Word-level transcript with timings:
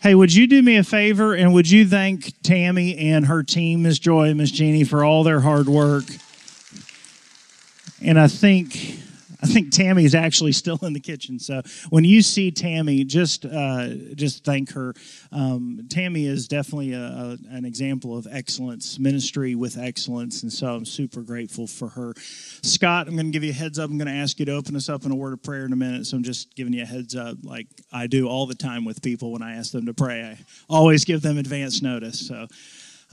Hey, 0.00 0.14
would 0.14 0.32
you 0.32 0.46
do 0.46 0.62
me 0.62 0.76
a 0.76 0.84
favor 0.84 1.34
and 1.34 1.52
would 1.52 1.68
you 1.68 1.84
thank 1.84 2.32
Tammy 2.44 2.96
and 2.96 3.26
her 3.26 3.42
team, 3.42 3.82
Ms. 3.82 3.98
Joy 3.98 4.28
and 4.28 4.38
Miss 4.38 4.52
Jeannie, 4.52 4.84
for 4.84 5.04
all 5.04 5.24
their 5.24 5.40
hard 5.40 5.68
work? 5.68 6.04
And 8.00 8.16
I 8.16 8.28
think 8.28 9.00
I 9.40 9.46
think 9.46 9.70
Tammy 9.70 10.04
is 10.04 10.14
actually 10.14 10.52
still 10.52 10.78
in 10.82 10.92
the 10.92 11.00
kitchen. 11.00 11.38
So 11.38 11.62
when 11.90 12.04
you 12.04 12.22
see 12.22 12.50
Tammy, 12.50 13.04
just 13.04 13.44
uh, 13.44 13.88
just 14.14 14.44
thank 14.44 14.72
her. 14.72 14.94
Um, 15.30 15.86
Tammy 15.88 16.26
is 16.26 16.48
definitely 16.48 16.92
a, 16.92 17.00
a, 17.00 17.38
an 17.50 17.64
example 17.64 18.16
of 18.16 18.26
excellence, 18.30 18.98
ministry 18.98 19.54
with 19.54 19.78
excellence, 19.78 20.42
and 20.42 20.52
so 20.52 20.74
I'm 20.74 20.84
super 20.84 21.22
grateful 21.22 21.66
for 21.66 21.88
her. 21.90 22.14
Scott, 22.62 23.06
I'm 23.06 23.14
going 23.14 23.26
to 23.26 23.32
give 23.32 23.44
you 23.44 23.50
a 23.50 23.54
heads 23.54 23.78
up. 23.78 23.90
I'm 23.90 23.98
going 23.98 24.08
to 24.08 24.20
ask 24.20 24.40
you 24.40 24.46
to 24.46 24.52
open 24.52 24.74
us 24.74 24.88
up 24.88 25.04
in 25.04 25.12
a 25.12 25.16
word 25.16 25.32
of 25.32 25.42
prayer 25.42 25.64
in 25.64 25.72
a 25.72 25.76
minute. 25.76 26.06
So 26.06 26.16
I'm 26.16 26.24
just 26.24 26.54
giving 26.56 26.72
you 26.72 26.82
a 26.82 26.86
heads 26.86 27.14
up, 27.14 27.38
like 27.44 27.66
I 27.92 28.08
do 28.08 28.28
all 28.28 28.46
the 28.46 28.54
time 28.54 28.84
with 28.84 29.02
people 29.02 29.32
when 29.32 29.42
I 29.42 29.54
ask 29.54 29.72
them 29.72 29.86
to 29.86 29.94
pray. 29.94 30.22
I 30.22 30.38
always 30.68 31.04
give 31.04 31.22
them 31.22 31.38
advance 31.38 31.80
notice. 31.80 32.26
So. 32.26 32.48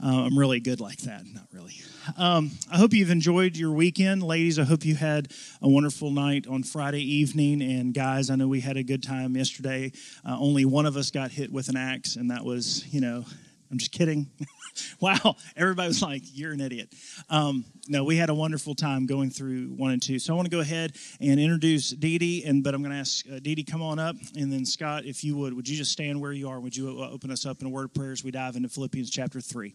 Uh, 0.02 0.24
I'm 0.26 0.38
really 0.38 0.60
good 0.60 0.80
like 0.80 0.98
that. 0.98 1.24
Not 1.32 1.46
really. 1.52 1.74
Um, 2.18 2.50
I 2.70 2.76
hope 2.76 2.92
you've 2.92 3.10
enjoyed 3.10 3.56
your 3.56 3.72
weekend. 3.72 4.22
Ladies, 4.22 4.58
I 4.58 4.64
hope 4.64 4.84
you 4.84 4.94
had 4.94 5.32
a 5.62 5.68
wonderful 5.68 6.10
night 6.10 6.46
on 6.46 6.62
Friday 6.62 7.02
evening. 7.02 7.62
And 7.62 7.94
guys, 7.94 8.28
I 8.28 8.36
know 8.36 8.46
we 8.46 8.60
had 8.60 8.76
a 8.76 8.82
good 8.82 9.02
time 9.02 9.36
yesterday. 9.36 9.92
Uh, 10.24 10.36
only 10.38 10.66
one 10.66 10.84
of 10.84 10.96
us 10.96 11.10
got 11.10 11.30
hit 11.30 11.50
with 11.50 11.68
an 11.68 11.76
axe, 11.76 12.16
and 12.16 12.30
that 12.30 12.44
was, 12.44 12.86
you 12.92 13.00
know, 13.00 13.24
I'm 13.70 13.78
just 13.78 13.90
kidding. 13.90 14.28
wow, 15.00 15.36
everybody 15.56 15.88
was 15.88 16.02
like, 16.02 16.22
"You're 16.24 16.52
an 16.52 16.60
idiot." 16.60 16.94
Um, 17.28 17.64
no, 17.88 18.04
we 18.04 18.16
had 18.16 18.30
a 18.30 18.34
wonderful 18.34 18.74
time 18.74 19.06
going 19.06 19.30
through 19.30 19.68
one 19.76 19.90
and 19.90 20.02
two. 20.02 20.18
So 20.18 20.32
I 20.32 20.36
want 20.36 20.46
to 20.46 20.54
go 20.54 20.60
ahead 20.60 20.92
and 21.20 21.40
introduce 21.40 21.90
Dee 21.90 22.18
Dee, 22.18 22.44
and 22.44 22.62
but 22.62 22.74
I'm 22.74 22.82
going 22.82 22.92
to 22.92 22.98
ask 22.98 23.26
uh, 23.28 23.38
Dee 23.40 23.54
Dee 23.54 23.64
come 23.64 23.82
on 23.82 23.98
up, 23.98 24.16
and 24.36 24.52
then 24.52 24.64
Scott, 24.64 25.04
if 25.04 25.24
you 25.24 25.36
would, 25.36 25.54
would 25.54 25.68
you 25.68 25.76
just 25.76 25.90
stand 25.90 26.20
where 26.20 26.32
you 26.32 26.48
are? 26.48 26.60
Would 26.60 26.76
you 26.76 27.02
uh, 27.02 27.10
open 27.10 27.30
us 27.30 27.44
up 27.46 27.60
in 27.60 27.66
a 27.66 27.70
word 27.70 27.86
of 27.86 27.94
prayer 27.94 28.12
as 28.12 28.22
we 28.22 28.30
dive 28.30 28.56
into 28.56 28.68
Philippians 28.68 29.10
chapter 29.10 29.40
three? 29.40 29.74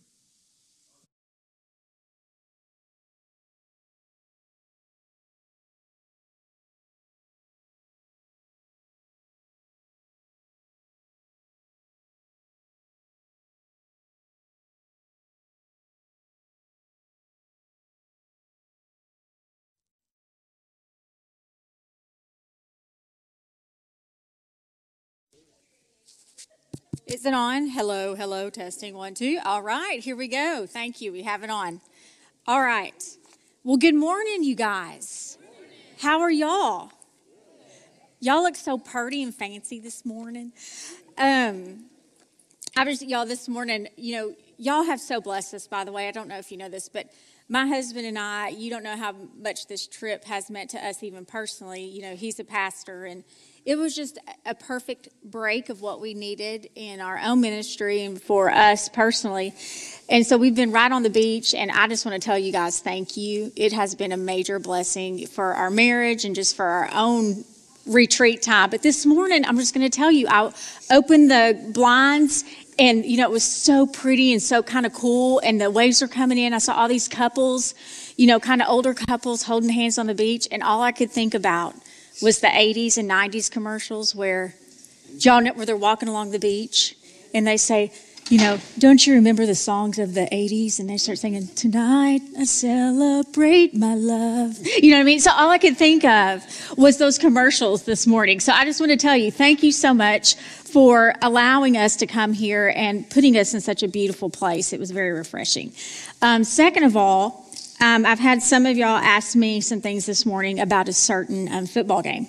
Is 27.12 27.26
it 27.26 27.34
on? 27.34 27.68
Hello, 27.68 28.16
hello, 28.16 28.50
testing 28.50 28.94
one, 28.96 29.14
two. 29.14 29.38
All 29.44 29.62
right, 29.62 30.00
here 30.00 30.16
we 30.16 30.30
go. 30.30 30.66
Thank 30.66 31.02
you. 31.02 31.12
We 31.12 31.24
have 31.24 31.44
it 31.44 31.50
on. 31.50 31.82
All 32.48 32.62
right. 32.62 33.04
Well, 33.66 33.76
good 33.76 33.96
morning, 33.96 34.46
you 34.46 34.56
guys. 34.56 35.38
How 36.00 36.22
are 36.22 36.32
y'all? 36.32 36.90
Y'all 38.22 38.44
look 38.44 38.56
so 38.56 38.78
purty 38.78 39.22
and 39.24 39.36
fancy 39.36 39.78
this 39.78 40.06
morning. 40.06 40.54
Um, 41.18 41.88
I 42.78 42.86
was, 42.86 43.04
y'all, 43.04 43.26
this 43.26 43.50
morning, 43.50 43.90
you 43.98 44.16
know, 44.16 44.36
y'all 44.58 44.84
have 44.84 45.02
so 45.02 45.20
blessed 45.20 45.54
us, 45.54 45.68
by 45.68 45.84
the 45.84 45.92
way. 45.92 46.08
I 46.08 46.12
don't 46.12 46.30
know 46.30 46.38
if 46.38 46.50
you 46.50 46.58
know 46.58 46.70
this, 46.70 46.88
but 46.88 47.08
my 47.50 47.68
husband 47.68 48.06
and 48.06 48.18
I, 48.18 48.48
you 48.48 48.70
don't 48.70 48.84
know 48.84 48.96
how 48.96 49.14
much 49.38 49.68
this 49.68 49.86
trip 49.86 50.24
has 50.24 50.50
meant 50.50 50.70
to 50.70 50.78
us, 50.78 51.04
even 51.04 51.26
personally. 51.26 51.84
You 51.84 52.04
know, 52.04 52.16
he's 52.16 52.40
a 52.40 52.46
pastor 52.46 53.04
and 53.04 53.26
it 53.66 53.76
was 53.76 53.96
just 53.96 54.18
a 54.46 54.56
perfect 54.56 55.10
break 55.24 55.70
of 55.70 55.82
what 55.82 56.02
we 56.02 56.14
needed 56.14 56.70
in 56.76 57.00
our 57.00 57.20
own 57.20 57.42
ministry 57.42 58.04
and 58.04 58.22
for 58.22 58.50
us 58.50 58.90
personally. 58.90 59.54
And 60.10 60.26
so 60.26 60.38
we've 60.38 60.56
been 60.56 60.72
right 60.72 60.92
on 60.92 61.04
the 61.04 61.10
beach, 61.10 61.54
and 61.54 61.70
I 61.70 61.88
just 61.88 62.06
want 62.06 62.20
to 62.20 62.26
tell 62.26 62.38
you 62.38 62.52
guys 62.52 62.80
thank 62.80 63.18
you. 63.18 63.52
It 63.56 63.72
has 63.74 63.94
been 63.94 64.12
a 64.12 64.18
major 64.18 64.60
blessing 64.60 65.28
for 65.28 65.54
our 65.54 65.70
marriage 65.70 66.26
and 66.26 66.34
just 66.34 66.56
for 66.56 66.66
our 66.66 66.90
own 66.92 67.44
retreat 67.86 68.42
time. 68.42 68.72
But 68.72 68.82
this 68.82 69.06
morning, 69.06 69.46
I'm 69.46 69.58
just 69.58 69.74
going 69.74 69.90
to 69.90 69.96
tell 69.96 70.12
you, 70.12 70.28
I 70.28 70.52
opened 70.92 71.30
the 71.30 71.72
blinds 71.74 72.44
and 72.80 73.06
you 73.06 73.18
know 73.18 73.24
it 73.24 73.32
was 73.32 73.44
so 73.44 73.86
pretty 73.86 74.32
and 74.32 74.42
so 74.42 74.64
kind 74.64 74.86
of 74.86 74.94
cool 74.94 75.40
and 75.44 75.60
the 75.60 75.70
waves 75.70 76.02
were 76.02 76.08
coming 76.08 76.38
in 76.38 76.54
i 76.54 76.58
saw 76.58 76.74
all 76.74 76.88
these 76.88 77.08
couples 77.10 77.76
you 78.16 78.26
know 78.26 78.40
kind 78.40 78.62
of 78.62 78.70
older 78.70 78.94
couples 78.94 79.44
holding 79.44 79.70
hands 79.70 79.98
on 79.98 80.08
the 80.08 80.16
beach 80.16 80.48
and 80.52 80.64
all 80.64 80.82
i 80.82 80.92
could 80.92 81.12
think 81.12 81.34
about 81.34 81.76
was 82.22 82.40
the 82.40 82.48
80s 82.48 82.98
and 82.98 83.10
90s 83.10 83.50
commercials 83.50 84.16
where 84.16 84.56
John, 85.18 85.48
where 85.48 85.66
they're 85.66 85.76
walking 85.76 86.10
along 86.10 86.32
the 86.32 86.40
beach 86.40 86.96
and 87.34 87.46
they 87.46 87.58
say, 87.58 87.92
you 88.32 88.38
know, 88.38 88.60
don't 88.80 89.06
you 89.06 89.16
remember 89.16 89.46
the 89.46 89.56
songs 89.56 90.00
of 90.00 90.14
the 90.14 90.22
80s? 90.32 90.80
And 90.80 90.90
they 90.90 90.96
start 90.96 91.18
singing, 91.18 91.48
Tonight 91.48 92.22
I 92.40 92.46
celebrate 92.46 93.76
my 93.76 93.94
love. 93.94 94.58
You 94.66 94.92
know 94.92 94.98
what 94.98 95.02
I 95.02 95.04
mean? 95.04 95.20
So 95.20 95.32
all 95.32 95.50
I 95.50 95.58
could 95.58 95.76
think 95.76 96.06
of 96.06 96.46
was 96.78 96.98
those 96.98 97.18
commercials 97.18 97.84
this 97.84 98.08
morning. 98.08 98.40
So 98.40 98.54
I 98.54 98.64
just 98.64 98.80
want 98.80 98.92
to 98.94 98.98
tell 98.98 99.18
you, 99.18 99.32
thank 99.32 99.64
you 99.64 99.74
so 99.74 99.94
much 99.94 100.36
for 100.36 101.14
allowing 101.22 101.76
us 101.76 101.98
to 101.98 102.08
come 102.08 102.32
here 102.32 102.72
and 102.74 103.10
putting 103.10 103.36
us 103.36 103.54
in 103.54 103.60
such 103.60 103.84
a 103.84 103.88
beautiful 103.90 104.30
place. 104.30 104.72
It 104.72 104.80
was 104.80 104.92
very 104.92 105.12
refreshing. 105.12 105.74
Um, 106.22 106.46
second 106.46 106.86
of 106.86 106.96
all, 106.96 107.51
um, 107.82 108.06
I've 108.06 108.20
had 108.20 108.44
some 108.44 108.66
of 108.66 108.78
y'all 108.78 108.90
ask 108.90 109.36
me 109.36 109.60
some 109.60 109.82
things 109.82 110.06
this 110.06 110.26
morning 110.26 110.60
about 110.60 110.88
a 110.88 110.94
certain 110.94 111.52
um, 111.52 111.66
football 111.66 112.04
game. 112.04 112.28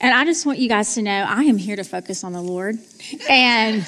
And 0.00 0.14
I 0.14 0.24
just 0.24 0.46
want 0.46 0.58
you 0.58 0.68
guys 0.68 0.94
to 0.94 1.02
know 1.02 1.26
I 1.28 1.42
am 1.42 1.56
here 1.56 1.76
to 1.76 1.84
focus 1.84 2.22
on 2.22 2.32
the 2.32 2.40
Lord. 2.40 2.78
And 3.28 3.84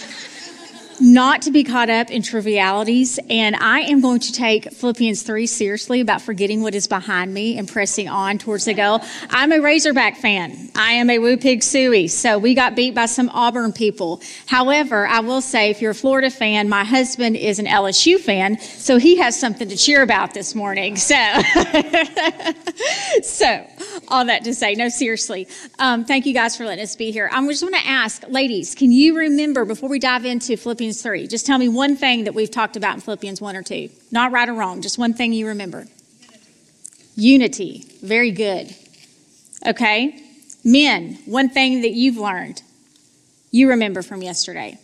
not 1.01 1.43
to 1.43 1.51
be 1.51 1.65
caught 1.65 1.91
up 1.91 2.11
in 2.11 2.23
trivialities. 2.23 3.19
And 3.29 3.57
I 3.57 3.81
am 3.81 4.01
going 4.01 4.21
to 4.21 4.33
take 4.33 4.73
Philippians 4.73 5.23
3 5.23 5.47
seriously 5.47 6.01
about 6.01 6.23
forgetting 6.23 6.63
what 6.63 6.75
is 6.75 6.87
behind 6.87 7.33
me 7.33 7.59
and 7.59 7.69
pressing 7.69 8.09
on 8.09 8.39
towards 8.39 8.65
the 8.65 8.75
goal. 8.75 9.01
I'm 9.31 9.53
a 9.53 9.61
Razorback 9.61 10.17
fan. 10.17 10.71
I 10.75 10.93
am 10.93 11.11
a 11.11 11.19
Woo 11.19 11.37
Pig 11.37 11.61
Sooie. 11.61 12.11
So 12.11 12.39
we 12.39 12.55
got 12.55 12.77
beat 12.77 12.95
by 12.95 13.07
some 13.07 13.29
Auburn 13.31 13.73
people. 13.73 14.23
However, 14.47 15.07
I 15.07 15.21
will 15.21 15.41
say 15.41 15.71
if 15.71 15.81
you're 15.81 15.93
a 15.93 15.95
Florida 15.95 16.31
fan, 16.31 16.69
my 16.69 16.85
husband 16.85 17.37
is 17.37 17.59
an 17.59 17.67
LSU 17.67 18.19
fan. 18.19 18.59
So 18.61 18.99
he 18.99 19.17
has 19.17 19.39
something 19.39 19.69
to 19.69 19.77
cheer 19.77 20.03
about 20.03 20.35
this 20.35 20.55
morning. 20.55 20.97
So, 20.97 21.15
so 23.23 23.67
all 24.09 24.25
that 24.27 24.45
to 24.45 24.55
say, 24.55 24.75
no, 24.75 24.89
seriously. 24.89 25.49
Um, 25.79 26.05
thank 26.05 26.27
you 26.27 26.35
guys 26.35 26.57
for 26.57 26.65
letting 26.65 26.83
us 26.83 26.97
be 26.97 27.11
here. 27.11 27.29
I 27.33 27.47
just 27.47 27.63
want 27.63 27.75
to 27.75 27.87
ask, 27.87 28.25
ladies, 28.29 28.75
can 28.75 28.93
you 28.93 29.17
remember 29.17 29.65
before 29.65 29.89
we 29.89 29.99
dive 29.99 30.25
into 30.25 30.57
Philippians 30.57 30.86
Philippians 30.87 31.03
3. 31.03 31.27
Just 31.27 31.47
tell 31.47 31.59
me 31.59 31.69
one 31.69 31.97
thing 31.97 32.25
that 32.25 32.35
we've 32.35 32.51
talked 32.51 32.77
about 32.77 32.95
in 32.95 33.01
Philippians 33.01 33.41
1 33.41 33.57
or 33.57 33.63
2. 33.65 33.91
Not 34.13 34.31
right 34.31 34.49
or 34.49 34.55
wrong, 34.55 34.83
just 34.83 34.99
one 34.99 35.15
thing 35.15 35.33
you 35.33 35.49
remember. 35.49 35.87
Unity. 37.17 37.85
Very 38.03 38.31
good. 38.31 38.73
Okay. 39.67 40.23
Men, 40.63 41.19
one 41.27 41.49
thing 41.49 41.83
that 41.83 41.91
you've 41.91 42.19
learned, 42.19 42.63
you 43.51 43.71
remember 43.71 44.01
from 44.03 44.23
yesterday. 44.23 44.79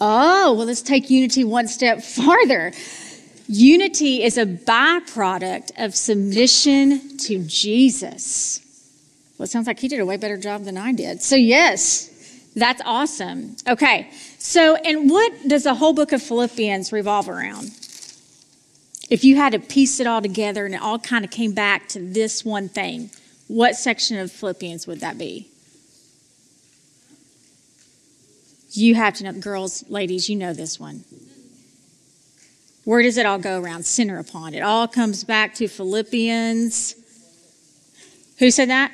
Oh, 0.00 0.54
well, 0.54 0.66
let's 0.66 0.82
take 0.82 1.08
unity 1.08 1.44
one 1.44 1.68
step 1.68 2.02
farther. 2.02 2.72
Unity 3.46 4.24
is 4.24 4.38
a 4.38 4.44
byproduct 4.44 5.70
of 5.78 5.94
submission 5.94 7.16
to 7.18 7.44
Jesus. 7.44 8.63
Well, 9.36 9.44
it 9.44 9.50
sounds 9.50 9.66
like 9.66 9.80
he 9.80 9.88
did 9.88 10.00
a 10.00 10.06
way 10.06 10.16
better 10.16 10.36
job 10.36 10.64
than 10.64 10.76
I 10.76 10.92
did. 10.92 11.22
So, 11.22 11.34
yes, 11.36 12.10
that's 12.54 12.80
awesome. 12.84 13.56
Okay, 13.68 14.10
so, 14.38 14.76
and 14.76 15.10
what 15.10 15.32
does 15.48 15.64
the 15.64 15.74
whole 15.74 15.92
book 15.92 16.12
of 16.12 16.22
Philippians 16.22 16.92
revolve 16.92 17.28
around? 17.28 17.70
If 19.10 19.24
you 19.24 19.36
had 19.36 19.52
to 19.52 19.58
piece 19.58 20.00
it 20.00 20.06
all 20.06 20.22
together 20.22 20.64
and 20.64 20.74
it 20.74 20.80
all 20.80 20.98
kind 20.98 21.24
of 21.24 21.30
came 21.30 21.52
back 21.52 21.88
to 21.88 22.00
this 22.00 22.44
one 22.44 22.68
thing, 22.68 23.10
what 23.48 23.74
section 23.74 24.18
of 24.18 24.30
Philippians 24.32 24.86
would 24.86 25.00
that 25.00 25.18
be? 25.18 25.48
You 28.70 28.94
have 28.94 29.14
to 29.14 29.24
know, 29.24 29.32
girls, 29.32 29.84
ladies, 29.88 30.28
you 30.28 30.36
know 30.36 30.52
this 30.52 30.80
one. 30.80 31.04
Where 32.84 33.02
does 33.02 33.16
it 33.16 33.26
all 33.26 33.38
go 33.38 33.60
around? 33.60 33.86
Center 33.86 34.18
upon. 34.18 34.54
It 34.54 34.62
all 34.62 34.88
comes 34.88 35.24
back 35.24 35.54
to 35.54 35.68
Philippians. 35.68 36.96
Who 38.38 38.50
said 38.50 38.68
that? 38.70 38.92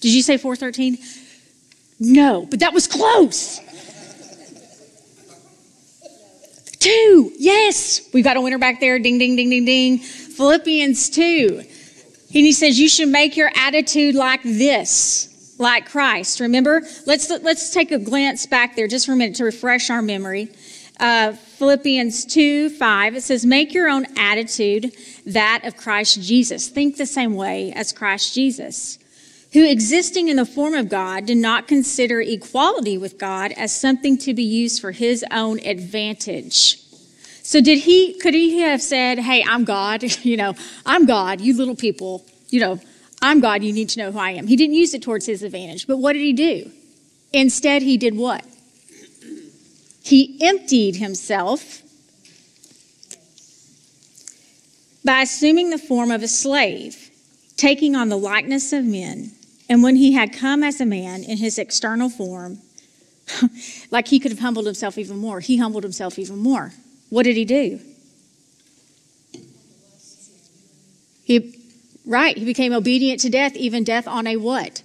Did 0.00 0.12
you 0.14 0.22
say 0.22 0.36
413? 0.36 0.98
No, 2.00 2.46
but 2.46 2.60
that 2.60 2.72
was 2.72 2.86
close. 2.86 3.60
Two, 6.78 7.32
yes. 7.38 8.08
We've 8.14 8.24
got 8.24 8.38
a 8.38 8.40
winner 8.40 8.58
back 8.58 8.80
there. 8.80 8.98
Ding, 8.98 9.18
ding, 9.18 9.36
ding, 9.36 9.50
ding, 9.50 9.66
ding. 9.66 9.98
Philippians 9.98 11.10
2. 11.10 11.58
And 11.58 12.46
he 12.46 12.52
says, 12.52 12.80
You 12.80 12.88
should 12.88 13.08
make 13.08 13.36
your 13.36 13.50
attitude 13.54 14.14
like 14.14 14.42
this, 14.42 15.54
like 15.58 15.90
Christ. 15.90 16.40
Remember? 16.40 16.80
Let's, 17.04 17.28
let's 17.28 17.70
take 17.74 17.92
a 17.92 17.98
glance 17.98 18.46
back 18.46 18.76
there 18.76 18.88
just 18.88 19.04
for 19.04 19.12
a 19.12 19.16
minute 19.16 19.36
to 19.36 19.44
refresh 19.44 19.90
our 19.90 20.00
memory. 20.00 20.48
uh, 21.00 21.32
Philippians 21.32 22.24
2 22.26 22.70
5, 22.70 23.16
it 23.16 23.22
says, 23.22 23.44
Make 23.44 23.74
your 23.74 23.88
own 23.88 24.06
attitude 24.16 24.92
that 25.26 25.62
of 25.64 25.76
Christ 25.76 26.22
Jesus. 26.22 26.68
Think 26.68 26.96
the 26.96 27.04
same 27.06 27.34
way 27.34 27.72
as 27.72 27.92
Christ 27.92 28.34
Jesus, 28.34 28.98
who 29.52 29.68
existing 29.68 30.28
in 30.28 30.36
the 30.36 30.46
form 30.46 30.74
of 30.74 30.88
God 30.88 31.26
did 31.26 31.36
not 31.36 31.66
consider 31.66 32.20
equality 32.20 32.96
with 32.96 33.18
God 33.18 33.52
as 33.52 33.74
something 33.74 34.16
to 34.18 34.32
be 34.32 34.44
used 34.44 34.80
for 34.80 34.92
his 34.92 35.24
own 35.30 35.58
advantage. 35.60 36.80
So 37.42 37.60
did 37.60 37.78
he 37.78 38.18
could 38.20 38.34
he 38.34 38.60
have 38.60 38.80
said, 38.80 39.18
"Hey, 39.18 39.44
I'm 39.44 39.64
God, 39.64 40.02
you 40.24 40.36
know, 40.36 40.54
I'm 40.86 41.04
God, 41.04 41.40
you 41.40 41.56
little 41.56 41.74
people, 41.74 42.24
you 42.48 42.60
know, 42.60 42.80
I'm 43.20 43.40
God, 43.40 43.64
you 43.64 43.72
need 43.72 43.88
to 43.90 43.98
know 43.98 44.12
who 44.12 44.18
I 44.18 44.30
am." 44.32 44.46
He 44.46 44.56
didn't 44.56 44.74
use 44.74 44.94
it 44.94 45.02
towards 45.02 45.26
his 45.26 45.42
advantage. 45.42 45.86
But 45.86 45.96
what 45.96 46.12
did 46.12 46.22
he 46.22 46.32
do? 46.32 46.70
Instead, 47.32 47.82
he 47.82 47.96
did 47.96 48.16
what? 48.16 48.44
He 50.02 50.38
emptied 50.40 50.96
himself 50.96 51.82
by 55.04 55.22
assuming 55.22 55.70
the 55.70 55.78
form 55.78 56.10
of 56.10 56.22
a 56.22 56.28
slave, 56.28 57.10
taking 57.56 57.96
on 57.96 58.08
the 58.08 58.18
likeness 58.18 58.72
of 58.72 58.84
men. 58.84 59.32
And 59.70 59.82
when 59.82 59.96
he 59.96 60.12
had 60.12 60.34
come 60.34 60.62
as 60.62 60.80
a 60.82 60.84
man 60.84 61.24
in 61.24 61.38
his 61.38 61.58
external 61.58 62.10
form, 62.10 62.58
like 63.90 64.08
he 64.08 64.20
could 64.20 64.32
have 64.32 64.40
humbled 64.40 64.66
himself 64.66 64.98
even 64.98 65.16
more, 65.16 65.40
he 65.40 65.56
humbled 65.56 65.84
himself 65.84 66.18
even 66.18 66.36
more. 66.36 66.72
What 67.08 67.22
did 67.22 67.36
he 67.36 67.46
do? 67.46 67.80
He 71.24 71.54
right, 72.04 72.36
he 72.36 72.44
became 72.44 72.74
obedient 72.74 73.20
to 73.20 73.30
death, 73.30 73.56
even 73.56 73.84
death 73.84 74.06
on 74.06 74.26
a 74.26 74.36
what? 74.36 74.82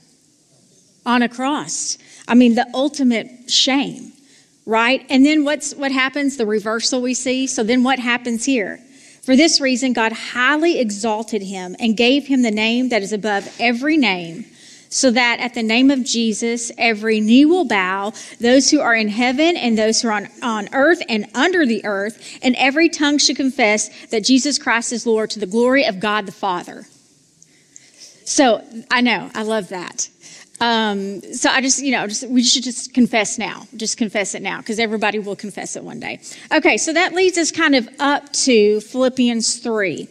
On 1.06 1.22
a 1.22 1.28
cross. 1.28 1.98
I 2.28 2.36
mean 2.36 2.56
the 2.56 2.68
ultimate 2.74 3.52
shame 3.52 4.14
right? 4.66 5.06
And 5.10 5.26
then 5.26 5.44
what's 5.44 5.74
what 5.76 5.92
happens? 5.92 6.38
The 6.38 6.46
reversal 6.46 7.02
we 7.02 7.14
see. 7.14 7.48
So 7.48 7.64
then 7.64 7.84
what 7.84 8.00
happens 8.00 8.46
here? 8.46 8.80
For 9.24 9.36
this 9.36 9.60
reason, 9.60 9.94
God 9.94 10.12
highly 10.12 10.80
exalted 10.80 11.42
him 11.42 11.76
and 11.80 11.98
gave 11.98 12.28
him 12.28 12.42
the 12.42 12.52
name 12.52 12.90
that 12.90 13.02
is 13.02 13.12
above 13.12 13.56
every 13.60 13.98
name, 13.98 14.46
so 14.96 15.12
that 15.12 15.42
at 15.42 15.54
the 15.54 15.62
name 15.62 15.92
of 15.92 16.06
Jesus, 16.06 16.72
every 16.78 17.20
knee 17.20 17.44
will 17.44 17.66
bow, 17.66 18.14
those 18.40 18.72
who 18.72 18.80
are 18.80 18.96
in 18.96 19.10
heaven 19.10 19.58
and 19.58 19.78
those 19.78 20.02
who 20.02 20.08
are 20.08 20.14
on, 20.14 20.30
on 20.42 20.70
earth 20.72 21.04
and 21.10 21.26
under 21.36 21.66
the 21.66 21.84
earth, 21.84 22.40
and 22.42 22.56
every 22.56 22.88
tongue 22.88 23.18
should 23.18 23.36
confess 23.36 24.06
that 24.06 24.24
Jesus 24.24 24.58
Christ 24.58 24.94
is 24.94 25.06
Lord 25.06 25.32
to 25.32 25.40
the 25.42 25.46
glory 25.46 25.84
of 25.84 26.00
God 26.00 26.26
the 26.26 26.32
Father. 26.32 26.86
So 28.24 28.64
I 28.90 29.02
know, 29.02 29.30
I 29.36 29.44
love 29.44 29.68
that. 29.68 30.10
Um, 30.62 31.22
so 31.34 31.50
I 31.50 31.60
just, 31.60 31.84
you 31.84 31.92
know, 31.92 32.08
just, 32.08 32.30
we 32.30 32.42
should 32.42 32.64
just 32.64 32.94
confess 32.94 33.38
now. 33.38 33.68
Just 33.76 33.98
confess 33.98 34.34
it 34.34 34.42
now 34.42 34.60
because 34.60 34.80
everybody 34.80 35.20
will 35.20 35.36
confess 35.36 35.76
it 35.76 35.84
one 35.84 36.00
day. 36.00 36.22
Okay, 36.54 36.78
so 36.78 36.94
that 36.94 37.14
leads 37.14 37.38
us 37.38 37.52
kind 37.52 37.76
of 37.76 37.90
up 38.00 38.32
to 38.32 38.80
Philippians 38.80 39.58
3. 39.58 40.08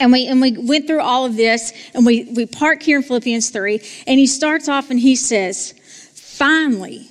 And 0.00 0.12
we, 0.12 0.26
and 0.26 0.40
we 0.40 0.56
went 0.56 0.86
through 0.86 1.00
all 1.00 1.24
of 1.24 1.36
this 1.36 1.72
and 1.94 2.06
we, 2.06 2.24
we 2.24 2.46
park 2.46 2.82
here 2.82 2.98
in 2.98 3.02
Philippians 3.02 3.50
3. 3.50 3.80
And 4.06 4.18
he 4.18 4.26
starts 4.26 4.68
off 4.68 4.90
and 4.90 5.00
he 5.00 5.16
says, 5.16 5.74
Finally, 6.14 7.08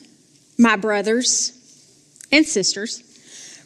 my 0.58 0.76
brothers 0.76 1.54
and 2.32 2.46
sisters, 2.46 3.04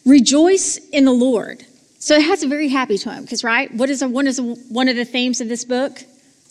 rejoice 0.05 0.77
in 0.77 1.05
the 1.05 1.11
Lord. 1.11 1.65
So 1.99 2.15
it 2.15 2.23
has 2.23 2.41
a 2.41 2.47
very 2.47 2.67
happy 2.67 2.97
tone 2.97 3.21
because, 3.21 3.43
right? 3.43 3.71
What 3.75 3.89
is, 3.89 4.01
a, 4.01 4.09
what 4.09 4.25
is 4.25 4.39
a, 4.39 4.43
one 4.43 4.89
of 4.89 4.95
the 4.95 5.05
themes 5.05 5.39
of 5.39 5.47
this 5.47 5.65
book? 5.65 5.99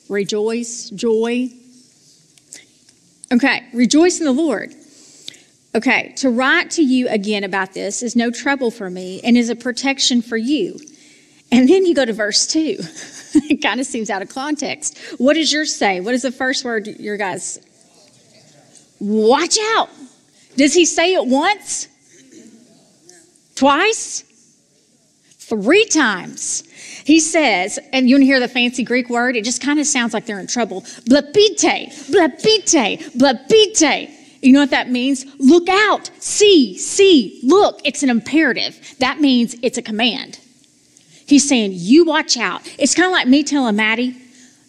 Rejoice, 0.08 0.90
joy, 0.90 1.50
Okay, 3.32 3.62
rejoice 3.72 4.18
in 4.18 4.24
the 4.24 4.32
Lord. 4.32 4.74
Okay, 5.72 6.12
to 6.16 6.30
write 6.30 6.72
to 6.72 6.82
you 6.82 7.08
again 7.08 7.44
about 7.44 7.74
this 7.74 8.02
is 8.02 8.16
no 8.16 8.30
trouble 8.32 8.72
for 8.72 8.90
me 8.90 9.20
and 9.22 9.36
is 9.36 9.50
a 9.50 9.54
protection 9.54 10.20
for 10.20 10.36
you. 10.36 10.80
And 11.52 11.68
then 11.68 11.84
you 11.84 11.94
go 11.94 12.04
to 12.04 12.12
verse 12.12 12.46
2. 12.46 12.76
it 13.50 13.62
kind 13.62 13.80
of 13.80 13.86
seems 13.86 14.10
out 14.10 14.22
of 14.22 14.28
context. 14.28 14.98
What 15.18 15.34
does 15.34 15.52
yours 15.52 15.74
say? 15.74 16.00
What 16.00 16.14
is 16.14 16.22
the 16.22 16.32
first 16.32 16.64
word 16.64 16.86
your 16.86 17.16
guys? 17.16 17.58
Watch 19.00 19.58
out. 19.74 19.88
Does 20.56 20.74
he 20.74 20.84
say 20.84 21.14
it 21.14 21.26
once? 21.26 21.88
Twice? 23.54 24.24
Three 25.38 25.84
times. 25.86 26.64
He 27.04 27.18
says, 27.18 27.78
and 27.92 28.08
you 28.08 28.16
want 28.16 28.22
to 28.22 28.26
hear 28.26 28.40
the 28.40 28.48
fancy 28.48 28.84
Greek 28.84 29.08
word? 29.08 29.36
It 29.36 29.44
just 29.44 29.62
kind 29.62 29.80
of 29.80 29.86
sounds 29.86 30.14
like 30.14 30.26
they're 30.26 30.38
in 30.38 30.46
trouble. 30.46 30.82
Blapite, 31.06 31.92
blapite, 32.10 33.18
blapite. 33.18 34.10
You 34.42 34.52
know 34.52 34.60
what 34.60 34.70
that 34.70 34.90
means? 34.90 35.26
Look 35.38 35.68
out, 35.68 36.10
see, 36.18 36.78
see, 36.78 37.40
look. 37.42 37.80
It's 37.84 38.02
an 38.02 38.10
imperative. 38.10 38.96
That 38.98 39.20
means 39.20 39.56
it's 39.62 39.76
a 39.76 39.82
command. 39.82 40.38
He's 41.30 41.48
saying, 41.48 41.70
You 41.74 42.04
watch 42.04 42.36
out. 42.36 42.60
It's 42.76 42.92
kind 42.92 43.06
of 43.06 43.12
like 43.12 43.28
me 43.28 43.44
telling 43.44 43.76
Maddie, 43.76 44.16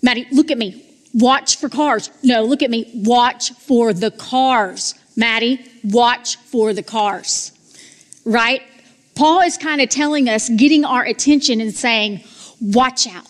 Maddie, 0.03 0.27
look 0.31 0.51
at 0.51 0.59
me. 0.59 0.85
Watch 1.11 1.57
for 1.57 1.69
cars. 1.69 2.11
No, 2.21 2.43
look 2.43 2.61
at 2.61 2.69
me. 2.69 2.87
Watch 2.93 3.51
for 3.53 3.93
the 3.93 4.11
cars. 4.11 4.93
Maddie, 5.15 5.59
watch 5.83 6.37
for 6.37 6.71
the 6.71 6.83
cars. 6.83 7.51
Right? 8.25 8.61
Paul 9.15 9.41
is 9.41 9.57
kind 9.57 9.81
of 9.81 9.89
telling 9.89 10.29
us, 10.29 10.49
getting 10.49 10.85
our 10.85 11.03
attention 11.03 11.61
and 11.61 11.73
saying, 11.73 12.23
watch 12.61 13.07
out. 13.07 13.25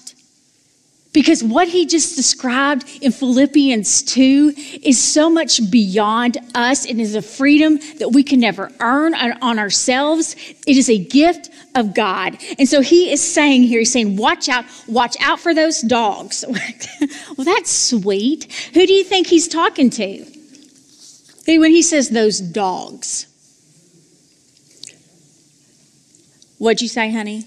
Because 1.13 1.43
what 1.43 1.67
he 1.67 1.85
just 1.85 2.15
described 2.15 2.85
in 3.01 3.11
Philippians 3.11 4.03
2 4.03 4.53
is 4.81 4.97
so 4.97 5.29
much 5.29 5.69
beyond 5.69 6.37
us. 6.55 6.85
It 6.85 6.99
is 6.99 7.15
a 7.15 7.21
freedom 7.21 7.79
that 7.99 8.13
we 8.13 8.23
can 8.23 8.39
never 8.39 8.71
earn 8.79 9.13
on 9.13 9.59
ourselves. 9.59 10.35
It 10.65 10.77
is 10.77 10.89
a 10.89 10.97
gift 10.97 11.49
of 11.75 11.93
God. 11.93 12.37
And 12.57 12.67
so 12.67 12.79
he 12.79 13.11
is 13.11 13.21
saying 13.21 13.63
here, 13.63 13.79
he's 13.79 13.91
saying, 13.91 14.15
watch 14.15 14.47
out, 14.47 14.63
watch 14.87 15.17
out 15.19 15.41
for 15.41 15.53
those 15.53 15.81
dogs. 15.81 16.45
well, 17.37 17.45
that's 17.45 17.71
sweet. 17.71 18.51
Who 18.73 18.87
do 18.87 18.93
you 18.93 19.03
think 19.03 19.27
he's 19.27 19.49
talking 19.49 19.89
to? 19.89 20.23
See, 20.23 21.59
when 21.59 21.71
he 21.71 21.81
says 21.81 22.09
those 22.09 22.39
dogs. 22.39 23.27
What'd 26.57 26.81
you 26.81 26.87
say, 26.87 27.11
honey? 27.11 27.45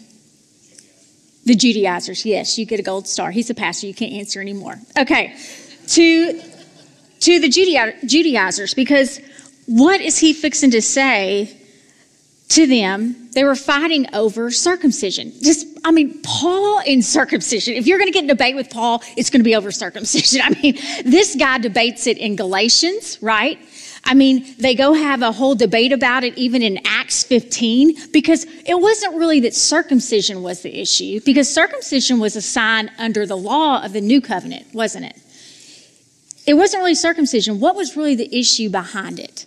The 1.44 1.54
Judaizers. 1.54 2.24
Yes, 2.24 2.58
you 2.58 2.64
get 2.64 2.80
a 2.80 2.82
gold 2.82 3.06
star. 3.06 3.30
He's 3.30 3.50
a 3.50 3.54
pastor. 3.54 3.86
You 3.86 3.94
can't 3.94 4.12
answer 4.12 4.40
anymore. 4.40 4.80
Okay. 4.98 5.36
To, 5.88 6.42
to 7.20 7.38
the 7.38 7.48
Judaizers, 7.48 8.74
because 8.74 9.20
what 9.66 10.00
is 10.00 10.18
he 10.18 10.32
fixing 10.32 10.70
to 10.72 10.82
say 10.82 11.54
to 12.50 12.66
them? 12.66 13.30
They 13.32 13.44
were 13.44 13.56
fighting 13.56 14.14
over 14.14 14.50
circumcision. 14.50 15.32
Just, 15.42 15.66
I 15.84 15.90
mean, 15.90 16.22
Paul 16.22 16.80
in 16.80 17.02
circumcision. 17.02 17.74
If 17.74 17.86
you're 17.86 17.98
going 17.98 18.08
to 18.08 18.12
get 18.12 18.22
in 18.22 18.28
debate 18.28 18.54
with 18.54 18.70
Paul, 18.70 19.02
it's 19.16 19.28
going 19.28 19.40
to 19.40 19.44
be 19.44 19.56
over 19.56 19.72
circumcision. 19.72 20.40
I 20.44 20.50
mean, 20.50 20.78
this 21.04 21.34
guy 21.36 21.58
debates 21.58 22.06
it 22.06 22.18
in 22.18 22.36
Galatians, 22.36 23.18
right? 23.20 23.58
I 24.06 24.14
mean, 24.14 24.44
they 24.58 24.74
go 24.74 24.92
have 24.92 25.22
a 25.22 25.32
whole 25.32 25.54
debate 25.54 25.92
about 25.92 26.24
it 26.24 26.36
even 26.36 26.62
in 26.62 26.78
Acts 26.84 27.22
15 27.22 28.10
because 28.12 28.44
it 28.44 28.78
wasn't 28.78 29.16
really 29.16 29.40
that 29.40 29.54
circumcision 29.54 30.42
was 30.42 30.62
the 30.62 30.78
issue 30.78 31.20
because 31.24 31.52
circumcision 31.52 32.20
was 32.20 32.36
a 32.36 32.42
sign 32.42 32.90
under 32.98 33.24
the 33.26 33.36
law 33.36 33.82
of 33.82 33.92
the 33.92 34.00
new 34.00 34.20
covenant, 34.20 34.66
wasn't 34.74 35.06
it? 35.06 35.16
It 36.46 36.54
wasn't 36.54 36.82
really 36.82 36.94
circumcision. 36.94 37.60
What 37.60 37.74
was 37.74 37.96
really 37.96 38.14
the 38.14 38.38
issue 38.38 38.68
behind 38.68 39.18
it? 39.18 39.46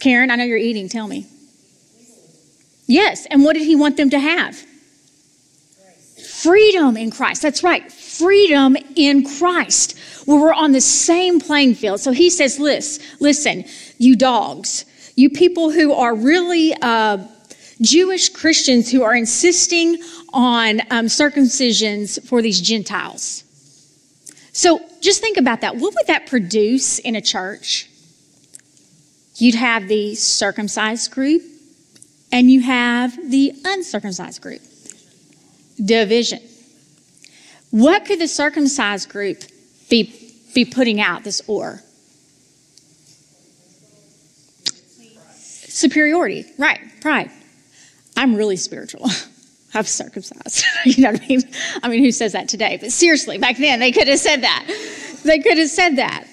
Karen, 0.00 0.30
I 0.30 0.36
know 0.36 0.44
you're 0.44 0.58
eating. 0.58 0.88
Tell 0.88 1.08
me. 1.08 1.26
Yes. 2.86 3.26
And 3.26 3.42
what 3.44 3.54
did 3.54 3.64
he 3.64 3.74
want 3.74 3.96
them 3.96 4.10
to 4.10 4.18
have? 4.18 4.62
Freedom 6.26 6.96
in 6.96 7.10
Christ. 7.10 7.42
That's 7.42 7.62
right. 7.62 7.90
Freedom 8.18 8.76
in 8.96 9.24
Christ 9.24 9.98
where 10.26 10.38
we're 10.38 10.52
on 10.52 10.72
the 10.72 10.80
same 10.80 11.40
playing 11.40 11.74
field. 11.74 12.00
So 12.00 12.12
he 12.12 12.28
says, 12.28 12.58
listen, 12.58 13.02
listen, 13.18 13.64
you 13.96 14.14
dogs, 14.14 14.84
you 15.16 15.30
people 15.30 15.70
who 15.70 15.92
are 15.94 16.14
really 16.14 16.74
uh, 16.82 17.18
Jewish 17.80 18.28
Christians 18.28 18.90
who 18.90 19.02
are 19.02 19.14
insisting 19.14 20.02
on 20.34 20.80
um, 20.90 21.06
circumcisions 21.06 22.22
for 22.28 22.42
these 22.42 22.60
Gentiles. 22.60 23.44
So 24.52 24.80
just 25.00 25.20
think 25.20 25.36
about 25.36 25.62
that. 25.62 25.76
What 25.76 25.94
would 25.94 26.06
that 26.08 26.26
produce 26.26 26.98
in 26.98 27.16
a 27.16 27.22
church? 27.22 27.88
You'd 29.36 29.54
have 29.54 29.88
the 29.88 30.14
circumcised 30.14 31.10
group 31.12 31.42
and 32.32 32.50
you 32.50 32.60
have 32.62 33.16
the 33.30 33.52
uncircumcised 33.64 34.42
group. 34.42 34.60
Division. 35.82 36.40
What 37.70 38.06
could 38.06 38.20
the 38.20 38.28
circumcised 38.28 39.08
group 39.08 39.42
be, 39.88 40.32
be 40.54 40.64
putting 40.64 41.00
out 41.00 41.24
this 41.24 41.42
or. 41.46 41.82
Superiority, 45.34 46.44
right, 46.58 46.80
pride. 47.00 47.30
I'm 48.16 48.34
really 48.34 48.56
spiritual. 48.56 49.08
I'm 49.74 49.84
circumcised. 49.84 50.64
you 50.84 51.04
know 51.04 51.12
what 51.12 51.22
I 51.22 51.26
mean? 51.26 51.42
I 51.82 51.88
mean, 51.88 52.02
who 52.02 52.10
says 52.10 52.32
that 52.32 52.48
today? 52.48 52.78
But 52.80 52.90
seriously, 52.90 53.38
back 53.38 53.58
then 53.58 53.78
they 53.78 53.92
could 53.92 54.08
have 54.08 54.18
said 54.18 54.42
that. 54.42 54.66
They 55.24 55.38
could 55.38 55.58
have 55.58 55.68
said 55.68 55.96
that. 55.96 56.26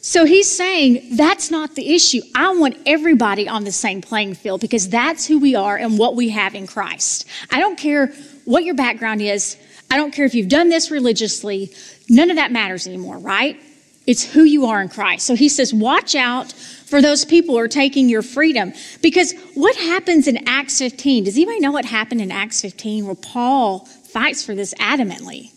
So 0.00 0.24
he's 0.24 0.50
saying 0.50 1.16
that's 1.16 1.50
not 1.50 1.74
the 1.74 1.94
issue. 1.94 2.22
I 2.34 2.54
want 2.54 2.78
everybody 2.86 3.48
on 3.48 3.64
the 3.64 3.72
same 3.72 4.00
playing 4.00 4.34
field 4.34 4.60
because 4.60 4.88
that's 4.88 5.26
who 5.26 5.38
we 5.38 5.54
are 5.54 5.76
and 5.76 5.98
what 5.98 6.16
we 6.16 6.30
have 6.30 6.54
in 6.54 6.66
Christ. 6.66 7.26
I 7.50 7.60
don't 7.60 7.76
care 7.76 8.08
what 8.44 8.64
your 8.64 8.74
background 8.74 9.20
is. 9.20 9.56
I 9.90 9.96
don't 9.96 10.12
care 10.12 10.24
if 10.24 10.34
you've 10.34 10.48
done 10.48 10.68
this 10.68 10.90
religiously. 10.90 11.72
None 12.08 12.30
of 12.30 12.36
that 12.36 12.52
matters 12.52 12.86
anymore, 12.86 13.18
right? 13.18 13.60
It's 14.06 14.24
who 14.24 14.44
you 14.44 14.66
are 14.66 14.80
in 14.80 14.88
Christ. 14.88 15.26
So 15.26 15.34
he 15.34 15.48
says, 15.48 15.72
watch 15.72 16.14
out 16.14 16.52
for 16.52 17.02
those 17.02 17.24
people 17.24 17.54
who 17.54 17.60
are 17.60 17.68
taking 17.68 18.08
your 18.08 18.22
freedom. 18.22 18.72
Because 19.02 19.34
what 19.54 19.76
happens 19.76 20.26
in 20.26 20.48
Acts 20.48 20.78
15? 20.78 21.24
Does 21.24 21.36
anybody 21.36 21.60
know 21.60 21.72
what 21.72 21.84
happened 21.84 22.22
in 22.22 22.30
Acts 22.30 22.60
15 22.62 23.06
where 23.06 23.14
Paul 23.14 23.80
fights 23.80 24.42
for 24.44 24.54
this 24.54 24.72
adamantly? 24.74 25.50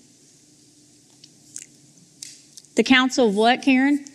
The 2.75 2.83
council 2.83 3.29
of 3.29 3.35
what, 3.35 3.61
Karen? 3.61 4.05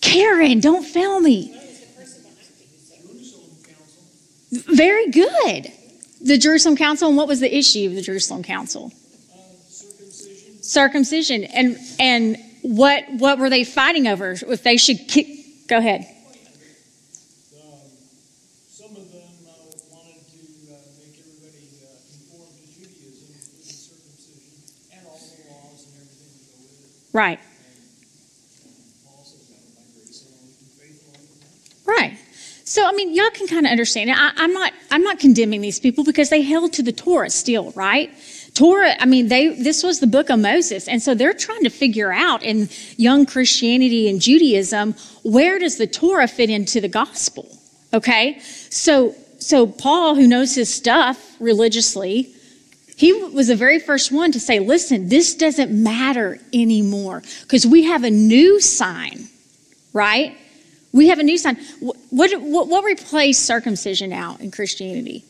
Karen, 0.00 0.60
don't 0.60 0.84
fail 0.84 1.20
me. 1.20 1.56
Very 4.50 5.10
good. 5.10 5.72
The 6.24 6.38
Jerusalem 6.38 6.76
Council, 6.76 7.08
and 7.08 7.16
what 7.16 7.26
was 7.26 7.40
the 7.40 7.54
issue 7.54 7.88
of 7.88 7.94
the 7.94 8.02
Jerusalem 8.02 8.42
Council? 8.44 8.92
Uh, 9.32 9.38
circumcision. 9.68 10.62
Circumcision. 10.62 11.44
And 11.44 11.76
and 11.98 12.36
what 12.62 13.04
what 13.18 13.38
were 13.38 13.50
they 13.50 13.64
fighting 13.64 14.06
over? 14.06 14.32
If 14.32 14.62
they 14.62 14.76
should 14.76 15.08
kick 15.08 15.26
go 15.68 15.78
ahead. 15.78 16.02
Um, 16.02 17.74
some 18.70 18.90
of 18.94 19.10
them 19.10 19.34
uh, 19.42 19.50
wanted 19.90 20.22
to 20.30 20.38
uh, 20.70 20.78
make 21.02 21.18
everybody 21.18 21.66
uh, 21.82 21.90
conform 22.06 22.54
to 22.54 22.64
Judaism 22.70 23.34
with 23.34 23.66
circumcision 23.66 24.62
and 24.94 25.02
all 25.06 25.18
the 25.18 25.42
laws 25.50 25.90
and 25.90 26.06
everything 26.06 26.30
that 26.38 26.46
go 26.46 26.62
with 26.62 26.86
it. 26.86 27.16
Right. 27.16 27.40
And 28.62 28.78
Paul 29.02 29.26
says, 29.26 29.50
"Out 29.50 29.66
of 29.66 29.74
my 29.74 29.82
grace 29.98 30.22
alone, 30.22 30.54
through 30.54 30.70
faith 30.78 31.02
alone." 31.02 31.26
with 31.26 31.42
that." 31.42 31.90
Right. 31.90 32.21
So 32.72 32.86
I 32.86 32.92
mean, 32.92 33.14
y'all 33.14 33.28
can 33.34 33.46
kind 33.48 33.66
of 33.66 33.70
understand. 33.70 34.10
I, 34.10 34.30
I'm 34.34 34.54
not 34.54 34.72
I'm 34.90 35.02
not 35.02 35.18
condemning 35.18 35.60
these 35.60 35.78
people 35.78 36.04
because 36.04 36.30
they 36.30 36.40
held 36.40 36.72
to 36.72 36.82
the 36.82 36.90
Torah 36.90 37.28
still, 37.28 37.70
right? 37.72 38.10
Torah, 38.54 38.94
I 38.98 39.04
mean, 39.04 39.28
they 39.28 39.48
this 39.48 39.82
was 39.82 40.00
the 40.00 40.06
book 40.06 40.30
of 40.30 40.38
Moses, 40.38 40.88
and 40.88 41.02
so 41.02 41.14
they're 41.14 41.34
trying 41.34 41.64
to 41.64 41.68
figure 41.68 42.10
out 42.10 42.42
in 42.42 42.70
young 42.96 43.26
Christianity 43.26 44.08
and 44.08 44.22
Judaism 44.22 44.94
where 45.22 45.58
does 45.58 45.76
the 45.76 45.86
Torah 45.86 46.26
fit 46.26 46.48
into 46.48 46.80
the 46.80 46.88
gospel? 46.88 47.46
Okay, 47.92 48.38
so 48.70 49.14
so 49.38 49.66
Paul, 49.66 50.14
who 50.14 50.26
knows 50.26 50.54
his 50.54 50.72
stuff 50.72 51.36
religiously, 51.40 52.34
he 52.96 53.12
was 53.12 53.48
the 53.48 53.56
very 53.56 53.80
first 53.80 54.10
one 54.10 54.32
to 54.32 54.40
say, 54.40 54.60
"Listen, 54.60 55.10
this 55.10 55.34
doesn't 55.34 55.70
matter 55.70 56.38
anymore 56.54 57.22
because 57.42 57.66
we 57.66 57.82
have 57.82 58.02
a 58.02 58.10
new 58.10 58.62
sign, 58.62 59.28
right? 59.92 60.38
We 60.92 61.08
have 61.08 61.18
a 61.18 61.22
new 61.22 61.38
sign. 61.38 61.56
What 61.80 62.32
what, 62.34 62.68
what 62.68 62.84
replaced 62.84 63.46
circumcision 63.46 64.10
now 64.10 64.36
in 64.40 64.50
Christianity? 64.50 65.24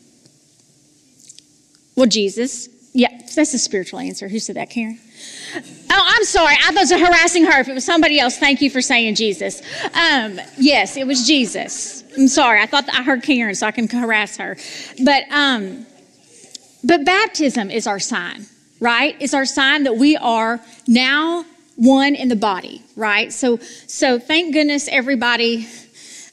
Well, 1.95 2.07
Jesus." 2.07 2.69
Yeah, 2.95 3.09
that's 3.35 3.55
a 3.55 3.57
spiritual 3.57 3.97
answer. 3.97 4.27
Who 4.27 4.37
said 4.37 4.55
that, 4.55 4.69
Karen? 4.69 4.99
Oh, 5.55 5.61
I'm 5.89 6.23
sorry. 6.25 6.55
I 6.63 6.71
was 6.71 6.91
harassing 6.91 7.43
her. 7.45 7.59
If 7.59 7.67
it 7.67 7.73
was 7.73 7.83
somebody 7.83 8.19
else, 8.19 8.37
thank 8.37 8.61
you 8.61 8.69
for 8.69 8.81
saying 8.81 9.15
Jesus. 9.15 9.63
Um, 9.95 10.39
yes, 10.59 10.95
it 10.95 11.07
was 11.07 11.25
Jesus. 11.25 12.03
I'm 12.15 12.27
sorry. 12.27 12.61
I 12.61 12.67
thought 12.67 12.87
I 12.93 13.01
heard 13.01 13.23
Karen, 13.23 13.55
so 13.55 13.65
I 13.65 13.71
can 13.71 13.87
harass 13.87 14.37
her. 14.37 14.57
But 15.03 15.23
um, 15.31 15.87
but 16.83 17.03
baptism 17.03 17.71
is 17.71 17.87
our 17.87 17.99
sign, 17.99 18.45
right? 18.79 19.15
It's 19.19 19.33
our 19.33 19.45
sign 19.45 19.85
that 19.85 19.95
we 19.95 20.15
are 20.15 20.59
now 20.87 21.45
one 21.75 22.15
in 22.15 22.29
the 22.29 22.35
body, 22.35 22.81
right? 22.95 23.31
So 23.33 23.57
so 23.87 24.19
thank 24.19 24.53
goodness 24.53 24.87
everybody 24.91 25.67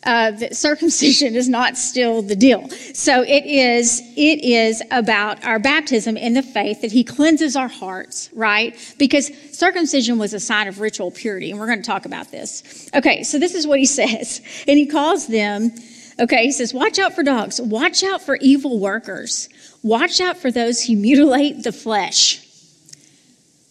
uh, 0.05 0.31
that 0.33 0.57
circumcision 0.57 1.35
is 1.35 1.49
not 1.49 1.77
still 1.77 2.23
the 2.23 2.37
deal. 2.37 2.69
So 2.95 3.23
it 3.23 3.45
is, 3.45 4.01
it 4.17 4.43
is 4.43 4.83
about 4.91 5.45
our 5.45 5.59
baptism 5.59 6.17
in 6.17 6.35
the 6.35 6.43
faith 6.43 6.81
that 6.81 6.93
He 6.93 7.05
cleanses 7.05 7.57
our 7.57 7.69
hearts, 7.69 8.31
right? 8.33 8.95
Because 8.99 9.31
circumcision 9.53 10.19
was 10.19 10.33
a 10.33 10.41
sign 10.41 10.69
of 10.69 10.81
ritual 10.81 11.11
purity, 11.11 11.51
and 11.51 11.61
we're 11.61 11.67
going 11.67 11.83
to 11.83 11.87
talk 11.87 12.07
about 12.07 12.31
this. 12.31 12.89
Okay, 12.95 13.23
so 13.23 13.39
this 13.39 13.55
is 13.55 13.67
what 13.67 13.79
He 13.79 13.87
says, 14.01 14.41
and 14.67 14.79
He 14.79 14.87
calls 14.87 15.27
them. 15.27 15.71
Okay, 16.19 16.45
He 16.45 16.53
says, 16.53 16.73
"Watch 16.75 16.99
out 16.99 17.15
for 17.15 17.23
dogs. 17.23 17.61
Watch 17.61 18.03
out 18.03 18.23
for 18.23 18.37
evil 18.37 18.79
workers. 18.79 19.49
Watch 19.83 20.21
out 20.21 20.37
for 20.37 20.51
those 20.51 20.85
who 20.85 20.97
mutilate 20.97 21.63
the 21.63 21.73
flesh." 21.73 22.47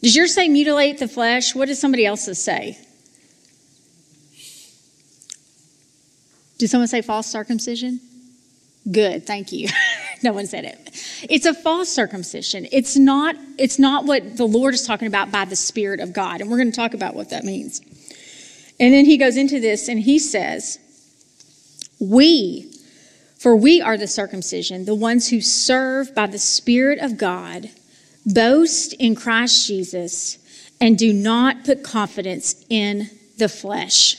Does 0.01 0.15
yours 0.15 0.34
say 0.34 0.48
mutilate 0.48 0.98
the 1.00 1.08
flesh? 1.08 1.53
What 1.53 1.68
does 1.68 1.79
somebody 1.79 2.06
else's 2.06 2.41
say? 2.41 2.77
Did 6.58 6.70
someone 6.70 6.88
say 6.88 7.01
false 7.01 7.27
circumcision? 7.27 8.01
Good, 8.89 9.25
thank 9.25 9.51
you. 9.51 9.70
no 10.24 10.34
one 10.34 10.46
said 10.46 10.65
it. 10.65 10.89
It's 11.29 11.46
a 11.46 11.53
false 11.53 11.89
circumcision. 11.89 12.68
It's 12.72 12.98
not 12.98 13.36
it's 13.58 13.79
not 13.79 14.06
what 14.06 14.38
the 14.38 14.46
Lord 14.46 14.74
is 14.74 14.86
talking 14.86 15.08
about 15.08 15.32
by 15.32 15.46
the 15.46 15.56
spirit 15.56 16.00
of 16.00 16.13
God. 16.13 16.41
And 16.41 16.50
we're 16.50 16.58
going 16.58 16.72
to 16.72 16.75
talk 16.75 16.94
about 16.94 17.15
what 17.15 17.29
that 17.29 17.44
means. 17.44 17.82
And 18.79 18.94
then 18.94 19.06
he 19.06 19.18
goes 19.18 19.38
into 19.38 19.60
this 19.60 19.88
and 19.89 20.00
he 20.00 20.20
says, 20.20 20.79
"We 22.00 22.72
for 23.38 23.56
we 23.56 23.82
are 23.82 23.98
the 23.98 24.08
circumcision, 24.08 24.84
the 24.84 24.96
ones 24.96 25.29
who 25.29 25.39
serve 25.39 26.13
by 26.13 26.27
the 26.27 26.39
spirit 26.39 27.00
of 27.00 27.18
God, 27.18 27.70
boast 28.25 28.93
in 28.93 29.15
Christ 29.15 29.67
Jesus, 29.67 30.38
and 30.81 30.97
do 30.97 31.13
not 31.13 31.63
put 31.65 31.83
confidence 31.83 32.65
in 32.69 33.09
the 33.38 33.49
flesh." 33.49 34.17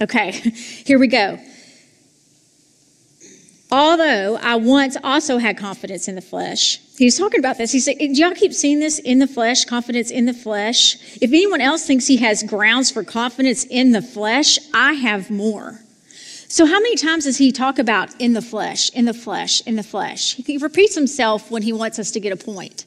Okay, 0.00 0.30
here 0.84 0.98
we 0.98 1.06
go. 1.06 1.38
Although 3.72 4.36
I 4.42 4.56
once 4.56 4.98
also 5.02 5.38
had 5.38 5.56
confidence 5.56 6.06
in 6.06 6.14
the 6.14 6.20
flesh. 6.20 6.78
He's 6.98 7.18
talking 7.18 7.40
about 7.40 7.56
this. 7.56 7.72
He 7.72 7.80
said, 7.80 7.96
Do 7.96 8.12
y'all 8.12 8.32
keep 8.32 8.52
seeing 8.52 8.80
this 8.80 8.98
in 8.98 9.18
the 9.18 9.26
flesh, 9.26 9.64
confidence 9.64 10.10
in 10.10 10.26
the 10.26 10.34
flesh? 10.34 11.16
If 11.22 11.30
anyone 11.30 11.62
else 11.62 11.86
thinks 11.86 12.06
he 12.06 12.18
has 12.18 12.42
grounds 12.42 12.90
for 12.90 13.02
confidence 13.02 13.64
in 13.64 13.92
the 13.92 14.02
flesh, 14.02 14.58
I 14.74 14.92
have 14.92 15.30
more. 15.30 15.80
So, 16.48 16.66
how 16.66 16.80
many 16.80 16.96
times 16.96 17.24
does 17.24 17.38
he 17.38 17.50
talk 17.50 17.78
about 17.78 18.14
in 18.20 18.34
the 18.34 18.42
flesh, 18.42 18.90
in 18.90 19.06
the 19.06 19.14
flesh, 19.14 19.62
in 19.62 19.76
the 19.76 19.82
flesh? 19.82 20.34
He 20.34 20.58
repeats 20.58 20.94
himself 20.94 21.50
when 21.50 21.62
he 21.62 21.72
wants 21.72 21.98
us 21.98 22.10
to 22.10 22.20
get 22.20 22.30
a 22.30 22.36
point. 22.36 22.84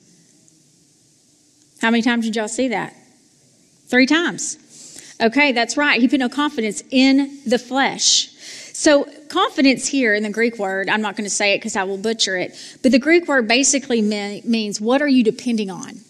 How 1.81 1.91
many 1.91 2.01
times 2.01 2.25
did 2.25 2.35
y'all 2.35 2.47
see 2.47 2.69
that? 2.69 2.95
Three 3.87 4.05
times. 4.05 4.57
Okay, 5.21 5.51
that's 5.51 5.77
right. 5.77 6.01
He 6.01 6.07
put 6.07 6.19
no 6.19 6.29
confidence 6.29 6.83
in 6.89 7.39
the 7.45 7.59
flesh. 7.59 8.29
So, 8.73 9.05
confidence 9.29 9.87
here 9.87 10.13
in 10.13 10.23
the 10.23 10.29
Greek 10.29 10.57
word, 10.57 10.89
I'm 10.89 11.01
not 11.01 11.15
going 11.15 11.23
to 11.23 11.33
say 11.33 11.53
it 11.53 11.59
because 11.59 11.77
I 11.77 11.83
will 11.83 11.97
butcher 11.97 12.35
it, 12.35 12.57
but 12.83 12.91
the 12.91 12.99
Greek 12.99 13.27
word 13.27 13.47
basically 13.47 14.01
means 14.01 14.81
what 14.81 15.01
are 15.01 15.07
you 15.07 15.23
depending 15.23 15.69
on? 15.69 16.01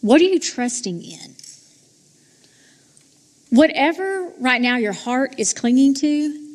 What 0.00 0.20
are 0.20 0.24
you 0.24 0.40
trusting 0.40 1.02
in? 1.02 1.34
Whatever 3.50 4.32
right 4.40 4.60
now 4.60 4.76
your 4.76 4.92
heart 4.92 5.34
is 5.38 5.52
clinging 5.52 5.94
to, 5.94 6.48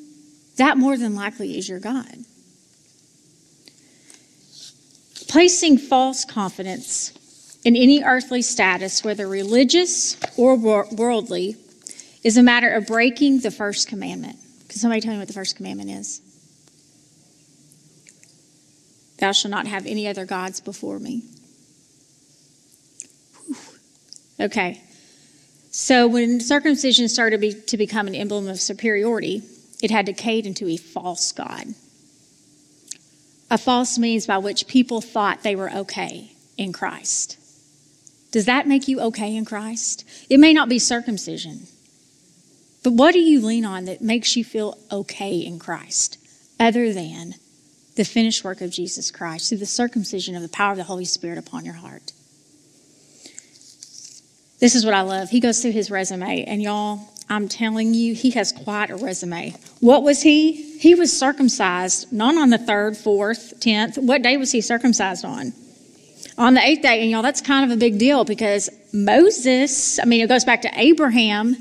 that 0.57 0.77
more 0.77 0.97
than 0.97 1.15
likely 1.15 1.57
is 1.57 1.69
your 1.69 1.79
God. 1.79 2.25
Placing 5.27 5.77
false 5.77 6.25
confidence 6.25 7.14
in 7.65 7.75
any 7.75 8.03
earthly 8.03 8.43
status, 8.43 9.03
whether 9.03 9.27
religious 9.27 10.17
or 10.37 10.55
worldly, 10.55 11.57
is 12.23 12.37
a 12.37 12.43
matter 12.43 12.71
of 12.71 12.85
breaking 12.85 13.39
the 13.39 13.49
first 13.49 13.87
commandment. 13.87 14.37
Can 14.69 14.77
somebody 14.79 15.01
tell 15.01 15.13
me 15.13 15.19
what 15.19 15.27
the 15.27 15.33
first 15.33 15.55
commandment 15.55 15.89
is? 15.89 16.21
Thou 19.17 19.31
shalt 19.31 19.51
not 19.51 19.65
have 19.65 19.87
any 19.87 20.07
other 20.07 20.25
gods 20.25 20.59
before 20.59 20.99
me. 20.99 21.23
Whew. 23.47 23.55
Okay. 24.41 24.81
So 25.71 26.07
when 26.07 26.41
circumcision 26.41 27.09
started 27.09 27.41
be, 27.41 27.53
to 27.53 27.77
become 27.77 28.07
an 28.07 28.15
emblem 28.15 28.47
of 28.47 28.59
superiority, 28.59 29.41
it 29.81 29.89
had 29.89 30.05
decayed 30.05 30.45
into 30.45 30.67
a 30.67 30.77
false 30.77 31.31
God. 31.31 31.73
A 33.49 33.57
false 33.57 33.97
means 33.97 34.27
by 34.27 34.37
which 34.37 34.67
people 34.67 35.01
thought 35.01 35.41
they 35.41 35.55
were 35.55 35.71
okay 35.71 36.31
in 36.57 36.71
Christ. 36.71 37.37
Does 38.35 38.47
that 38.47 38.67
make 38.67 38.89
you 38.89 38.99
okay 38.99 39.33
in 39.33 39.45
Christ? 39.45 40.03
It 40.29 40.41
may 40.41 40.51
not 40.51 40.67
be 40.67 40.77
circumcision. 40.77 41.67
But 42.83 42.91
what 42.91 43.13
do 43.13 43.19
you 43.21 43.39
lean 43.39 43.63
on 43.63 43.85
that 43.85 44.01
makes 44.01 44.35
you 44.35 44.43
feel 44.43 44.77
okay 44.91 45.37
in 45.37 45.57
Christ 45.57 46.17
other 46.59 46.91
than 46.91 47.35
the 47.95 48.03
finished 48.03 48.43
work 48.43 48.59
of 48.59 48.71
Jesus 48.71 49.09
Christ 49.09 49.47
through 49.47 49.59
the 49.59 49.65
circumcision 49.65 50.35
of 50.35 50.41
the 50.41 50.49
power 50.49 50.71
of 50.71 50.77
the 50.77 50.83
Holy 50.83 51.05
Spirit 51.05 51.37
upon 51.37 51.63
your 51.63 51.75
heart? 51.75 52.11
This 54.59 54.75
is 54.75 54.83
what 54.83 54.93
I 54.93 54.99
love. 54.99 55.29
He 55.29 55.39
goes 55.39 55.61
through 55.61 55.71
his 55.71 55.89
resume, 55.89 56.43
and 56.43 56.61
y'all, 56.61 57.07
I'm 57.29 57.47
telling 57.47 57.93
you, 57.93 58.13
he 58.13 58.31
has 58.31 58.51
quite 58.51 58.89
a 58.89 58.97
resume. 58.97 59.55
What 59.79 60.03
was 60.03 60.21
he? 60.23 60.77
He 60.77 60.93
was 60.93 61.17
circumcised 61.17 62.11
not 62.11 62.35
on 62.35 62.49
the 62.49 62.57
third, 62.57 62.97
fourth, 62.97 63.61
tenth. 63.61 63.97
What 63.97 64.23
day 64.23 64.35
was 64.35 64.51
he 64.51 64.59
circumcised 64.59 65.23
on? 65.23 65.53
On 66.37 66.53
the 66.53 66.61
eighth 66.61 66.81
day. 66.81 67.01
And 67.01 67.09
y'all, 67.11 67.21
that's 67.21 67.41
kind 67.41 67.69
of 67.69 67.75
a 67.75 67.79
big 67.79 67.97
deal 67.97 68.25
because 68.25 68.69
Moses, 68.93 69.99
I 69.99 70.05
mean, 70.05 70.21
it 70.21 70.27
goes 70.27 70.43
back 70.43 70.61
to 70.63 70.71
Abraham 70.79 71.55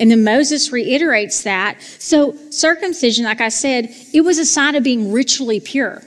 And 0.00 0.10
then 0.10 0.24
Moses 0.24 0.72
reiterates 0.72 1.42
that. 1.42 1.80
So, 1.98 2.36
circumcision, 2.50 3.24
like 3.24 3.40
I 3.40 3.48
said, 3.48 3.94
it 4.12 4.22
was 4.22 4.38
a 4.38 4.44
sign 4.44 4.74
of 4.74 4.82
being 4.82 5.12
ritually 5.12 5.60
pure. 5.60 6.02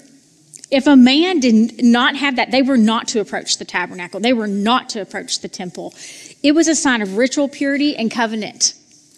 If 0.70 0.88
a 0.88 0.98
man 0.98 1.40
did 1.40 1.84
not 1.84 2.18
have 2.18 2.36
that, 2.36 2.52
they 2.52 2.62
were 2.62 2.78
not 2.78 3.08
to 3.10 3.22
approach 3.22 3.58
the 3.58 3.66
tabernacle, 3.66 4.20
they 4.20 4.34
were 4.34 4.48
not 4.48 4.90
to 4.90 5.02
approach 5.02 5.40
the 5.40 5.48
temple. 5.48 5.94
It 6.44 6.54
was 6.54 6.68
a 6.68 6.76
sign 6.76 7.02
of 7.02 7.16
ritual 7.18 7.48
purity 7.48 7.96
and 7.96 8.12
covenant, 8.12 8.74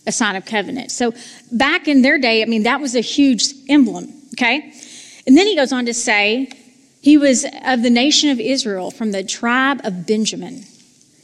a 0.06 0.12
sign 0.12 0.36
of 0.36 0.46
covenant. 0.46 0.92
So, 0.92 1.14
back 1.52 1.88
in 1.88 2.02
their 2.04 2.20
day, 2.20 2.44
I 2.44 2.46
mean, 2.46 2.64
that 2.64 2.80
was 2.80 2.96
a 2.96 3.02
huge 3.02 3.46
emblem, 3.68 4.14
okay? 4.34 4.72
And 5.26 5.38
then 5.38 5.48
he 5.48 5.56
goes 5.56 5.74
on 5.74 5.86
to 5.86 5.94
say, 5.94 6.50
he 7.02 7.18
was 7.18 7.46
of 7.66 7.82
the 7.84 7.90
nation 7.90 8.30
of 8.30 8.40
Israel 8.40 8.92
from 8.92 9.12
the 9.12 9.24
tribe 9.24 9.82
of 9.84 10.06
Benjamin. 10.06 10.66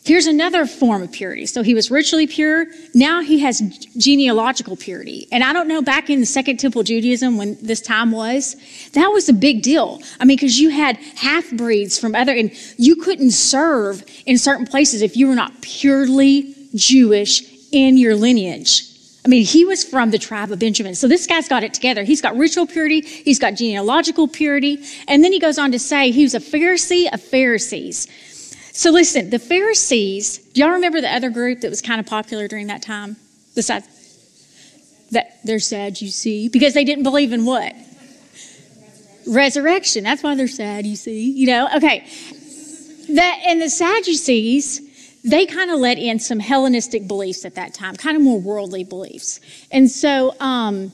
Here's 0.05 0.27
another 0.27 0.67
form 0.67 1.01
of 1.01 1.12
purity. 1.12 1.48
So 1.48 1.63
he 1.63 1.74
was 1.74 1.89
ritually 1.89 2.27
pure. 2.27 2.67
Now 2.94 3.22
he 3.22 3.39
has 3.39 3.60
genealogical 3.98 4.77
purity. 4.77 5.27
And 5.32 5.44
I 5.44 5.51
don't 5.51 5.67
know, 5.67 5.82
back 5.82 6.12
in 6.12 6.20
the 6.20 6.27
Second 6.27 6.58
Temple 6.58 6.84
Judaism, 6.84 7.38
when 7.38 7.58
this 7.60 7.82
time 7.82 8.12
was, 8.12 8.55
that 8.94 9.08
was 9.08 9.29
a 9.29 9.34
big 9.34 9.63
deal. 9.63 10.03
I 10.20 10.25
mean, 10.25 10.38
because 10.38 10.60
you 10.60 10.70
had 10.70 10.98
half 11.15 11.50
breeds 11.51 11.98
from 11.98 12.13
other, 12.13 12.34
and 12.34 12.51
you 12.77 12.98
couldn't 12.98 13.32
serve 13.32 14.05
in 14.27 14.38
certain 14.38 14.67
places 14.67 15.01
if 15.01 15.17
you 15.17 15.27
were 15.27 15.34
not 15.34 15.60
purely 15.62 16.53
Jewish 16.75 17.41
in 17.72 17.98
your 17.98 18.15
lineage. 18.15 18.95
I 19.25 19.27
mean, 19.27 19.44
he 19.44 19.65
was 19.65 19.84
from 19.84 20.12
the 20.12 20.20
tribe 20.20 20.51
of 20.51 20.60
Benjamin. 20.60 20.94
So 20.94 21.08
this 21.08 21.25
guy's 21.25 21.48
got 21.48 21.63
it 21.63 21.74
together. 21.74 22.03
He's 22.03 22.22
got 22.22 22.38
ritual 22.38 22.67
purity, 22.67 23.01
he's 23.01 23.39
got 23.39 23.55
genealogical 23.55 24.27
purity. 24.27 24.84
And 25.08 25.24
then 25.24 25.34
he 25.34 25.39
goes 25.39 25.58
on 25.58 25.72
to 25.72 25.79
say 25.79 26.12
he 26.12 26.24
was 26.24 26.36
a 26.36 26.39
Pharisee 26.39 27.12
of 27.12 27.22
Pharisees. 27.22 28.08
So 28.72 28.91
listen, 28.91 29.32
the 29.32 29.39
Pharisees, 29.39 30.38
do 30.38 30.62
y'all 30.62 30.72
remember 30.72 31.01
the 31.01 31.12
other 31.12 31.29
group 31.32 31.62
that 31.62 31.70
was 31.70 31.82
kind 31.82 32.00
of 32.00 32.05
popular 32.05 32.48
during 32.48 32.67
that 32.67 32.84
time? 32.84 33.15
Besides 33.55 33.88
that 35.12 35.39
they're 35.44 35.60
sad, 35.60 36.01
you 36.01 36.10
see, 36.10 36.50
because 36.50 36.74
they 36.74 36.84
didn't 36.84 37.03
believe 37.03 37.32
in 37.34 37.46
what? 37.46 37.74
Resurrection. 39.25 40.03
That's 40.03 40.22
why 40.22 40.36
they're 40.36 40.48
sad, 40.48 40.86
you 40.86 40.96
see. 40.96 41.32
You 41.32 41.48
know, 41.48 41.70
okay. 41.77 42.05
That 43.10 43.41
and 43.48 43.62
the 43.62 43.70
Sadducees, 43.70 44.82
they 45.25 45.46
kind 45.46 45.72
of 45.72 45.79
let 45.79 45.98
in 45.98 46.20
some 46.20 46.39
Hellenistic 46.39 47.08
beliefs 47.08 47.46
at 47.46 47.55
that 47.55 47.74
time, 47.74 47.96
kind 47.96 48.15
of 48.15 48.22
more 48.22 48.39
worldly 48.39 48.84
beliefs. 48.84 49.39
And 49.72 49.89
so 49.89 50.36
um, 50.39 50.91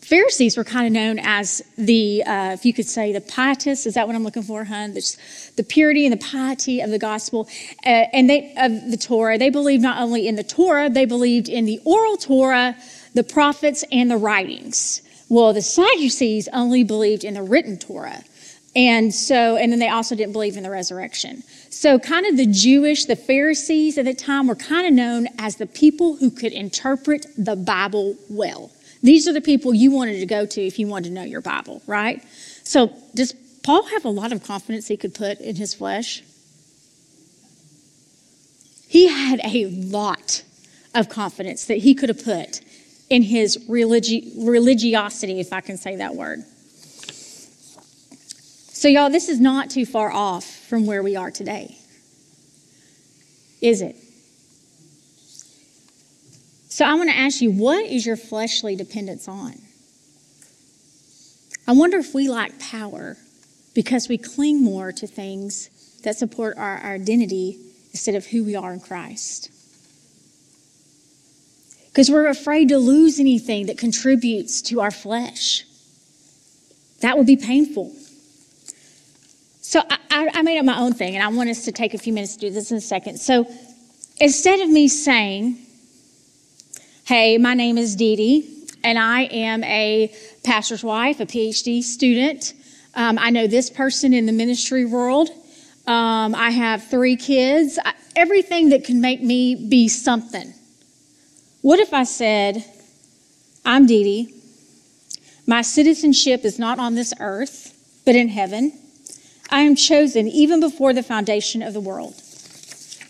Pharisees 0.00 0.56
were 0.56 0.64
kind 0.64 0.88
of 0.88 0.92
known 0.92 1.20
as 1.20 1.62
the, 1.78 2.24
uh, 2.24 2.50
if 2.52 2.64
you 2.64 2.72
could 2.72 2.86
say, 2.86 3.12
the 3.12 3.20
pietists. 3.20 3.86
Is 3.86 3.94
that 3.94 4.08
what 4.08 4.16
I'm 4.16 4.24
looking 4.24 4.42
for, 4.42 4.64
hun? 4.64 4.92
The, 4.92 5.16
the 5.54 5.62
purity 5.62 6.04
and 6.04 6.12
the 6.12 6.24
piety 6.24 6.80
of 6.80 6.90
the 6.90 6.98
gospel 6.98 7.48
uh, 7.86 8.06
and 8.12 8.28
they 8.28 8.52
of 8.56 8.90
the 8.90 8.96
Torah. 8.96 9.38
They 9.38 9.50
believed 9.50 9.82
not 9.84 10.02
only 10.02 10.26
in 10.26 10.34
the 10.34 10.42
Torah, 10.42 10.90
they 10.90 11.04
believed 11.04 11.48
in 11.48 11.64
the 11.64 11.80
oral 11.84 12.16
Torah, 12.16 12.76
the 13.14 13.22
prophets, 13.22 13.84
and 13.92 14.10
the 14.10 14.16
writings. 14.16 15.00
Well, 15.28 15.52
the 15.52 15.62
Sadducees 15.62 16.48
only 16.52 16.82
believed 16.82 17.22
in 17.22 17.34
the 17.34 17.42
written 17.42 17.78
Torah. 17.78 18.24
And 18.74 19.14
so, 19.14 19.56
and 19.56 19.70
then 19.70 19.78
they 19.78 19.88
also 19.88 20.16
didn't 20.16 20.32
believe 20.32 20.56
in 20.56 20.64
the 20.64 20.70
resurrection. 20.70 21.44
So, 21.72 22.00
kind 22.00 22.26
of 22.26 22.36
the 22.36 22.46
Jewish, 22.46 23.04
the 23.04 23.14
Pharisees 23.14 23.96
at 23.96 24.04
the 24.04 24.12
time 24.12 24.48
were 24.48 24.56
kind 24.56 24.88
of 24.88 24.92
known 24.92 25.28
as 25.38 25.56
the 25.56 25.66
people 25.66 26.16
who 26.16 26.28
could 26.28 26.52
interpret 26.52 27.26
the 27.38 27.54
Bible 27.54 28.16
well. 28.28 28.72
These 29.04 29.28
are 29.28 29.32
the 29.32 29.40
people 29.40 29.72
you 29.72 29.92
wanted 29.92 30.18
to 30.18 30.26
go 30.26 30.44
to 30.46 30.60
if 30.60 30.80
you 30.80 30.88
wanted 30.88 31.10
to 31.10 31.14
know 31.14 31.22
your 31.22 31.40
Bible, 31.40 31.80
right? 31.86 32.24
So, 32.64 32.92
does 33.14 33.34
Paul 33.62 33.84
have 33.84 34.04
a 34.04 34.08
lot 34.08 34.32
of 34.32 34.42
confidence 34.42 34.88
he 34.88 34.96
could 34.96 35.14
put 35.14 35.38
in 35.38 35.54
his 35.54 35.72
flesh? 35.72 36.24
He 38.88 39.06
had 39.06 39.40
a 39.44 39.66
lot 39.66 40.42
of 40.92 41.08
confidence 41.08 41.66
that 41.66 41.78
he 41.78 41.94
could 41.94 42.08
have 42.08 42.24
put 42.24 42.62
in 43.08 43.22
his 43.22 43.56
religi- 43.68 44.32
religiosity, 44.44 45.38
if 45.38 45.52
I 45.52 45.60
can 45.60 45.76
say 45.76 45.96
that 45.96 46.16
word. 46.16 46.40
So, 48.72 48.88
y'all, 48.88 49.08
this 49.08 49.28
is 49.28 49.38
not 49.38 49.70
too 49.70 49.86
far 49.86 50.10
off 50.10 50.59
from 50.70 50.86
where 50.86 51.02
we 51.02 51.16
are 51.16 51.32
today, 51.32 51.76
is 53.60 53.82
it? 53.82 53.96
So 56.68 56.84
I 56.84 56.94
want 56.94 57.10
to 57.10 57.16
ask 57.16 57.40
you, 57.40 57.50
what 57.50 57.84
is 57.84 58.06
your 58.06 58.16
fleshly 58.16 58.76
dependence 58.76 59.26
on? 59.26 59.54
I 61.66 61.72
wonder 61.72 61.98
if 61.98 62.14
we 62.14 62.28
lack 62.28 62.56
power 62.60 63.16
because 63.74 64.08
we 64.08 64.16
cling 64.16 64.62
more 64.62 64.92
to 64.92 65.08
things 65.08 65.70
that 66.04 66.16
support 66.16 66.56
our, 66.56 66.76
our 66.78 66.94
identity 66.94 67.58
instead 67.90 68.14
of 68.14 68.26
who 68.26 68.44
we 68.44 68.54
are 68.54 68.72
in 68.72 68.78
Christ. 68.78 69.50
Because 71.88 72.08
we're 72.08 72.28
afraid 72.28 72.68
to 72.68 72.78
lose 72.78 73.18
anything 73.18 73.66
that 73.66 73.76
contributes 73.76 74.62
to 74.62 74.80
our 74.80 74.92
flesh. 74.92 75.64
That 77.00 77.18
would 77.18 77.26
be 77.26 77.36
painful. 77.36 77.92
So 79.70 79.80
I, 79.88 80.28
I, 80.34 80.42
made 80.42 80.58
up 80.58 80.64
my 80.64 80.80
own 80.80 80.94
thing, 80.94 81.14
and 81.14 81.22
I 81.22 81.28
want 81.28 81.48
us 81.48 81.64
to 81.66 81.70
take 81.70 81.94
a 81.94 81.98
few 81.98 82.12
minutes 82.12 82.34
to 82.34 82.40
do 82.40 82.50
this 82.50 82.72
in 82.72 82.76
a 82.76 82.80
second. 82.80 83.20
So 83.20 83.46
instead 84.20 84.58
of 84.58 84.68
me 84.68 84.88
saying, 84.88 85.58
Hey, 87.04 87.38
my 87.38 87.54
name 87.54 87.78
is 87.78 87.94
Dee 87.94 88.16
Dee, 88.16 88.66
and 88.82 88.98
I 88.98 89.26
am 89.26 89.62
a 89.62 90.12
pastor's 90.42 90.82
wife, 90.82 91.20
a 91.20 91.24
PhD 91.24 91.84
student. 91.84 92.52
Um, 92.94 93.16
I 93.16 93.30
know 93.30 93.46
this 93.46 93.70
person 93.70 94.12
in 94.12 94.26
the 94.26 94.32
ministry 94.32 94.86
world. 94.86 95.30
Um, 95.86 96.34
I 96.34 96.50
have 96.50 96.88
three 96.88 97.14
kids. 97.14 97.78
I, 97.84 97.92
everything 98.16 98.70
that 98.70 98.82
can 98.82 99.00
make 99.00 99.22
me 99.22 99.54
be 99.54 99.86
something. 99.86 100.52
What 101.62 101.78
if 101.78 101.94
I 101.94 102.02
said, 102.02 102.64
I'm 103.64 103.86
Dee 103.86 104.02
Dee. 104.02 104.34
My 105.46 105.62
citizenship 105.62 106.44
is 106.44 106.58
not 106.58 106.80
on 106.80 106.96
this 106.96 107.14
earth, 107.20 108.02
but 108.04 108.16
in 108.16 108.26
heaven. 108.26 108.72
I 109.50 109.60
am 109.62 109.74
chosen 109.74 110.28
even 110.28 110.60
before 110.60 110.92
the 110.92 111.02
foundation 111.02 111.62
of 111.62 111.74
the 111.74 111.80
world. 111.80 112.14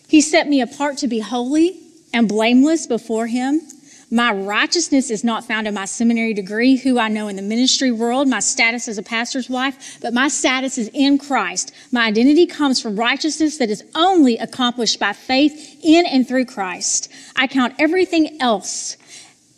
He 0.09 0.20
set 0.20 0.48
me 0.48 0.61
apart 0.61 0.98
to 0.98 1.09
be 1.09 1.20
holy 1.20 1.81
and 2.12 2.29
blameless 2.29 2.87
before 2.87 3.26
Him. 3.26 3.61
My 4.11 4.33
righteousness 4.33 5.09
is 5.09 5.22
not 5.22 5.44
found 5.44 5.68
in 5.68 5.74
my 5.74 5.85
seminary 5.85 6.35
degree, 6.35 6.76
who 6.76 6.98
I 6.98 7.07
know 7.07 7.29
in 7.29 7.37
the 7.37 7.42
ministry 7.42 7.92
world, 7.92 8.26
my 8.26 8.40
status 8.40 8.88
as 8.88 8.98
a 8.98 9.05
pastor's 9.05 9.48
wife, 9.48 9.98
but 10.00 10.12
my 10.12 10.26
status 10.26 10.79
is 10.79 10.90
in 10.92 11.16
Christ. 11.16 11.72
My 11.92 12.07
identity 12.07 12.46
comes 12.46 12.83
from 12.83 12.98
righteousness 12.98 13.59
that 13.59 13.70
is 13.70 13.85
only 13.94 14.37
accomplished 14.38 14.98
by 14.98 15.12
faith 15.12 15.79
in 15.85 16.07
and 16.07 16.26
through 16.26 16.46
Christ. 16.46 17.09
I 17.37 17.46
count 17.46 17.74
everything 17.79 18.40
else 18.40 18.96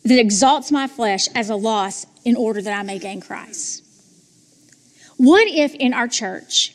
that 0.04 0.18
exalts 0.18 0.70
my 0.70 0.86
flesh 0.86 1.28
as 1.34 1.48
a 1.48 1.56
loss 1.56 2.04
in 2.24 2.36
order 2.36 2.60
that 2.60 2.78
I 2.78 2.82
may 2.82 2.98
gain 2.98 3.22
Christ. 3.22 3.81
What 5.16 5.46
if 5.48 5.74
in 5.74 5.92
our 5.94 6.08
church, 6.08 6.74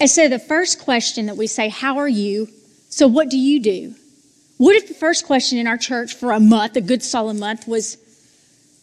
instead 0.00 0.32
of 0.32 0.40
the 0.40 0.46
first 0.46 0.80
question 0.80 1.26
that 1.26 1.36
we 1.36 1.46
say, 1.46 1.68
How 1.68 1.98
are 1.98 2.08
you? 2.08 2.48
So 2.88 3.08
what 3.08 3.30
do 3.30 3.38
you 3.38 3.60
do? 3.60 3.94
What 4.56 4.76
if 4.76 4.88
the 4.88 4.94
first 4.94 5.26
question 5.26 5.58
in 5.58 5.66
our 5.66 5.78
church 5.78 6.14
for 6.14 6.32
a 6.32 6.40
month, 6.40 6.76
a 6.76 6.80
good 6.80 7.02
solid 7.02 7.36
month, 7.36 7.66
was, 7.66 7.98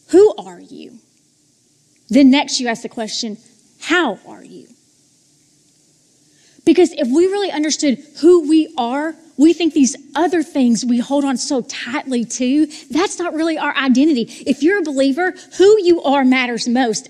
Who 0.08 0.34
are 0.36 0.60
you? 0.60 0.98
Then 2.08 2.30
next 2.30 2.60
you 2.60 2.68
ask 2.68 2.82
the 2.82 2.88
question, 2.88 3.38
How 3.80 4.18
are 4.26 4.44
you? 4.44 4.68
Because 6.64 6.92
if 6.92 7.08
we 7.08 7.26
really 7.26 7.50
understood 7.50 7.98
who 8.20 8.48
we 8.48 8.72
are, 8.78 9.14
we 9.36 9.52
think 9.52 9.74
these 9.74 9.96
other 10.14 10.42
things 10.42 10.84
we 10.84 10.98
hold 10.98 11.24
on 11.24 11.36
so 11.36 11.62
tightly 11.62 12.24
to, 12.24 12.66
that's 12.90 13.18
not 13.18 13.34
really 13.34 13.58
our 13.58 13.74
identity. 13.74 14.22
If 14.46 14.62
you're 14.62 14.78
a 14.78 14.82
believer, 14.82 15.34
who 15.58 15.82
you 15.82 16.02
are 16.02 16.24
matters 16.24 16.68
most 16.68 17.08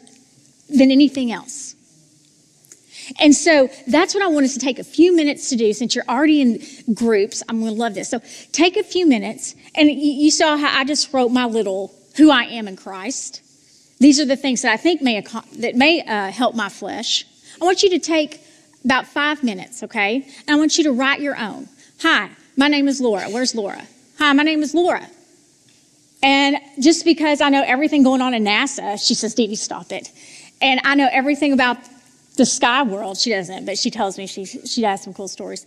than 0.72 0.90
anything 0.90 1.32
else. 1.32 1.74
And 3.20 3.34
so 3.34 3.68
that's 3.88 4.14
what 4.14 4.22
I 4.22 4.28
want 4.28 4.44
us 4.44 4.54
to 4.54 4.60
take 4.60 4.78
a 4.78 4.84
few 4.84 5.14
minutes 5.14 5.50
to 5.50 5.56
do 5.56 5.72
since 5.72 5.94
you're 5.94 6.04
already 6.08 6.40
in 6.40 6.94
groups. 6.94 7.42
I'm 7.48 7.60
going 7.60 7.74
to 7.74 7.78
love 7.78 7.94
this. 7.94 8.08
So 8.08 8.20
take 8.52 8.76
a 8.76 8.82
few 8.82 9.06
minutes, 9.06 9.54
and 9.74 9.90
you 9.90 10.30
saw 10.30 10.56
how 10.56 10.78
I 10.78 10.84
just 10.84 11.12
wrote 11.12 11.30
my 11.30 11.44
little 11.44 11.92
who 12.16 12.30
I 12.30 12.44
am 12.44 12.68
in 12.68 12.76
Christ. 12.76 13.42
These 13.98 14.20
are 14.20 14.24
the 14.24 14.36
things 14.36 14.62
that 14.62 14.72
I 14.72 14.76
think 14.76 15.02
may 15.02 15.20
that 15.58 15.74
may 15.74 16.02
uh, 16.02 16.30
help 16.30 16.54
my 16.54 16.68
flesh. 16.68 17.24
I 17.60 17.64
want 17.64 17.82
you 17.82 17.90
to 17.90 17.98
take 17.98 18.40
about 18.84 19.06
five 19.06 19.42
minutes, 19.42 19.82
okay? 19.82 20.16
And 20.16 20.50
I 20.50 20.56
want 20.56 20.76
you 20.78 20.84
to 20.84 20.92
write 20.92 21.20
your 21.20 21.38
own. 21.38 21.68
Hi, 22.00 22.30
my 22.56 22.68
name 22.68 22.88
is 22.88 23.00
Laura. 23.00 23.28
Where's 23.30 23.54
Laura? 23.54 23.82
Hi, 24.18 24.32
my 24.32 24.42
name 24.42 24.62
is 24.62 24.74
Laura. 24.74 25.06
And 26.22 26.56
just 26.80 27.04
because 27.04 27.40
I 27.40 27.48
know 27.48 27.62
everything 27.64 28.02
going 28.02 28.20
on 28.20 28.34
in 28.34 28.44
NASA, 28.44 29.04
she 29.04 29.14
says, 29.14 29.34
Dee 29.34 29.48
Dee, 29.48 29.56
stop 29.56 29.90
it. 29.92 30.10
And 30.62 30.80
I 30.84 30.94
know 30.94 31.08
everything 31.10 31.52
about 31.52 31.76
the 32.36 32.46
sky 32.46 32.82
world. 32.82 33.18
She 33.18 33.30
doesn't, 33.30 33.66
but 33.66 33.76
she 33.76 33.90
tells 33.90 34.16
me 34.16 34.26
she, 34.26 34.44
she 34.44 34.82
has 34.82 35.02
some 35.02 35.12
cool 35.12 35.28
stories. 35.28 35.66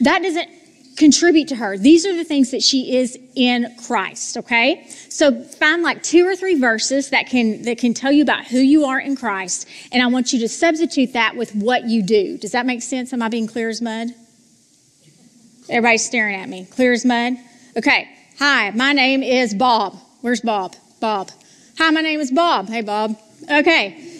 That 0.00 0.22
doesn't 0.22 0.48
contribute 0.96 1.48
to 1.48 1.56
her. 1.56 1.76
These 1.76 2.06
are 2.06 2.16
the 2.16 2.24
things 2.24 2.50
that 2.52 2.62
she 2.62 2.96
is 2.96 3.18
in 3.34 3.74
Christ, 3.86 4.38
okay? 4.38 4.88
So 5.10 5.42
find 5.42 5.82
like 5.82 6.02
two 6.02 6.26
or 6.26 6.34
three 6.34 6.54
verses 6.54 7.10
that 7.10 7.26
can 7.26 7.62
that 7.62 7.78
can 7.78 7.92
tell 7.92 8.10
you 8.10 8.22
about 8.22 8.46
who 8.46 8.58
you 8.58 8.86
are 8.86 8.98
in 8.98 9.14
Christ, 9.14 9.68
and 9.92 10.02
I 10.02 10.06
want 10.06 10.32
you 10.32 10.38
to 10.40 10.48
substitute 10.48 11.12
that 11.12 11.36
with 11.36 11.54
what 11.54 11.84
you 11.84 12.02
do. 12.02 12.38
Does 12.38 12.52
that 12.52 12.64
make 12.64 12.82
sense? 12.82 13.12
Am 13.12 13.20
I 13.22 13.28
being 13.28 13.46
clear 13.46 13.68
as 13.68 13.82
mud? 13.82 14.08
Everybody's 15.68 16.06
staring 16.06 16.36
at 16.36 16.48
me. 16.48 16.64
Clear 16.64 16.92
as 16.92 17.04
mud? 17.04 17.34
Okay. 17.76 18.08
Hi, 18.38 18.70
my 18.70 18.92
name 18.92 19.22
is 19.22 19.54
Bob. 19.54 19.96
Where's 20.20 20.40
Bob? 20.40 20.76
Bob. 21.00 21.30
Hi, 21.78 21.90
my 21.90 22.00
name 22.00 22.20
is 22.20 22.30
Bob. 22.30 22.68
Hey, 22.68 22.82
Bob. 22.82 23.18
Okay. 23.50 24.15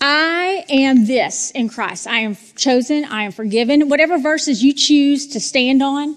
I 0.00 0.64
am 0.68 1.06
this 1.06 1.50
in 1.50 1.68
Christ. 1.68 2.06
I 2.06 2.20
am 2.20 2.36
chosen. 2.56 3.04
I 3.04 3.24
am 3.24 3.32
forgiven. 3.32 3.88
Whatever 3.88 4.18
verses 4.18 4.62
you 4.62 4.72
choose 4.72 5.26
to 5.28 5.40
stand 5.40 5.82
on, 5.82 6.16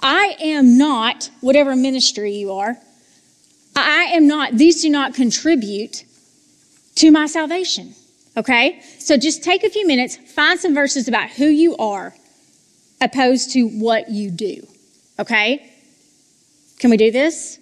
I 0.00 0.36
am 0.40 0.78
not 0.78 1.30
whatever 1.40 1.76
ministry 1.76 2.32
you 2.32 2.52
are. 2.52 2.76
I 3.76 4.04
am 4.14 4.26
not, 4.26 4.56
these 4.56 4.82
do 4.82 4.88
not 4.88 5.14
contribute 5.14 6.04
to 6.96 7.10
my 7.10 7.26
salvation. 7.26 7.94
Okay? 8.36 8.80
So 8.98 9.16
just 9.16 9.44
take 9.44 9.64
a 9.64 9.70
few 9.70 9.86
minutes, 9.86 10.16
find 10.16 10.58
some 10.58 10.74
verses 10.74 11.06
about 11.06 11.30
who 11.30 11.46
you 11.46 11.76
are 11.76 12.14
opposed 13.00 13.52
to 13.52 13.64
what 13.64 14.10
you 14.10 14.30
do. 14.30 14.66
Okay? 15.18 15.70
Can 16.78 16.90
we 16.90 16.96
do 16.96 17.10
this? 17.10 17.59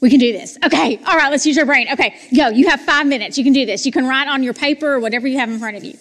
We 0.00 0.10
can 0.10 0.18
do 0.18 0.32
this. 0.32 0.58
Okay. 0.64 0.98
All 1.06 1.16
right. 1.16 1.30
Let's 1.30 1.46
use 1.46 1.56
your 1.56 1.66
brain. 1.66 1.88
Okay. 1.92 2.16
Go. 2.36 2.48
You 2.48 2.68
have 2.68 2.80
five 2.80 3.06
minutes. 3.06 3.38
You 3.38 3.44
can 3.44 3.52
do 3.52 3.64
this. 3.64 3.86
You 3.86 3.92
can 3.92 4.06
write 4.06 4.28
on 4.28 4.42
your 4.42 4.54
paper 4.54 4.92
or 4.92 5.00
whatever 5.00 5.26
you 5.26 5.38
have 5.38 5.48
in 5.48 5.58
front 5.58 5.76
of 5.76 5.84
you. 5.84 5.96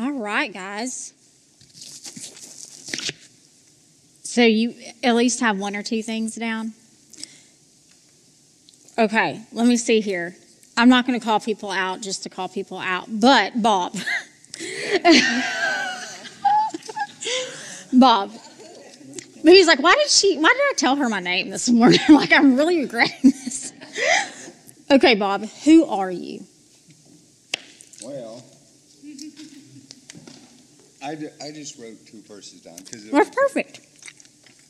All 0.00 0.12
right, 0.12 0.50
guys. 0.50 1.12
So 4.22 4.42
you 4.42 4.74
at 5.02 5.14
least 5.14 5.40
have 5.40 5.58
one 5.58 5.76
or 5.76 5.82
two 5.82 6.02
things 6.02 6.36
down? 6.36 6.72
Okay, 8.96 9.42
let 9.52 9.66
me 9.66 9.76
see 9.76 10.00
here. 10.00 10.34
I'm 10.74 10.88
not 10.88 11.06
going 11.06 11.20
to 11.20 11.24
call 11.24 11.38
people 11.38 11.70
out 11.70 12.00
just 12.00 12.22
to 12.22 12.30
call 12.30 12.48
people 12.48 12.78
out, 12.78 13.08
but 13.10 13.60
Bob. 13.60 13.92
Bob. 17.92 18.32
But 19.44 19.52
he's 19.52 19.66
like, 19.66 19.82
why 19.82 19.96
did 19.96 20.08
she, 20.08 20.38
why 20.38 20.48
did 20.48 20.62
I 20.62 20.72
tell 20.78 20.96
her 20.96 21.10
my 21.10 21.20
name 21.20 21.50
this 21.50 21.68
morning? 21.68 22.00
like, 22.08 22.32
I'm 22.32 22.56
really 22.56 22.80
regretting 22.80 23.32
this. 23.32 23.74
okay, 24.90 25.14
Bob, 25.14 25.44
who 25.64 25.84
are 25.84 26.10
you? 26.10 26.46
Well, 28.02 28.42
I, 31.02 31.12
I 31.42 31.50
just 31.52 31.78
wrote 31.78 31.96
two 32.06 32.20
verses 32.22 32.60
down 32.60 32.76
because 32.76 33.06
it 33.06 33.12
That's 33.12 33.28
was, 33.28 33.36
perfect. 33.36 33.80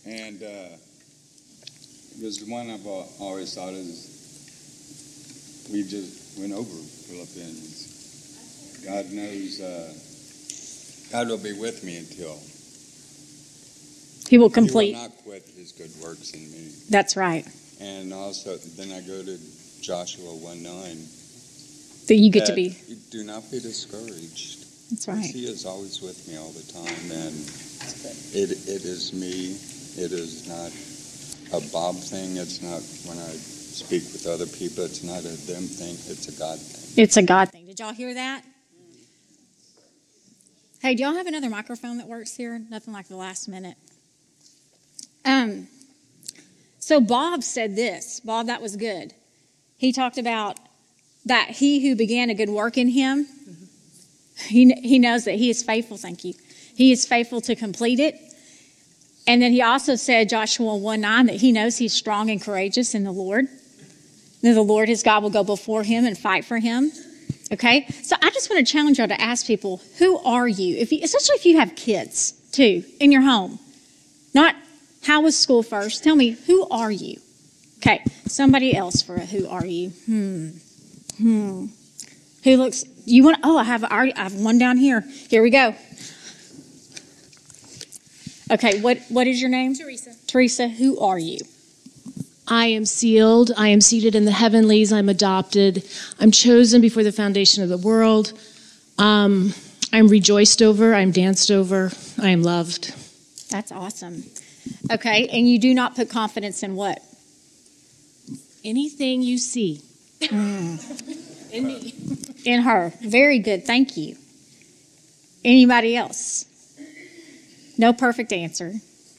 and 0.07 0.43
uh, 0.43 0.47
it 0.47 2.23
was 2.23 2.39
the 2.39 2.51
one 2.51 2.71
I've 2.71 2.87
al- 2.87 3.09
always 3.21 3.55
thought 3.55 3.73
is 3.73 5.67
we 5.73 5.83
just 5.83 6.39
went 6.39 6.53
over 6.53 6.71
Philippians. 6.71 7.89
God 8.87 9.11
knows, 9.13 9.61
uh, 9.61 9.93
God 11.13 11.29
will 11.29 11.39
be 11.39 11.53
with 11.59 11.83
me 11.85 11.99
until 11.99 12.39
He 14.29 14.39
will 14.39 14.51
complete. 14.51 14.95
He 14.95 14.95
will 14.95 15.03
not 15.03 15.17
quit 15.25 15.45
His 15.57 15.73
good 15.73 15.91
works 16.03 16.31
in 16.33 16.51
me. 16.53 16.71
That's 16.89 17.17
right. 17.17 17.47
And 17.81 18.13
also, 18.13 18.57
then 18.77 18.93
I 18.93 19.01
go 19.01 19.23
to 19.23 19.39
Joshua 19.81 20.35
one 20.37 20.63
nine. 20.63 20.99
That 22.09 22.17
you 22.17 22.31
get 22.31 22.47
to 22.47 22.55
be. 22.55 22.77
Do 23.11 23.25
not 23.25 23.51
be 23.51 23.61
discouraged. 23.61 24.60
That's 24.91 25.09
right. 25.09 25.25
He 25.25 25.45
is 25.47 25.65
always 25.67 26.03
with 26.03 26.27
me 26.29 26.37
all 26.37 26.51
the 26.51 26.73
time, 26.73 27.11
and 27.13 27.35
it 28.35 28.51
it 28.69 28.85
is 28.85 29.13
me. 29.13 29.57
It 30.03 30.13
is 30.13 30.49
not 30.49 30.73
a 31.53 31.73
Bob 31.73 31.97
thing. 31.97 32.37
It's 32.37 32.63
not 32.63 32.83
when 33.09 33.19
I 33.19 33.31
speak 33.33 34.03
with 34.13 34.27
other 34.27 34.47
people. 34.47 34.85
It's 34.85 35.03
not 35.03 35.21
a 35.21 35.35
them 35.47 35.63
thing. 35.63 35.95
It's 36.09 36.29
a 36.29 36.33
God 36.39 36.59
thing. 36.59 37.03
It's 37.03 37.17
a 37.17 37.23
God 37.23 37.51
thing. 37.51 37.67
Did 37.67 37.79
y'all 37.79 37.93
hear 37.93 38.15
that? 38.15 38.43
Hey, 40.81 40.95
do 40.95 41.03
y'all 41.03 41.15
have 41.15 41.27
another 41.27 41.51
microphone 41.51 41.99
that 41.99 42.09
works 42.09 42.37
here? 42.37 42.59
Nothing 42.71 42.95
like 42.95 43.07
the 43.07 43.17
last 43.17 43.49
minute. 43.49 43.77
Um, 45.25 45.69
so 46.79 47.01
Bob 47.01 47.43
said 47.43 47.77
this. 47.77 48.21
Bob, 48.21 48.47
that 48.47 48.63
was 48.63 48.77
good. 48.77 49.13
He 49.77 49.93
talked 49.93 50.19
about 50.19 50.59
that 51.27 51.51
he 51.51 51.87
who 51.87 51.95
began 51.95 52.31
a 52.31 52.35
good 52.35 52.49
work 52.49 52.79
in 52.79 52.89
him, 52.89 53.27
he, 54.43 54.73
he 54.73 54.99
knows 54.99 55.25
that 55.25 55.35
he 55.35 55.51
is 55.51 55.63
faithful. 55.63 55.97
Thank 55.97 56.25
you. 56.25 56.35
He 56.75 56.93
is 56.93 57.07
faithful 57.07 57.41
to 57.43 57.55
complete 57.55 58.01
it. 58.01 58.17
And 59.27 59.41
then 59.41 59.53
he 59.53 59.63
also 59.63 59.97
said, 59.97 60.29
Joshua 60.29 60.77
1 60.77 61.01
9, 61.01 61.27
that 61.27 61.37
he 61.37 61.53
knows 61.53 61.79
he's 61.79 61.93
strong 61.93 62.31
and 62.31 62.41
courageous 62.41 62.95
in 62.95 63.05
the 63.05 63.13
Lord. 63.13 63.47
That 64.43 64.55
the 64.55 64.63
Lord 64.63 64.89
his 64.89 65.03
God 65.03 65.23
will 65.23 65.31
go 65.31 65.45
before 65.45 65.83
him 65.83 66.07
and 66.07 66.17
fight 66.17 66.45
for 66.45 66.59
him. 66.59 66.91
Okay? 67.53 67.87
So 68.03 68.17
I 68.23 68.31
just 68.31 68.49
want 68.49 68.67
to 68.67 68.73
challenge 68.73 68.99
y'all 68.99 69.09
to 69.09 69.21
ask 69.21 69.47
people, 69.47 69.81
who 69.99 70.19
are 70.19 70.49
you? 70.49 70.77
If 70.77 70.93
you 70.93 71.01
especially 71.03 71.37
if 71.37 71.47
you 71.47 71.59
have 71.59 71.77
kids 71.77 72.33
too 72.53 72.85
in 72.99 73.13
your 73.13 73.23
home. 73.23 73.59
Not 74.35 74.55
how 75.03 75.23
was 75.23 75.37
school 75.37 75.63
first? 75.63 76.05
Tell 76.05 76.17
me, 76.17 76.31
who 76.31 76.69
are 76.69 76.91
you? 76.91 77.17
Okay, 77.79 78.03
somebody 78.27 78.77
else 78.77 79.03
for 79.03 79.17
a 79.17 79.25
who 79.25 79.49
are 79.49 79.65
you? 79.65 79.91
Hmm. 80.07 80.49
Hmm. 81.17 81.67
Who 82.45 82.57
looks 82.57 82.85
you 83.11 83.25
want 83.25 83.39
oh 83.43 83.59
I 83.59 83.65
have 83.65 83.85
I 83.85 83.89
already 83.89 84.15
I 84.15 84.23
have 84.23 84.35
one 84.35 84.59
down 84.59 84.77
here. 84.77 85.01
Here 85.29 85.43
we 85.43 85.51
go. 85.51 85.75
Okay, 88.51 88.81
what 88.81 88.99
what 89.09 89.27
is 89.27 89.41
your 89.41 89.51
name? 89.51 89.75
Teresa. 89.75 90.15
Teresa, 90.27 90.69
who 90.69 90.99
are 91.01 91.19
you? 91.19 91.39
I 92.49 92.67
am 92.67 92.85
sealed. 92.85 93.53
I 93.57 93.69
am 93.69 93.81
seated 93.81 94.17
in 94.17 94.25
the 94.25 94.33
heavenlies. 94.33 94.93
I'm 94.93 95.09
adopted. 95.09 95.85
I'm 96.19 96.33
chosen 96.33 96.81
before 96.81 97.05
the 97.05 97.13
foundation 97.13 97.63
of 97.63 97.69
the 97.69 97.79
world. 97.79 98.33
Um, 98.99 99.55
I'm 99.93 100.09
rejoiced 100.09 100.61
over. 100.61 100.93
I'm 100.95 101.13
danced 101.13 101.51
over. 101.53 101.93
I 102.21 102.31
am 102.31 102.43
loved. 102.43 102.93
That's 103.51 103.71
awesome. 103.71 104.25
Okay, 104.91 105.29
and 105.29 105.49
you 105.49 105.59
do 105.61 105.73
not 105.75 105.95
put 105.95 106.11
confidence 106.11 106.63
in 106.65 106.75
what? 106.75 107.01
Anything 108.65 109.23
you 109.23 109.39
see 109.39 109.81
Hmm. 110.29 110.77
in 111.53 111.67
me. 111.67 111.95
In 112.45 112.63
her. 112.63 112.93
Very 113.03 113.39
good. 113.39 113.65
Thank 113.67 113.97
you. 113.97 114.17
Anybody 115.45 115.97
else? 115.97 116.47
No 117.79 117.93
perfect 117.93 118.33
answer. 118.33 118.75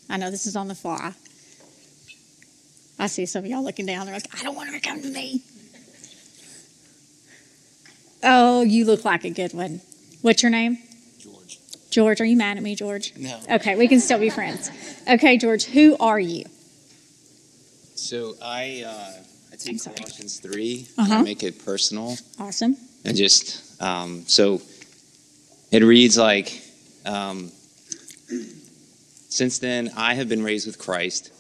I 0.10 0.18
know 0.18 0.30
this 0.32 0.46
is 0.46 0.56
on 0.56 0.68
the 0.68 0.76
fly. 0.76 1.14
I 3.00 3.08
see 3.08 3.26
some 3.26 3.44
of 3.44 3.50
y'all 3.50 3.64
looking 3.64 3.86
down. 3.86 4.06
They're 4.06 4.16
like, 4.16 4.40
I 4.40 4.44
don't 4.44 4.56
want 4.56 4.70
her 4.70 4.80
to 4.80 4.88
come 4.88 5.02
to 5.02 5.08
me. 5.10 5.42
Oh, 8.24 8.62
you 8.62 8.86
look 8.86 9.04
like 9.04 9.24
a 9.24 9.32
good 9.32 9.54
one. 9.54 9.82
What's 10.22 10.44
your 10.44 10.52
name? 10.52 10.78
George. 11.20 11.58
George. 11.90 12.22
Are 12.22 12.26
you 12.26 12.38
mad 12.38 12.58
at 12.58 12.64
me, 12.64 12.76
George? 12.76 13.14
No. 13.18 13.40
Okay, 13.50 13.76
we 13.76 13.88
can 13.88 14.00
still 14.00 14.20
be 14.20 14.30
friends. 14.30 14.70
Okay, 15.10 15.38
George, 15.38 15.66
who 15.66 15.98
are 16.00 16.20
you? 16.20 16.46
So 17.96 18.36
I 18.44 18.84
uh, 18.86 19.24
I 19.52 19.56
take. 19.56 19.84
Colossians 19.84 20.40
three 20.40 20.88
Uh-huh. 20.98 21.04
and 21.04 21.14
I 21.14 21.22
make 21.24 21.42
it 21.44 21.64
personal 21.66 22.16
Awesome. 22.40 22.78
And 23.06 23.16
just 23.16 23.82
um, 23.82 24.24
so 24.28 24.62
it 25.72 25.84
reads 25.84 26.18
like 26.18 26.62
um, 27.06 27.52
since 29.30 29.60
then 29.60 29.92
I 29.96 30.14
have 30.14 30.30
been 30.30 30.44
raised 30.44 30.68
with 30.68 30.78
Christ. 30.80 31.32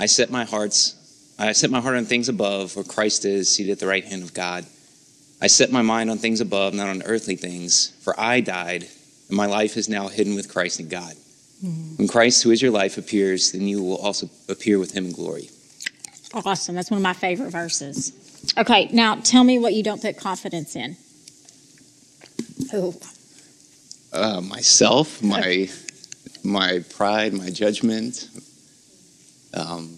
I 0.00 0.06
set 0.06 0.30
my 0.30 0.44
hearts 0.44 0.94
I 1.40 1.52
set 1.52 1.70
my 1.70 1.80
heart 1.80 1.96
on 1.96 2.04
things 2.04 2.28
above 2.28 2.74
where 2.74 2.84
Christ 2.84 3.24
is 3.24 3.48
seated 3.48 3.72
at 3.72 3.78
the 3.78 3.86
right 3.86 4.04
hand 4.04 4.24
of 4.24 4.34
God. 4.34 4.66
I 5.40 5.46
set 5.46 5.70
my 5.70 5.82
mind 5.82 6.10
on 6.10 6.18
things 6.18 6.40
above, 6.40 6.74
not 6.74 6.88
on 6.88 7.02
earthly 7.04 7.36
things, 7.36 7.92
for 8.00 8.18
I 8.18 8.40
died, 8.40 8.88
and 9.28 9.36
my 9.36 9.46
life 9.46 9.76
is 9.76 9.88
now 9.88 10.08
hidden 10.08 10.34
with 10.34 10.52
Christ 10.52 10.80
in 10.80 10.88
God. 10.88 11.14
When 11.96 12.08
Christ, 12.08 12.42
who 12.42 12.50
is 12.50 12.60
your 12.60 12.72
life, 12.72 12.98
appears, 12.98 13.52
then 13.52 13.62
you 13.62 13.82
will 13.82 13.98
also 13.98 14.28
appear 14.48 14.80
with 14.80 14.92
him 14.92 15.06
in 15.06 15.12
glory. 15.12 15.50
Awesome. 16.34 16.74
That's 16.74 16.90
one 16.90 16.98
of 16.98 17.02
my 17.02 17.12
favorite 17.12 17.50
verses. 17.50 18.12
Okay, 18.56 18.88
now 18.92 19.16
tell 19.16 19.44
me 19.44 19.58
what 19.58 19.74
you 19.74 19.82
don't 19.82 20.00
put 20.02 20.16
confidence 20.16 20.74
in. 20.74 20.96
Oh, 22.72 22.94
uh, 24.12 24.40
myself, 24.40 25.22
my 25.22 25.68
my 26.44 26.80
pride, 26.90 27.32
my 27.34 27.50
judgment, 27.50 28.28
um, 29.54 29.96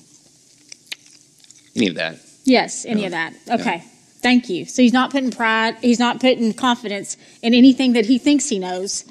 any 1.77 1.89
of 1.89 1.95
that. 1.97 2.19
yes, 2.45 2.85
any 2.85 3.05
of 3.07 3.13
that. 3.13 3.35
Okay, 3.49 3.83
thank 4.21 4.49
you. 4.49 4.67
So 4.67 4.83
he's 4.83 4.93
not 4.93 5.11
putting 5.11 5.31
pride, 5.31 5.77
he's 5.81 5.99
not 5.99 6.21
putting 6.21 6.53
confidence 6.53 7.17
in 7.43 7.55
anything 7.55 7.93
that 7.95 8.07
he 8.07 8.19
thinks 8.19 8.49
he 8.49 8.59
knows. 8.59 9.05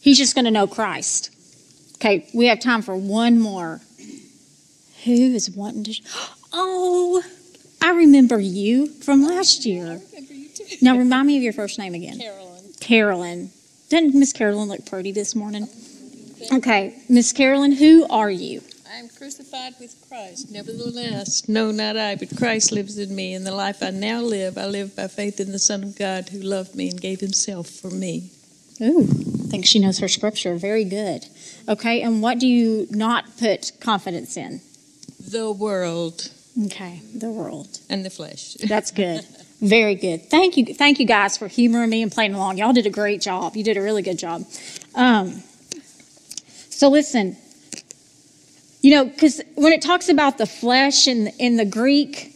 He's 0.00 0.16
just 0.18 0.34
going 0.34 0.46
to 0.46 0.50
know 0.50 0.66
Christ. 0.66 1.30
Okay, 1.96 2.26
we 2.34 2.46
have 2.46 2.60
time 2.60 2.82
for 2.82 2.96
one 2.96 3.38
more. 3.38 3.80
Who 5.04 5.12
is 5.12 5.50
wanting 5.50 5.84
to? 5.84 5.94
Oh, 6.52 7.22
I 7.82 7.92
remember 7.92 8.38
you 8.38 8.86
from 8.86 9.22
last 9.22 9.64
year. 9.64 10.00
Now 10.82 10.96
remind 10.96 11.26
me 11.26 11.36
of 11.36 11.42
your 11.42 11.52
first 11.52 11.78
name 11.78 11.94
again. 11.94 12.18
Carolyn. 12.18 12.64
Carolyn. 12.80 13.50
Didn't 13.88 14.14
Miss 14.14 14.32
Carolyn 14.32 14.68
look 14.68 14.86
pretty 14.86 15.12
this 15.12 15.34
morning? 15.34 15.68
Okay, 16.52 16.96
Miss 17.08 17.32
Carolyn, 17.32 17.72
who 17.72 18.06
are 18.08 18.30
you? 18.30 18.62
I 18.90 18.96
am 18.96 19.08
crucified 19.08 19.74
with 19.78 19.94
Christ. 20.08 20.50
Nevertheless, 20.50 21.48
no, 21.48 21.70
not 21.70 21.96
I, 21.96 22.16
but 22.16 22.36
Christ 22.36 22.72
lives 22.72 22.98
in 22.98 23.14
me. 23.14 23.34
And 23.34 23.46
the 23.46 23.54
life 23.54 23.82
I 23.82 23.90
now 23.90 24.20
live, 24.20 24.58
I 24.58 24.66
live 24.66 24.96
by 24.96 25.08
faith 25.08 25.40
in 25.40 25.52
the 25.52 25.58
Son 25.58 25.82
of 25.82 25.98
God 25.98 26.28
who 26.30 26.40
loved 26.40 26.74
me 26.74 26.88
and 26.90 27.00
gave 27.00 27.20
himself 27.20 27.68
for 27.68 27.90
me. 27.90 28.30
Ooh, 28.80 29.02
I 29.02 29.48
think 29.48 29.66
she 29.66 29.78
knows 29.78 29.98
her 29.98 30.08
scripture. 30.08 30.56
Very 30.56 30.84
good. 30.84 31.26
Okay, 31.68 32.02
and 32.02 32.22
what 32.22 32.38
do 32.38 32.46
you 32.46 32.86
not 32.90 33.36
put 33.38 33.72
confidence 33.80 34.36
in? 34.36 34.60
The 35.20 35.52
world 35.52 36.30
Okay, 36.66 37.00
the 37.14 37.30
world. 37.30 37.78
and 37.88 38.04
the 38.04 38.10
flesh. 38.10 38.54
That's 38.68 38.90
good. 38.90 39.24
Very 39.60 39.94
good. 39.94 40.24
Thank 40.30 40.56
you, 40.56 40.74
thank 40.74 40.98
you 40.98 41.06
guys 41.06 41.36
for 41.36 41.46
humoring 41.48 41.90
me 41.90 42.02
and 42.02 42.10
playing 42.10 42.34
along. 42.34 42.58
Y'all 42.58 42.72
did 42.72 42.86
a 42.86 42.90
great 42.90 43.20
job. 43.20 43.56
You 43.56 43.62
did 43.64 43.76
a 43.76 43.82
really 43.82 44.02
good 44.02 44.18
job. 44.18 44.44
Um, 44.94 45.42
so 46.70 46.88
listen, 46.88 47.36
you 48.80 48.90
know, 48.92 49.04
because 49.04 49.42
when 49.54 49.72
it 49.72 49.82
talks 49.82 50.08
about 50.08 50.38
the 50.38 50.46
flesh 50.46 51.06
in 51.06 51.28
in 51.38 51.56
the 51.56 51.66
Greek, 51.66 52.34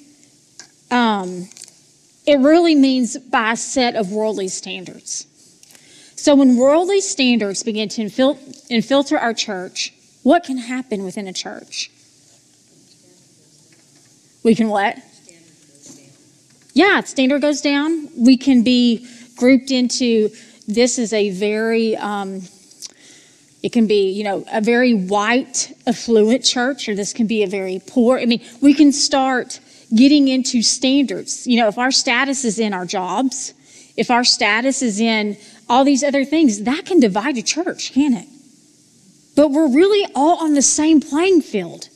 um, 0.91 1.49
it 2.27 2.39
really 2.41 2.75
means 2.75 3.17
by 3.17 3.53
a 3.53 3.57
set 3.57 3.97
of 3.97 4.13
worldly 4.13 4.49
standards. 4.49 5.27
So 6.17 6.35
when 6.35 6.57
worldly 6.57 7.01
standards 7.01 7.63
begin 7.63 7.89
to 7.91 8.03
infil- 8.03 8.67
infiltrate 8.71 9.23
our 9.23 9.35
church, 9.35 9.93
what 10.23 10.45
can 10.45 10.59
happen 10.59 11.05
within 11.05 11.27
a 11.27 11.33
church? 11.33 11.91
We 14.45 14.55
can 14.55 14.69
what? 14.69 14.99
Yeah, 16.75 17.01
standard 17.01 17.41
goes 17.41 17.61
down. 17.61 18.09
We 18.17 18.37
can 18.37 18.63
be 18.63 19.09
grouped 19.37 19.71
into 19.71 20.31
this 20.69 20.99
is 20.99 21.13
a 21.13 21.31
very, 21.31 21.97
um, 21.97 22.43
it 23.63 23.73
can 23.73 23.87
be, 23.87 24.11
you 24.11 24.23
know, 24.23 24.45
a 24.53 24.61
very 24.61 24.93
white, 24.93 25.73
affluent 25.87 26.45
church, 26.45 26.89
or 26.89 26.95
this 26.95 27.13
can 27.13 27.27
be 27.27 27.43
a 27.43 27.47
very 27.47 27.81
poor. 27.87 28.19
I 28.19 28.27
mean, 28.27 28.43
we 28.61 28.75
can 28.75 28.93
start 28.93 29.61
getting 29.97 30.29
into 30.29 30.63
standards. 30.63 31.47
You 31.47 31.61
know, 31.61 31.69
if 31.69 31.79
our 31.79 31.91
status 31.91 32.45
is 32.45 32.59
in 32.59 32.75
our 32.75 32.85
jobs, 32.85 33.55
if 33.97 34.11
our 34.11 34.25
status 34.25 34.83
is 34.83 35.01
in 35.01 35.37
all 35.69 35.85
these 35.85 36.03
other 36.03 36.25
things, 36.25 36.63
that 36.65 36.85
can 36.85 37.01
divide 37.01 37.39
a 37.39 37.43
church, 37.43 37.93
can 37.93 38.13
it? 38.15 38.29
But 39.37 39.51
we're 39.51 39.73
really 39.73 40.07
all 40.15 40.45
on 40.45 40.55
the 40.55 40.63
same 40.63 41.01
playing 41.01 41.43
field. 41.43 41.89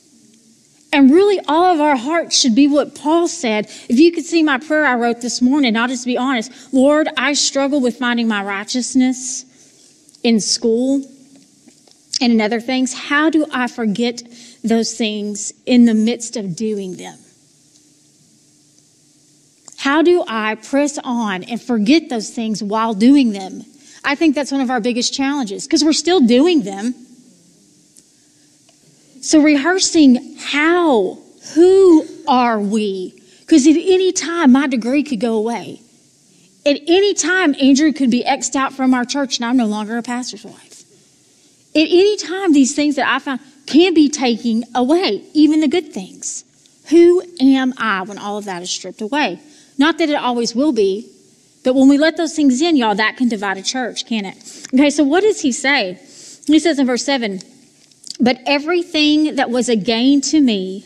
And 0.93 1.11
really, 1.11 1.39
all 1.47 1.75
of 1.75 1.81
our 1.81 1.97
hearts 1.97 2.39
should 2.39 2.55
be 2.55 2.67
what 2.67 2.95
Paul 2.95 3.29
said. 3.29 3.67
If 3.89 3.99
you 3.99 4.11
could 4.11 4.25
see 4.25 4.43
my 4.43 4.59
prayer 4.59 4.87
I 4.87 4.95
wrote 4.95 5.21
this 5.21 5.43
morning, 5.43 5.77
I'll 5.77 5.89
just 5.89 6.07
be 6.07 6.17
honest. 6.17 6.51
Lord, 6.73 7.09
I 7.17 7.35
struggle 7.35 7.81
with 7.81 7.99
finding 7.99 8.27
my 8.27 8.43
righteousness 8.43 9.45
in 10.23 10.41
school 10.41 11.03
and 12.21 12.33
in 12.33 12.41
other 12.41 12.61
things. 12.61 12.95
How 12.95 13.29
do 13.29 13.47
I 13.53 13.69
forget 13.69 14.23
those 14.65 14.95
things 14.95 15.53
in 15.67 15.85
the 15.85 15.95
midst 15.95 16.37
of 16.37 16.57
doing 16.57 16.97
them? 16.97 17.19
How 19.77 20.03
do 20.03 20.25
I 20.27 20.57
press 20.57 20.99
on 21.05 21.45
and 21.45 21.61
forget 21.61 22.09
those 22.09 22.31
things 22.31 22.63
while 22.63 22.95
doing 22.95 23.33
them? 23.33 23.65
I 24.05 24.15
think 24.15 24.35
that's 24.35 24.51
one 24.51 24.61
of 24.61 24.71
our 24.71 24.81
biggest 24.81 25.13
challenges 25.15 25.67
because 25.67 25.85
we're 25.85 25.93
still 25.93 26.21
doing 26.21 26.63
them. 26.63 26.95
So, 29.29 29.43
rehearsing 29.43 30.39
how, 30.39 31.19
who 31.55 32.07
are 32.27 32.59
we? 32.59 33.13
Because 33.41 33.67
at 33.67 33.77
any 33.77 34.11
time, 34.11 34.53
my 34.53 34.67
degree 34.67 35.03
could 35.03 35.21
go 35.21 35.35
away. 35.35 35.83
At 36.65 36.79
any 36.89 37.13
time, 37.13 37.55
Andrew 37.61 37.93
could 37.93 38.11
be 38.11 38.25
X'd 38.25 38.57
out 38.57 38.73
from 38.73 38.95
our 38.95 39.05
church 39.05 39.37
and 39.37 39.45
I'm 39.45 39.59
no 39.59 39.67
longer 39.67 39.99
a 39.99 40.03
pastor's 40.03 40.45
wife. 40.45 40.81
At 41.77 41.89
any 41.91 42.17
time, 42.17 42.55
these 42.55 42.75
things 42.75 42.97
that 42.97 43.07
I 43.07 43.19
found 43.19 43.41
can 43.67 43.93
be 43.93 44.09
taken 44.09 44.65
away, 44.75 45.23
even 45.35 45.61
the 45.61 45.69
good 45.69 45.93
things. 45.93 46.47
Who 46.89 47.23
am 47.39 47.75
I 47.77 48.01
when 48.05 48.17
all 48.17 48.39
of 48.39 48.47
that 48.47 48.63
is 48.63 48.71
stripped 48.71 49.03
away? 49.03 49.41
Not 49.77 49.99
that 49.99 50.09
it 50.09 50.15
always 50.15 50.55
will 50.55 50.73
be, 50.73 51.07
but 51.65 51.75
when 51.75 51.91
we 51.91 51.99
let 51.99 52.17
those 52.17 52.35
things 52.35 52.63
in, 52.63 52.79
y'all, 52.79 52.95
that 52.95 53.19
can 53.19 53.29
divide 53.29 53.59
a 53.59 53.63
church, 53.63 54.07
can 54.07 54.25
it? 54.25 54.69
Okay, 54.73 54.89
so 54.89 55.05
what 55.05 55.21
does 55.21 55.43
he 55.43 55.53
say? 55.53 56.01
He 56.47 56.59
says 56.59 56.79
in 56.79 56.87
verse 56.87 57.05
7 57.05 57.43
But 58.21 58.41
everything 58.47 59.37
that 59.37 59.51
was 59.51 59.69
a 59.69 59.77
gain 59.77 60.21
to 60.23 60.41
me, 60.41 60.85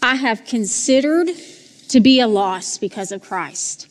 I 0.00 0.14
have 0.16 0.44
considered 0.44 1.28
to 1.88 2.00
be 2.00 2.20
a 2.20 2.28
loss 2.28 2.78
because 2.78 3.12
of 3.12 3.22
Christ. 3.22 3.88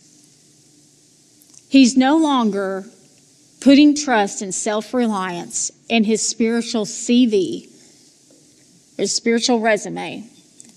He's 1.69 1.97
no 1.97 2.17
longer 2.17 2.85
putting 3.61 3.95
trust 3.95 4.41
in 4.41 4.51
self 4.51 4.93
reliance 4.93 5.71
in 5.87 6.05
his 6.05 6.27
spiritual 6.27 6.85
CV, 6.85 7.69
his 8.97 9.13
spiritual 9.15 9.59
resume. 9.59 10.27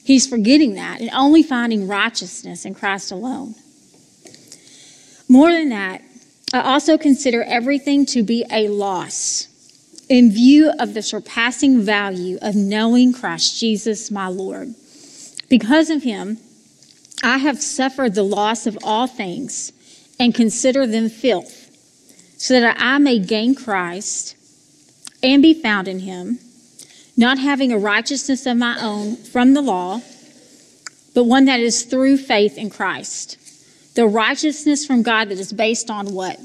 He's 0.04 0.26
forgetting 0.26 0.74
that 0.74 1.00
and 1.00 1.10
only 1.10 1.42
finding 1.42 1.88
righteousness 1.88 2.64
in 2.64 2.74
Christ 2.74 3.10
alone. 3.10 3.54
More 5.28 5.50
than 5.50 5.70
that, 5.70 6.02
I 6.52 6.60
also 6.60 6.98
consider 6.98 7.42
everything 7.42 8.04
to 8.06 8.22
be 8.22 8.44
a 8.50 8.68
loss 8.68 9.48
in 10.08 10.30
view 10.30 10.72
of 10.78 10.94
the 10.94 11.02
surpassing 11.02 11.80
value 11.80 12.38
of 12.42 12.54
knowing 12.54 13.12
Christ 13.12 13.58
Jesus, 13.58 14.10
my 14.10 14.26
Lord. 14.26 14.74
Because 15.48 15.90
of 15.90 16.02
him, 16.02 16.38
I 17.22 17.38
have 17.38 17.62
suffered 17.62 18.14
the 18.14 18.22
loss 18.22 18.66
of 18.66 18.78
all 18.82 19.06
things 19.06 19.72
and 20.18 20.34
consider 20.34 20.86
them 20.86 21.08
filth, 21.08 21.70
so 22.36 22.60
that 22.60 22.76
I 22.78 22.98
may 22.98 23.18
gain 23.18 23.54
Christ 23.54 24.36
and 25.22 25.42
be 25.42 25.54
found 25.54 25.88
in 25.88 26.00
him 26.00 26.38
not 27.16 27.38
having 27.38 27.72
a 27.72 27.78
righteousness 27.78 28.46
of 28.46 28.56
my 28.56 28.80
own 28.80 29.16
from 29.16 29.54
the 29.54 29.62
law, 29.62 30.00
but 31.14 31.24
one 31.24 31.44
that 31.44 31.60
is 31.60 31.84
through 31.84 32.18
faith 32.18 32.58
in 32.58 32.70
Christ. 32.70 33.38
The 33.94 34.06
righteousness 34.06 34.84
from 34.84 35.02
God 35.02 35.28
that 35.28 35.38
is 35.38 35.52
based 35.52 35.90
on 35.90 36.12
what? 36.12 36.38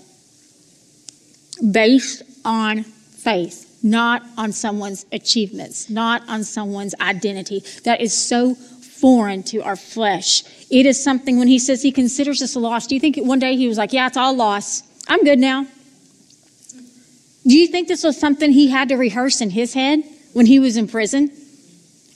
Based 1.72 2.22
on 2.46 2.86
faith, 3.24 3.80
not 3.84 4.24
on 4.38 4.52
someone's 4.52 5.06
achievements, 5.12 5.90
not 5.90 6.28
on 6.28 6.44
someone's 6.44 6.96
identity. 7.02 7.64
That 7.84 8.02
is 8.02 8.14
so 8.14 8.56
foreign 8.56 9.44
to 9.44 9.62
our 9.62 9.76
flesh. 9.76 10.44
It 10.70 10.86
is 10.86 11.02
something 11.02 11.40
when 11.40 11.48
he 11.48 11.60
says 11.60 11.82
he 11.82 11.92
considers 11.92 12.42
us 12.42 12.56
a 12.56 12.60
loss. 12.60 12.88
Do 12.88 12.96
you 12.96 13.02
think 13.02 13.18
one 13.18 13.40
day 13.40 13.56
he 13.56 13.68
was 13.68 13.78
like, 13.78 13.94
Yeah, 13.94 14.08
it's 14.08 14.18
all 14.18 14.36
loss. 14.36 14.84
I'm 15.08 15.24
good 15.24 15.40
now. 15.40 15.66
Do 17.48 17.58
you 17.58 17.68
think 17.68 17.88
this 17.88 18.04
was 18.04 18.20
something 18.20 18.52
he 18.52 18.68
had 18.68 18.90
to 18.90 18.96
rehearse 18.96 19.42
in 19.42 19.50
his 19.50 19.74
head? 19.74 20.04
when 20.34 20.46
he 20.46 20.60
was 20.60 20.78
in 20.78 20.88
prison 20.88 21.32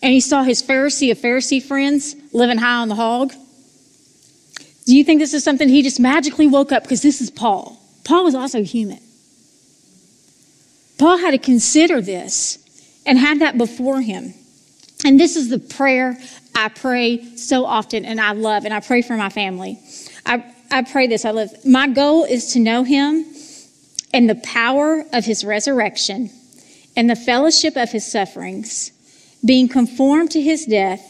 and 0.02 0.12
he 0.12 0.20
saw 0.20 0.44
his 0.44 0.62
Pharisee 0.62 1.12
of 1.12 1.18
Pharisee 1.18 1.62
friends 1.62 2.16
living 2.34 2.58
high 2.58 2.82
on 2.82 2.90
the 2.90 2.96
hog? 2.96 3.34
Do 4.86 4.96
you 4.96 5.04
think 5.04 5.20
this 5.20 5.34
is 5.34 5.44
something 5.44 5.70
he 5.70 5.82
just 5.82 6.00
magically 6.00 6.48
woke 6.48 6.72
up? 6.72 6.84
Because 6.84 7.02
this 7.02 7.22
is 7.22 7.32
Paul. 7.32 7.80
Paul 8.04 8.26
was 8.26 8.36
also 8.36 8.64
human. 8.64 9.00
Paul 11.04 11.18
had 11.18 11.32
to 11.32 11.38
consider 11.38 12.00
this 12.00 12.60
and 13.06 13.20
had 13.20 13.40
that 13.42 13.58
before 13.58 14.00
him. 14.00 14.34
And 15.04 15.20
this 15.20 15.36
is 15.36 15.50
the 15.50 15.60
prayer 15.60 16.18
I 16.56 16.70
pray 16.70 17.36
so 17.36 17.66
often 17.66 18.06
and 18.06 18.22
I 18.22 18.32
love, 18.32 18.64
and 18.64 18.74
I 18.74 18.80
pray 18.80 19.02
for 19.02 19.18
my 19.18 19.28
family. 19.28 19.78
I, 20.26 20.46
I 20.72 20.84
pray 20.84 21.08
this. 21.08 21.26
I 21.26 21.32
live. 21.32 21.52
My 21.66 21.90
goal 21.90 22.24
is 22.24 22.54
to 22.54 22.60
know 22.60 22.86
him 22.86 23.26
and 24.14 24.30
the 24.30 24.40
power 24.46 25.04
of 25.12 25.26
his 25.26 25.44
resurrection 25.44 26.30
and 26.96 27.10
the 27.10 27.18
fellowship 27.18 27.76
of 27.76 27.92
his 27.92 28.10
sufferings, 28.10 28.94
being 29.44 29.68
conformed 29.68 30.32
to 30.32 30.42
his 30.42 30.66
death, 30.66 31.02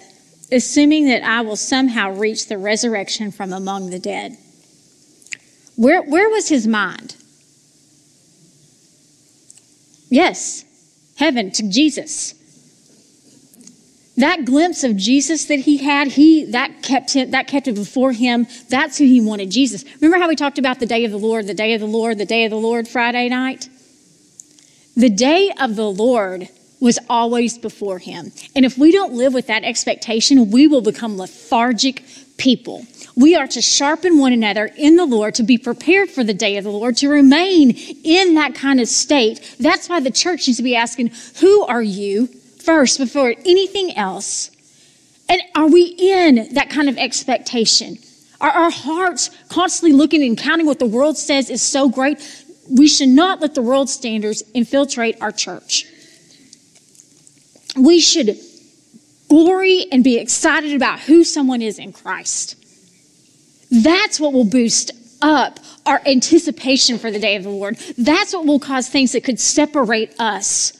assuming 0.52 1.06
that 1.06 1.22
I 1.22 1.42
will 1.42 1.56
somehow 1.56 2.10
reach 2.10 2.48
the 2.48 2.58
resurrection 2.58 3.32
from 3.32 3.54
among 3.54 3.92
the 3.92 4.00
dead. 4.00 4.38
Where, 5.76 6.02
where 6.02 6.30
was 6.32 6.50
his 6.50 6.66
mind? 6.66 7.16
Yes, 10.14 10.64
heaven 11.16 11.50
to 11.54 11.64
Jesus. 11.64 12.36
That 14.16 14.46
glimpse 14.46 14.84
of 14.84 14.96
Jesus 14.96 15.46
that 15.46 15.62
he 15.62 15.78
had, 15.78 16.10
he 16.10 16.46
that 16.52 16.84
kept 16.84 17.14
him 17.14 17.32
that 17.32 17.48
kept 17.48 17.68
it 17.68 17.74
before 17.74 18.12
him. 18.12 18.46
That's 18.70 19.00
who 19.00 19.06
he 19.06 19.22
wanted, 19.22 19.50
Jesus. 19.50 19.84
Remember 19.96 20.20
how 20.22 20.30
we 20.30 20.36
talked 20.36 20.60
about 20.60 20.80
the 20.80 20.86
day 20.86 21.04
of 21.04 21.10
the 21.10 21.18
Lord, 21.18 21.48
the 21.48 21.56
day 21.56 21.74
of 21.74 21.82
the 21.82 21.88
Lord, 21.88 22.20
the 22.20 22.28
day 22.28 22.46
of 22.46 22.52
the 22.52 22.58
Lord 22.58 22.88
Friday 22.88 23.28
night? 23.28 23.68
The 24.96 25.10
day 25.10 25.52
of 25.60 25.76
the 25.76 25.90
Lord 25.90 26.48
was 26.80 27.00
always 27.10 27.58
before 27.58 27.98
him. 27.98 28.32
And 28.56 28.66
if 28.66 28.78
we 28.78 28.92
don't 28.92 29.14
live 29.14 29.34
with 29.34 29.48
that 29.48 29.64
expectation, 29.64 30.52
we 30.52 30.68
will 30.68 30.82
become 30.82 31.18
lethargic 31.18 32.04
people. 32.38 32.86
We 33.16 33.36
are 33.36 33.48
to 33.48 33.62
sharpen 33.62 34.18
one 34.18 34.34
another 34.34 34.72
in 34.76 34.96
the 34.96 35.06
Lord, 35.06 35.36
to 35.36 35.44
be 35.44 35.58
prepared 35.58 36.10
for 36.10 36.24
the 36.24 36.34
day 36.34 36.58
of 36.58 36.64
the 36.64 36.72
Lord, 36.72 36.98
to 36.98 37.10
remain 37.10 37.72
in 37.72 38.36
that 38.36 38.56
kind 38.56 38.80
of 38.80 38.88
state. 38.88 39.56
That's 39.60 39.88
why 39.88 40.00
the 40.00 40.12
church 40.12 40.48
needs 40.48 40.58
to 40.58 40.64
be 40.64 40.76
asking, 40.76 41.12
Who 41.40 41.64
are 41.64 41.84
you 41.84 42.28
first 42.28 42.98
before 42.98 43.36
anything 43.46 43.96
else? 43.96 44.50
And 45.30 45.42
are 45.56 45.68
we 45.68 45.84
in 45.84 46.54
that 46.54 46.70
kind 46.70 46.90
of 46.90 46.98
expectation? 46.98 47.98
Are 48.42 48.50
our 48.50 48.72
hearts 48.72 49.30
constantly 49.48 49.96
looking 49.98 50.22
and 50.24 50.38
counting 50.38 50.66
what 50.66 50.80
the 50.80 50.86
world 50.86 51.18
says 51.18 51.50
is 51.50 51.62
so 51.62 51.88
great? 51.88 52.20
we 52.70 52.88
should 52.88 53.10
not 53.10 53.42
let 53.42 53.56
the 53.56 53.62
world 53.62 53.90
standards 53.90 54.44
infiltrate 54.54 55.22
our 55.22 55.32
church. 55.32 55.86
We 57.76 58.00
should 58.00 58.38
glory 59.30 59.86
and 59.92 60.04
be 60.04 60.18
excited 60.18 60.74
about 60.74 61.00
who 61.00 61.24
someone 61.24 61.62
is 61.62 61.80
in 61.80 61.94
Christ. 61.94 62.56
That's 63.72 64.20
what 64.20 64.34
will 64.34 64.46
boost 64.46 64.92
up 65.22 65.60
our 65.86 66.02
anticipation 66.06 67.00
for 67.00 67.10
the 67.10 67.20
day 67.20 67.36
of 67.36 67.44
the 67.44 67.50
Lord. 67.50 67.78
That's 67.98 68.34
what 68.34 68.46
will 68.46 68.60
cause 68.60 68.90
things 68.90 69.14
that 69.14 69.24
could 69.24 69.40
separate 69.40 70.14
us, 70.20 70.74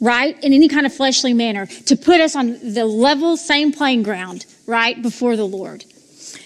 right, 0.00 0.42
in 0.44 0.52
any 0.52 0.68
kind 0.68 0.86
of 0.86 0.94
fleshly 0.94 1.34
manner, 1.34 1.66
to 1.66 1.96
put 1.96 2.20
us 2.20 2.36
on 2.36 2.58
the 2.74 2.84
level, 2.84 3.36
same 3.36 3.72
playing 3.72 4.02
ground, 4.02 4.46
right, 4.66 5.00
before 5.02 5.36
the 5.36 5.46
Lord. 5.46 5.84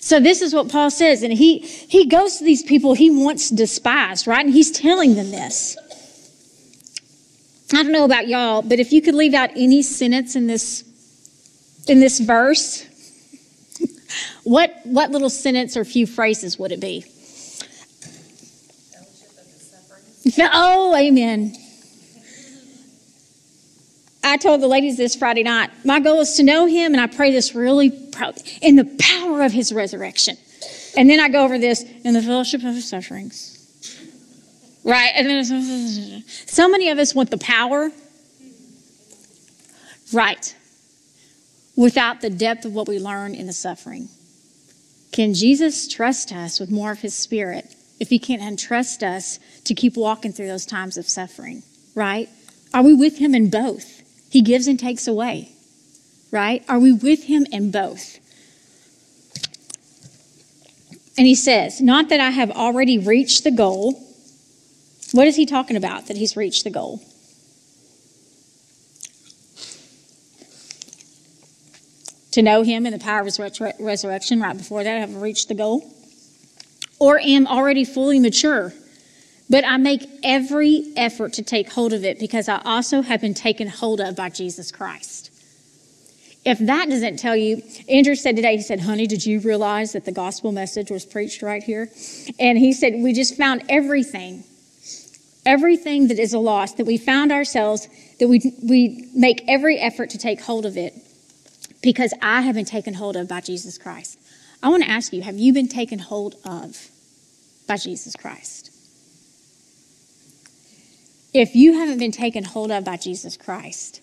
So 0.01 0.21
this 0.21 0.43
is 0.43 0.55
what 0.55 0.71
Paul 0.71 0.91
says, 0.91 1.23
and 1.23 1.33
he 1.33 1.59
he 1.59 2.07
goes 2.07 2.39
to 2.39 2.45
these 2.45 2.63
people 2.63 2.95
he 2.95 3.11
once 3.11 3.51
despised, 3.51 4.27
right? 4.27 4.45
And 4.45 4.53
he's 4.55 4.71
telling 4.71 5.15
them 5.15 5.31
this. 5.31 5.77
I 7.73 7.83
don't 7.83 7.93
know 7.93 8.05
about 8.05 8.29
y'all, 8.29 8.63
but 8.63 8.79
if 8.79 8.93
you 8.93 9.01
could 9.01 9.15
leave 9.15 9.35
out 9.35 9.51
any 9.57 9.83
sentence 9.83 10.37
in 10.37 10.47
this 10.47 10.85
in 11.89 12.01
this 12.01 12.21
verse, 12.21 12.87
what 14.45 14.75
what 14.85 15.11
little 15.11 15.31
sentence 15.31 15.77
or 15.77 15.85
few 15.85 16.07
phrases 16.07 16.59
would 16.59 16.73
it 16.73 16.81
be? 16.81 17.05
Oh, 20.39 20.95
amen. 20.97 21.57
I 24.25 24.37
told 24.37 24.63
the 24.63 24.69
ladies 24.69 24.97
this 24.97 25.17
Friday 25.17 25.43
night. 25.43 25.71
My 25.85 25.99
goal 25.99 26.21
is 26.21 26.35
to 26.37 26.45
know 26.45 26.67
him, 26.67 26.93
and 26.93 27.01
I 27.01 27.09
pray 27.09 27.33
this 27.33 27.55
really 27.55 27.91
proud 27.91 28.37
in 28.61 28.77
the 28.77 28.85
power 29.01 29.43
of 29.43 29.53
his 29.53 29.73
resurrection. 29.73 30.37
And 30.97 31.11
then 31.11 31.19
I 31.19 31.29
go 31.29 31.45
over 31.45 31.59
this 31.59 31.83
in 31.83 32.15
the 32.15 32.23
fellowship 32.23 32.61
of 32.61 32.75
his 32.75 32.89
sufferings. 32.89 33.59
Right? 34.85 35.13
And 35.15 35.27
then 35.27 36.25
so 36.47 36.69
many 36.69 36.91
of 36.91 36.99
us 36.99 37.15
want 37.15 37.31
the 37.31 37.39
power. 37.39 37.91
Right. 40.13 40.55
Without 41.83 42.21
the 42.21 42.31
depth 42.31 42.65
of 42.65 42.75
what 42.75 42.87
we 42.87 43.01
learn 43.01 43.35
in 43.35 43.49
the 43.49 43.53
suffering. 43.53 44.09
Can 45.11 45.35
Jesus 45.35 45.89
trust 45.89 46.33
us 46.33 46.61
with 46.61 46.71
more 46.71 46.93
of 46.93 47.01
his 47.01 47.13
spirit 47.13 47.75
if 47.99 48.09
he 48.09 48.21
can't 48.21 48.41
entrust 48.41 49.03
us 49.03 49.41
to 49.65 49.75
keep 49.75 49.97
walking 49.97 50.33
through 50.33 50.47
those 50.47 50.65
times 50.65 50.97
of 50.97 51.09
suffering? 51.09 51.65
Right? 51.97 52.29
Are 52.73 52.85
we 52.85 52.95
with 52.95 53.19
him 53.19 53.35
in 53.35 53.51
both? 53.51 54.01
He 54.31 54.43
gives 54.43 54.69
and 54.69 54.79
takes 54.79 55.09
away. 55.09 55.51
Right? 56.31 56.65
Are 56.69 56.79
we 56.79 56.93
with 56.93 57.25
him 57.25 57.49
in 57.51 57.73
both? 57.73 58.21
And 61.19 61.27
he 61.27 61.35
says, 61.35 61.81
Not 61.81 62.11
that 62.11 62.21
I 62.21 62.31
have 62.31 62.53
already 62.53 62.97
reached 62.97 63.43
the 63.43 63.51
goal. 63.51 64.01
What 65.11 65.27
is 65.27 65.35
he 65.35 65.47
talking 65.47 65.77
about 65.77 66.07
that 66.07 66.17
he's 66.17 66.37
reached 66.37 66.63
the 66.63 66.71
goal? 66.71 67.03
To 72.33 72.43
know 72.43 72.63
him 72.63 72.87
in 72.87 72.93
the 72.93 72.99
power 72.99 73.21
of 73.21 73.27
his 73.27 73.39
resurrection, 73.39 74.41
right 74.41 74.57
before 74.57 74.83
that, 74.83 74.97
I 74.97 75.01
have 75.01 75.17
reached 75.17 75.49
the 75.49 75.55
goal. 75.55 75.85
Or 76.99 77.21
am 77.21 77.47
already 77.47 77.85
fully 77.85 78.21
mature. 78.21 78.73
But 79.51 79.67
I 79.67 79.77
make 79.77 80.09
every 80.23 80.93
effort 80.97 81.35
to 81.35 81.43
take 81.43 81.71
hold 81.71 81.93
of 81.93 82.05
it 82.05 82.19
because 82.19 82.49
I 82.49 82.63
also 82.65 83.03
have 83.03 83.21
been 83.21 83.35
taken 83.35 83.69
hold 83.69 84.01
of 84.01 84.17
by 84.17 84.31
Jesus 84.31 84.73
Christ. 84.73 85.31
If 86.45 86.59
that 86.61 86.89
doesn't 86.89 87.19
tell 87.19 87.37
you, 87.37 87.63
Andrew 87.89 88.15
said 88.15 88.37
today, 88.37 88.57
he 88.57 88.63
said, 88.63 88.81
Honey, 88.81 89.07
did 89.07 89.27
you 89.27 89.41
realize 89.41 89.93
that 89.93 90.07
the 90.07 90.13
gospel 90.13 90.53
message 90.53 90.91
was 90.91 91.05
preached 91.05 91.43
right 91.43 91.63
here? 91.63 91.91
And 92.41 92.57
he 92.57 92.73
said, 92.73 92.95
We 92.97 93.13
just 93.13 93.37
found 93.37 93.63
everything, 93.69 94.43
everything 95.45 96.09
that 96.09 96.19
is 96.19 96.33
a 96.33 96.39
loss, 96.39 96.73
that 96.75 96.87
we 96.87 96.97
found 96.97 97.31
ourselves, 97.31 97.89
that 98.21 98.29
we, 98.29 98.41
we 98.63 99.11
make 99.15 99.45
every 99.47 99.79
effort 99.79 100.11
to 100.11 100.19
take 100.19 100.41
hold 100.41 100.65
of 100.65 100.79
it 100.79 100.95
because 101.83 102.15
I 102.23 102.43
have 102.43 102.55
been 102.55 102.65
taken 102.65 102.95
hold 102.95 103.17
of 103.17 103.29
by 103.29 103.41
Jesus 103.41 103.77
Christ. 103.77 104.19
I 104.63 104.69
want 104.69 104.85
to 104.85 104.89
ask 104.89 105.13
you, 105.13 105.23
have 105.23 105.37
you 105.37 105.53
been 105.53 105.69
taken 105.69 105.99
hold 105.99 106.37
of 106.45 106.89
by 107.67 107.77
Jesus 107.77 108.15
Christ? 108.15 108.71
If 111.35 111.57
you 111.57 111.75
haven't 111.75 111.99
been 111.99 112.13
taken 112.13 112.45
hold 112.45 112.71
of 112.71 112.85
by 112.85 112.97
Jesus 112.97 113.37
Christ, 113.37 114.03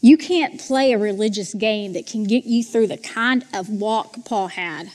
you 0.00 0.16
can't 0.16 0.58
play 0.58 0.92
a 0.92 0.98
religious 0.98 1.52
game 1.54 1.92
that 1.92 2.06
can 2.06 2.24
get 2.24 2.44
you 2.44 2.64
through 2.64 2.86
the 2.86 2.96
kind 2.96 3.44
of 3.52 3.68
walk 3.68 4.24
Paul 4.24 4.48
had. 4.48 4.90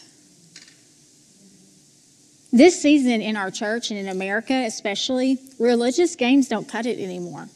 This 2.51 2.81
season 2.81 3.21
in 3.21 3.35
our 3.35 3.51
church 3.51 3.91
and 3.91 3.99
in 3.99 4.07
America, 4.07 4.53
especially, 4.53 5.37
religious 5.59 6.15
games 6.15 6.47
don't 6.47 6.67
cut 6.67 6.85
it 6.85 6.99
anymore. 6.99 7.47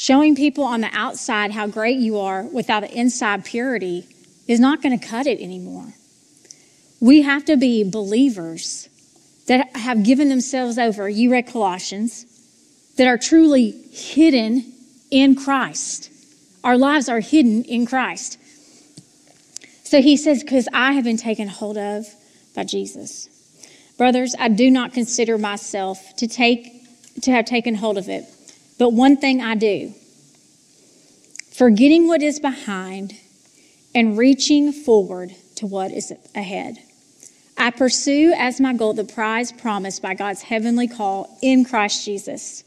Showing 0.00 0.34
people 0.34 0.64
on 0.64 0.80
the 0.80 0.88
outside 0.94 1.50
how 1.50 1.66
great 1.66 1.98
you 1.98 2.20
are 2.20 2.44
without 2.44 2.80
the 2.80 2.90
inside 2.90 3.44
purity 3.44 4.06
is 4.48 4.58
not 4.58 4.80
going 4.80 4.98
to 4.98 5.06
cut 5.06 5.26
it 5.26 5.42
anymore. 5.42 5.92
We 7.00 7.20
have 7.20 7.44
to 7.44 7.58
be 7.58 7.84
believers 7.84 8.88
that 9.46 9.76
have 9.76 10.02
given 10.02 10.30
themselves 10.30 10.78
over, 10.78 11.06
you 11.06 11.30
read 11.30 11.48
Colossians, 11.48 12.24
that 12.96 13.08
are 13.08 13.18
truly 13.18 13.72
hidden 13.92 14.72
in 15.10 15.34
Christ. 15.34 16.10
Our 16.64 16.78
lives 16.78 17.10
are 17.10 17.20
hidden 17.20 17.62
in 17.64 17.84
Christ. 17.84 18.38
So 19.84 20.00
he 20.00 20.16
says, 20.16 20.42
Because 20.42 20.66
I 20.72 20.92
have 20.92 21.04
been 21.04 21.18
taken 21.18 21.46
hold 21.46 21.76
of 21.76 22.06
by 22.54 22.64
Jesus. 22.64 23.28
Brothers, 23.98 24.34
I 24.38 24.48
do 24.48 24.70
not 24.70 24.94
consider 24.94 25.36
myself 25.36 26.16
to 26.16 26.26
take 26.26 26.86
to 27.20 27.32
have 27.32 27.44
taken 27.44 27.74
hold 27.74 27.98
of 27.98 28.08
it. 28.08 28.24
But 28.80 28.94
one 28.94 29.18
thing 29.18 29.42
I 29.42 29.56
do, 29.56 29.92
forgetting 31.52 32.08
what 32.08 32.22
is 32.22 32.40
behind 32.40 33.12
and 33.94 34.16
reaching 34.16 34.72
forward 34.72 35.34
to 35.56 35.66
what 35.66 35.90
is 35.90 36.10
ahead. 36.34 36.78
I 37.58 37.72
pursue 37.72 38.32
as 38.34 38.58
my 38.58 38.72
goal 38.72 38.94
the 38.94 39.04
prize 39.04 39.52
promised 39.52 40.00
by 40.00 40.14
God's 40.14 40.40
heavenly 40.40 40.88
call 40.88 41.38
in 41.42 41.66
Christ 41.66 42.06
Jesus. 42.06 42.64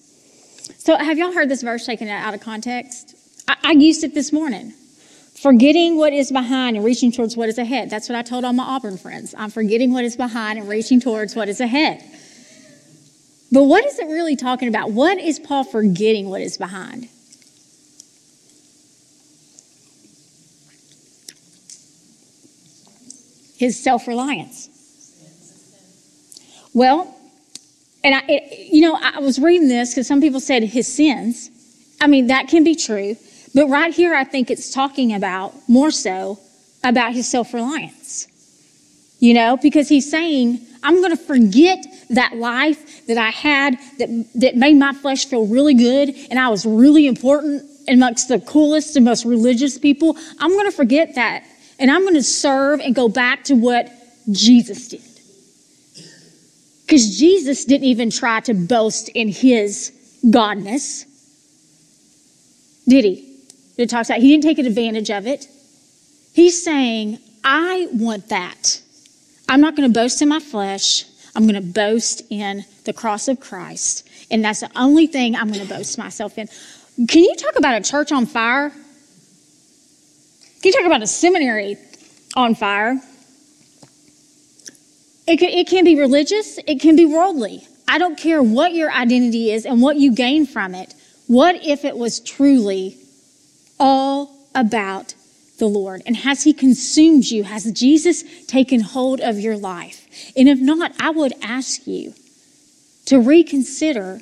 So, 0.78 0.96
have 0.96 1.18
y'all 1.18 1.34
heard 1.34 1.50
this 1.50 1.64
verse 1.64 1.84
taken 1.84 2.08
out 2.08 2.36
of 2.36 2.42
context? 2.42 3.16
I, 3.48 3.56
I 3.64 3.72
used 3.72 4.04
it 4.04 4.14
this 4.14 4.32
morning. 4.32 4.72
Forgetting 5.42 5.98
what 5.98 6.14
is 6.14 6.32
behind 6.32 6.76
and 6.76 6.86
reaching 6.86 7.12
towards 7.12 7.36
what 7.36 7.50
is 7.50 7.58
ahead. 7.58 7.90
That's 7.90 8.08
what 8.08 8.16
I 8.16 8.22
told 8.22 8.46
all 8.46 8.54
my 8.54 8.64
Auburn 8.64 9.00
friends. 9.00 9.34
I'm 9.36 9.50
forgetting 9.50 9.92
what 9.92 10.06
is 10.06 10.16
behind 10.16 10.60
and 10.60 10.70
reaching 10.70 11.02
towards 11.02 11.36
what 11.36 11.50
is 11.50 11.60
ahead. 11.60 12.04
But 13.54 13.66
what 13.66 13.86
is 13.86 14.00
it 14.00 14.08
really 14.08 14.36
talking 14.36 14.68
about? 14.68 14.94
What 14.94 15.20
is 15.20 15.38
Paul 15.38 15.64
forgetting 15.64 16.28
what 16.28 16.42
is 16.42 16.58
behind? 16.58 17.08
His 23.56 23.82
self 23.82 24.08
reliance. 24.08 24.70
Well, 26.74 27.16
and 28.04 28.16
I, 28.16 28.24
it, 28.28 28.74
you 28.74 28.82
know, 28.82 28.98
I 29.00 29.20
was 29.20 29.38
reading 29.38 29.68
this 29.68 29.92
because 29.92 30.08
some 30.08 30.20
people 30.20 30.40
said 30.40 30.64
his 30.64 30.92
sins. 30.92 31.52
I 32.02 32.08
mean, 32.08 32.28
that 32.28 32.48
can 32.48 32.64
be 32.64 32.74
true. 32.74 33.16
But 33.54 33.68
right 33.68 33.94
here, 33.94 34.16
I 34.16 34.24
think 34.24 34.50
it's 34.50 34.74
talking 34.74 35.14
about 35.14 35.54
more 35.70 35.92
so 35.92 36.40
about 36.84 37.14
his 37.14 37.30
self 37.30 37.54
reliance. 37.54 38.26
You 39.20 39.36
know, 39.36 39.58
because 39.58 39.90
he's 39.90 40.10
saying, 40.10 40.66
I'm 40.84 41.02
going 41.02 41.16
to 41.16 41.24
forget 41.24 41.86
that 42.10 42.36
life 42.36 43.08
that 43.08 43.18
I 43.18 43.30
had 43.30 43.78
that, 44.00 44.26
that 44.36 44.56
made 44.56 44.76
my 44.76 44.94
flesh 44.94 45.26
feel 45.26 45.48
really 45.48 45.74
good 45.74 46.14
and 46.30 46.40
I 46.40 46.50
was 46.50 46.66
really 46.66 47.08
important 47.08 47.64
amongst 47.88 48.28
the 48.28 48.40
coolest 48.40 48.96
and 48.96 49.06
most 49.06 49.26
religious 49.26 49.78
people. 49.78 50.18
I'm 50.40 50.52
going 50.52 50.70
to 50.70 50.76
forget 50.76 51.16
that 51.16 51.46
and 51.80 51.90
I'm 51.90 52.02
going 52.02 52.14
to 52.16 52.24
serve 52.24 52.80
and 52.80 52.94
go 52.94 53.10
back 53.10 53.46
to 53.46 53.56
what 53.56 53.90
Jesus 54.32 54.90
did. 54.90 55.02
Because 56.86 57.18
Jesus 57.18 57.66
didn't 57.66 57.86
even 57.86 58.10
try 58.10 58.42
to 58.42 58.54
boast 58.54 59.10
in 59.10 59.30
his 59.30 59.92
godness, 60.26 61.06
did 62.88 63.06
he? 63.06 63.40
It 63.78 63.90
talks 63.90 64.10
about 64.10 64.20
he 64.20 64.30
didn't 64.30 64.44
take 64.44 64.60
advantage 64.60 65.10
of 65.10 65.26
it. 65.26 65.48
He's 66.34 66.64
saying, 66.64 67.20
I 67.44 67.88
want 67.94 68.30
that. 68.30 68.83
I'm 69.48 69.62
not 69.62 69.76
going 69.76 69.92
to 69.92 69.94
boast 69.94 70.22
in 70.22 70.30
my 70.30 70.40
flesh. 70.40 71.06
I'm 71.36 71.44
going 71.44 71.56
to 71.56 71.62
boast 71.62 72.22
in 72.30 72.66
the 72.86 72.94
cross 72.94 73.28
of 73.28 73.40
Christ. 73.40 74.08
And 74.30 74.44
that's 74.44 74.62
the 74.62 74.72
only 74.76 75.08
thing 75.08 75.36
I'm 75.36 75.52
going 75.52 75.66
to 75.66 75.74
boast 75.74 75.98
myself 75.98 76.38
in. 76.38 76.48
Can 77.08 77.24
you 77.24 77.36
talk 77.36 77.58
about 77.58 77.80
a 77.80 77.84
church 77.84 78.12
on 78.12 78.26
fire? 78.26 78.70
Can 78.70 78.80
you 80.64 80.72
talk 80.72 80.86
about 80.86 81.02
a 81.02 81.08
seminary 81.08 81.78
on 82.36 82.56
fire? 82.56 83.02
It 85.26 85.38
can, 85.38 85.50
it 85.50 85.68
can 85.68 85.86
be 85.86 85.98
religious, 85.98 86.60
it 86.68 86.82
can 86.82 86.96
be 86.96 87.06
worldly. 87.06 87.68
I 87.88 87.98
don't 87.98 88.18
care 88.18 88.42
what 88.42 88.74
your 88.74 88.92
identity 88.92 89.52
is 89.52 89.66
and 89.66 89.82
what 89.82 89.98
you 89.98 90.14
gain 90.14 90.46
from 90.46 90.76
it. 90.76 90.94
What 91.28 91.56
if 91.66 91.86
it 91.86 91.98
was 91.98 92.20
truly 92.20 92.98
all 93.80 94.48
about 94.54 95.16
the 95.64 95.70
Lord? 95.70 96.02
And 96.06 96.18
has 96.18 96.44
He 96.44 96.52
consumed 96.52 97.26
you? 97.26 97.44
Has 97.44 97.72
Jesus 97.72 98.24
taken 98.48 98.82
hold 98.82 99.22
of 99.22 99.40
your 99.40 99.56
life? 99.56 100.06
And 100.36 100.50
if 100.50 100.60
not, 100.60 100.92
I 101.00 101.10
would 101.10 101.34
ask 101.42 101.88
you 101.88 102.14
to 103.06 103.22
reconsider 103.22 104.20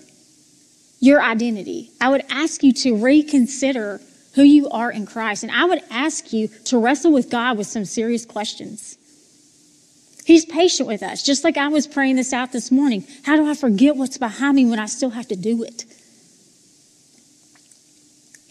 your 0.99 1.19
identity. 1.19 1.89
I 1.99 2.09
would 2.09 2.23
ask 2.29 2.61
you 2.61 2.73
to 2.73 2.95
reconsider 2.95 3.99
who 4.35 4.43
you 4.43 4.69
are 4.69 4.91
in 4.91 5.07
Christ. 5.07 5.41
And 5.41 5.51
I 5.51 5.65
would 5.65 5.81
ask 5.89 6.31
you 6.31 6.47
to 6.65 6.77
wrestle 6.77 7.11
with 7.11 7.31
God 7.31 7.57
with 7.57 7.67
some 7.67 7.85
serious 7.85 8.23
questions. 8.23 8.97
He's 10.23 10.45
patient 10.45 10.87
with 10.87 11.01
us, 11.01 11.23
just 11.23 11.43
like 11.43 11.57
I 11.57 11.69
was 11.69 11.87
praying 11.87 12.17
this 12.17 12.31
out 12.31 12.51
this 12.51 12.71
morning. 12.71 13.03
How 13.23 13.35
do 13.35 13.49
I 13.49 13.55
forget 13.55 13.95
what's 13.95 14.19
behind 14.19 14.55
me 14.55 14.65
when 14.65 14.77
I 14.77 14.85
still 14.85 15.09
have 15.09 15.27
to 15.29 15.35
do 15.35 15.63
it? 15.63 15.85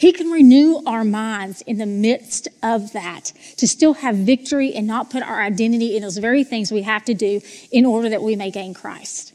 He 0.00 0.12
can 0.12 0.30
renew 0.30 0.80
our 0.86 1.04
minds 1.04 1.60
in 1.66 1.76
the 1.76 1.84
midst 1.84 2.48
of 2.62 2.94
that 2.94 3.34
to 3.58 3.68
still 3.68 3.92
have 3.92 4.16
victory 4.16 4.72
and 4.72 4.86
not 4.86 5.10
put 5.10 5.22
our 5.22 5.42
identity 5.42 5.94
in 5.94 6.00
those 6.00 6.16
very 6.16 6.42
things 6.42 6.72
we 6.72 6.80
have 6.80 7.04
to 7.04 7.12
do 7.12 7.42
in 7.70 7.84
order 7.84 8.08
that 8.08 8.22
we 8.22 8.34
may 8.34 8.50
gain 8.50 8.72
Christ. 8.72 9.34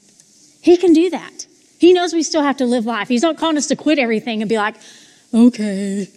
He 0.64 0.76
can 0.76 0.92
do 0.92 1.12
that. 1.12 1.46
He 1.78 1.94
knows 1.94 2.16
we 2.16 2.24
still 2.24 2.42
have 2.42 2.58
to 2.58 2.66
live 2.66 2.88
life. 2.88 3.08
He's 3.08 3.22
not 3.22 3.38
calling 3.38 3.58
us 3.58 3.68
to 3.68 3.76
quit 3.76 4.00
everything 4.00 4.42
and 4.42 4.50
be 4.50 4.58
like, 4.58 4.74
okay, 5.32 6.10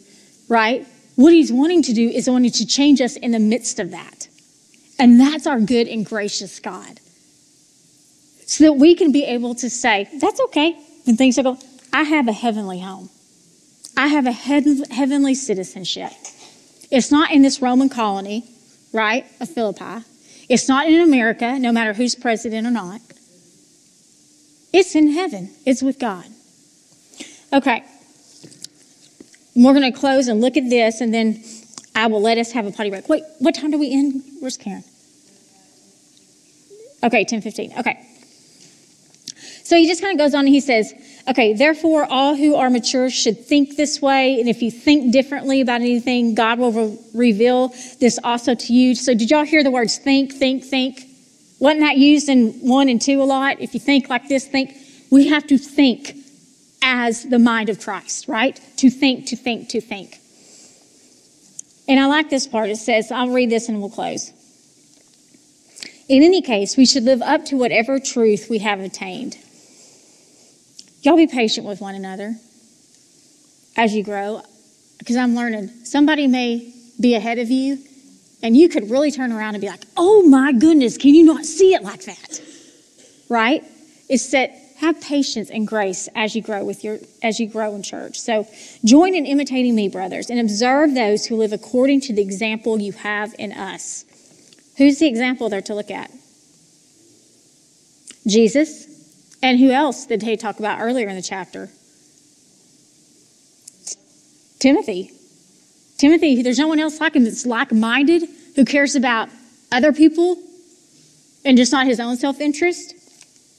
right? 0.49 0.87
What 1.17 1.35
he's 1.35 1.53
wanting 1.53 1.83
to 1.83 1.93
do 1.93 2.09
is 2.09 2.31
wanting 2.31 2.53
to 2.53 2.67
change 2.67 3.03
us 3.03 3.17
in 3.17 3.33
the 3.33 3.39
midst 3.39 3.79
of 3.79 3.91
that. 3.91 4.29
And 4.99 5.21
that's 5.21 5.47
our 5.47 5.61
good 5.61 5.89
and 5.89 6.07
gracious 6.07 6.59
God. 6.59 7.01
So 8.47 8.65
that 8.65 8.73
we 8.73 8.95
can 8.95 9.13
be 9.13 9.25
able 9.25 9.55
to 9.57 9.69
say, 9.69 10.09
that's 10.19 10.41
okay. 10.41 10.75
When 11.05 11.19
things 11.19 11.39
are 11.39 11.43
going, 11.43 11.59
I 11.93 12.05
have 12.05 12.29
a 12.29 12.33
heavenly 12.33 12.81
home. 12.81 13.11
I 13.99 14.07
have 14.07 14.27
a 14.27 14.33
heavenly 14.33 15.35
citizenship. 15.35 16.13
It's 16.89 17.11
not 17.11 17.33
in 17.33 17.43
this 17.43 17.61
Roman 17.61 17.89
colony, 17.89 18.45
right, 18.93 19.27
of 19.41 19.49
Philippi. 19.51 20.05
It's 20.49 20.69
not 20.69 20.87
in 20.87 21.01
America, 21.01 21.59
no 21.59 21.73
matter 21.73 21.93
who's 21.93 22.15
president 22.15 22.65
or 22.65 22.71
not. 22.71 23.01
It's 24.73 24.95
in 24.95 25.11
heaven, 25.11 25.51
it's 25.67 25.83
with 25.83 25.99
God. 25.99 26.27
Okay. 27.53 27.83
We're 29.57 29.75
going 29.75 29.93
to 29.93 29.99
close 29.99 30.29
and 30.29 30.41
look 30.41 30.57
at 30.57 30.71
this, 30.71 31.01
and 31.01 31.13
then 31.13 31.43
I 31.97 32.07
will 32.07 32.23
let 32.23 32.39
us 32.39 32.53
have 32.53 32.67
a 32.67 32.71
potty 32.71 32.91
break. 32.91 33.09
Wait, 33.09 33.25
what 33.41 33.57
time 33.57 33.73
do 33.73 33.79
we 33.79 33.93
end? 33.93 34.23
Where's 34.39 34.57
Karen? 34.57 34.85
Okay, 37.03 37.25
10:15. 37.25 37.81
Okay. 37.81 37.99
So 39.69 39.77
he 39.77 39.87
just 39.87 40.01
kind 40.01 40.19
of 40.19 40.25
goes 40.25 40.33
on 40.33 40.47
and 40.47 40.49
he 40.49 40.61
says, 40.61 40.95
okay, 41.29 41.53
therefore 41.53 42.07
all 42.09 42.35
who 42.35 42.55
are 42.55 42.71
mature 42.71 43.11
should 43.11 43.45
think 43.45 43.77
this 43.77 44.01
way, 44.01 44.41
and 44.41 44.49
if 44.49 44.63
you 44.63 44.71
think 44.71 45.13
differently 45.13 45.61
about 45.61 45.83
anything, 45.83 46.35
God 46.35 46.59
will 46.59 46.73
re- 46.73 46.99
reveal 47.13 47.75
this 48.01 48.19
also 48.25 48.55
to 48.55 48.73
you. 48.73 48.95
So 48.95 49.13
did 49.13 49.31
y'all 49.31 49.45
hear 49.45 49.63
the 49.63 49.71
words 49.71 49.99
think, 49.99 50.33
think, 50.33 50.65
think? 50.65 51.05
Wasn't 51.59 51.83
that 51.83 51.99
used 51.99 52.31
in 52.31 52.53
1 52.67 52.89
and 52.89 52.99
2 52.99 53.23
a 53.23 53.25
lot? 53.25 53.61
If 53.61 53.75
you 53.75 53.81
think 53.81 54.09
like 54.09 54.27
this, 54.27 54.49
think. 54.49 54.75
We 55.11 55.29
have 55.29 55.47
to 55.49 55.59
think 55.59 56.17
as 56.81 57.25
the 57.25 57.39
mind 57.39 57.69
of 57.69 57.79
Christ, 57.79 58.27
right? 58.27 58.59
To 58.79 58.89
think, 58.89 59.27
to 59.27 59.37
think, 59.37 59.69
to 59.69 59.83
think. 59.83 60.19
And 61.87 62.01
I 62.01 62.07
like 62.07 62.31
this 62.31 62.47
part. 62.47 62.71
It 62.71 62.77
says, 62.77 63.13
I'll 63.13 63.29
read 63.29 63.51
this 63.51 63.69
and 63.69 63.81
we'll 63.81 63.91
close. 63.91 64.33
In 66.09 66.23
any 66.23 66.41
case, 66.41 66.79
we 66.79 66.87
should 66.87 67.03
live 67.03 67.21
up 67.21 67.45
to 67.47 67.57
whatever 67.59 68.01
truth 68.01 68.47
we 68.49 68.61
have 68.61 68.81
attained. 68.81 69.37
Y'all 71.09 71.17
be 71.17 71.27
patient 71.27 71.67
with 71.67 71.81
one 71.81 71.95
another 71.95 72.35
as 73.79 73.95
you 73.95 74.05
grow, 74.05 74.43
because 74.99 75.17
I'm 75.17 75.35
learning. 75.35 75.69
Somebody 75.87 76.27
may 76.27 76.71
be 77.01 77.15
ahead 77.15 77.39
of 77.39 77.49
you, 77.49 77.79
and 78.43 78.55
you 78.55 78.69
could 78.69 78.91
really 78.91 79.11
turn 79.11 79.33
around 79.33 79.55
and 79.55 79.63
be 79.63 79.69
like, 79.69 79.85
oh 79.97 80.23
my 80.25 80.53
goodness, 80.53 80.99
can 80.99 81.15
you 81.15 81.25
not 81.25 81.47
see 81.47 81.73
it 81.73 81.83
like 81.83 82.03
that? 82.03 82.43
Right? 83.31 83.65
It's 84.11 84.31
that 84.33 84.51
have 84.81 85.01
patience 85.01 85.49
and 85.49 85.67
grace 85.67 86.11
as 86.15 86.37
you 86.37 86.43
grow 86.43 86.63
with 86.63 86.85
your 86.85 86.99
as 87.23 87.41
you 87.41 87.49
grow 87.49 87.75
in 87.75 87.83
church. 87.83 88.21
So 88.21 88.47
join 88.85 89.15
in 89.15 89.25
imitating 89.25 89.75
me, 89.75 89.89
brothers, 89.89 90.29
and 90.29 90.39
observe 90.39 90.93
those 90.93 91.25
who 91.25 91.37
live 91.37 91.55
according 91.55 92.03
to 92.03 92.13
the 92.13 92.21
example 92.21 92.79
you 92.79 92.93
have 92.93 93.35
in 93.39 93.53
us. 93.53 94.05
Who's 94.77 94.99
the 94.99 95.07
example 95.07 95.49
there 95.49 95.63
to 95.63 95.75
look 95.75 95.91
at? 95.91 96.11
Jesus. 98.27 98.88
And 99.43 99.59
who 99.59 99.71
else 99.71 100.07
did 100.07 100.23
he 100.23 100.37
talk 100.37 100.59
about 100.59 100.81
earlier 100.81 101.09
in 101.09 101.17
the 101.17 101.23
chapter? 101.23 101.71
Timothy. 104.59 105.13
Timothy, 105.99 106.43
there's 106.43 106.59
no 106.59 106.69
one 106.69 106.81
else 106.81 107.01
like 107.01 107.15
him 107.15 107.25
that's 107.25 107.47
like 107.47 107.73
minded, 107.73 108.23
who 108.57 108.65
cares 108.65 108.97
about 108.97 109.29
other 109.71 109.93
people 109.93 110.37
and 111.45 111.57
just 111.57 111.73
not 111.73 111.87
his 111.87 112.01
own 112.01 112.17
self 112.17 112.41
interest. 112.41 112.95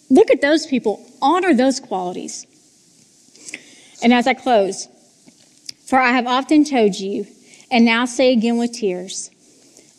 Look 0.09 0.31
at 0.31 0.41
those 0.41 0.65
people, 0.65 1.05
honor 1.21 1.53
those 1.53 1.79
qualities. 1.79 2.45
And 4.01 4.13
as 4.13 4.27
I 4.27 4.33
close, 4.33 4.87
for 5.85 5.99
I 5.99 6.11
have 6.11 6.27
often 6.27 6.63
told 6.63 6.95
you, 6.99 7.27
and 7.71 7.85
now 7.85 8.05
say 8.05 8.33
again 8.33 8.57
with 8.57 8.73
tears, 8.73 9.29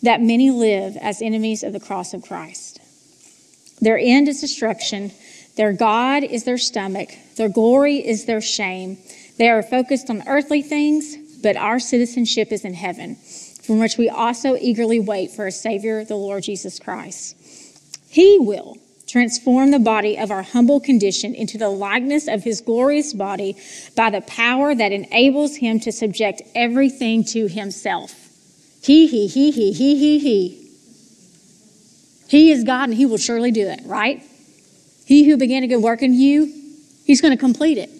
that 0.03 0.21
many 0.21 0.51
live 0.51 0.97
as 0.97 1.21
enemies 1.21 1.63
of 1.63 1.73
the 1.73 1.81
cross 1.81 2.15
of 2.15 2.23
Christ. 2.23 2.81
Their 3.81 3.99
end 3.99 4.29
is 4.29 4.41
destruction, 4.41 5.13
their 5.61 5.75
God 5.75 6.25
is 6.25 6.45
their 6.45 6.57
stomach, 6.57 7.11
their 7.37 7.51
glory 7.51 7.97
is 7.97 8.25
their 8.25 8.41
shame. 8.41 8.97
They 9.37 9.51
are 9.51 9.63
focused 9.63 10.09
on 10.09 10.27
earthly 10.27 10.63
things, 10.63 11.19
but 11.43 11.55
our 11.55 11.79
citizenship 11.79 12.51
is 12.51 12.65
in 12.65 12.73
heaven, 12.73 13.17
from 13.63 13.79
which 13.79 13.99
we 13.99 14.09
also 14.09 14.57
eagerly 14.57 15.01
wait 15.01 15.33
for 15.33 15.47
a 15.47 15.53
Savior, 15.53 16.03
the 16.03 16.17
Lord 16.17 16.45
Jesus 16.45 16.79
Christ. 16.79 17.37
He 18.09 18.39
will 18.41 18.79
transform 19.07 19.71
the 19.71 19.79
body 19.79 20.17
of 20.17 20.31
our 20.31 20.41
humble 20.41 20.81
condition 20.81 21.35
into 21.35 21.59
the 21.59 21.69
likeness 21.69 22.27
of 22.27 22.43
his 22.43 22.63
glorious 22.63 23.13
body 23.13 23.55
by 23.95 24.09
the 24.09 24.23
power 24.23 24.75
that 24.75 24.93
enables 24.93 25.57
him 25.57 25.79
to 25.81 25.93
subject 25.93 26.41
everything 26.55 27.23
to 27.23 27.49
himself. 27.49 28.15
He, 28.83 29.07
he, 29.07 29.27
he, 29.27 29.51
he, 29.51 29.73
he, 29.75 29.99
he, 29.99 30.19
he. 30.21 30.71
He 32.29 32.51
is 32.51 32.65
God 32.65 32.89
and 32.89 32.95
he 32.95 33.05
will 33.05 33.19
surely 33.19 33.51
do 33.51 33.69
it, 33.69 33.83
right? 33.85 34.23
He 35.11 35.25
who 35.25 35.37
began 35.37 35.65
a 35.65 35.67
good 35.67 35.83
work 35.83 36.03
in 36.03 36.15
you, 36.15 36.47
he's 37.05 37.21
going 37.21 37.33
to 37.33 37.37
complete 37.37 37.79
it. 37.79 37.91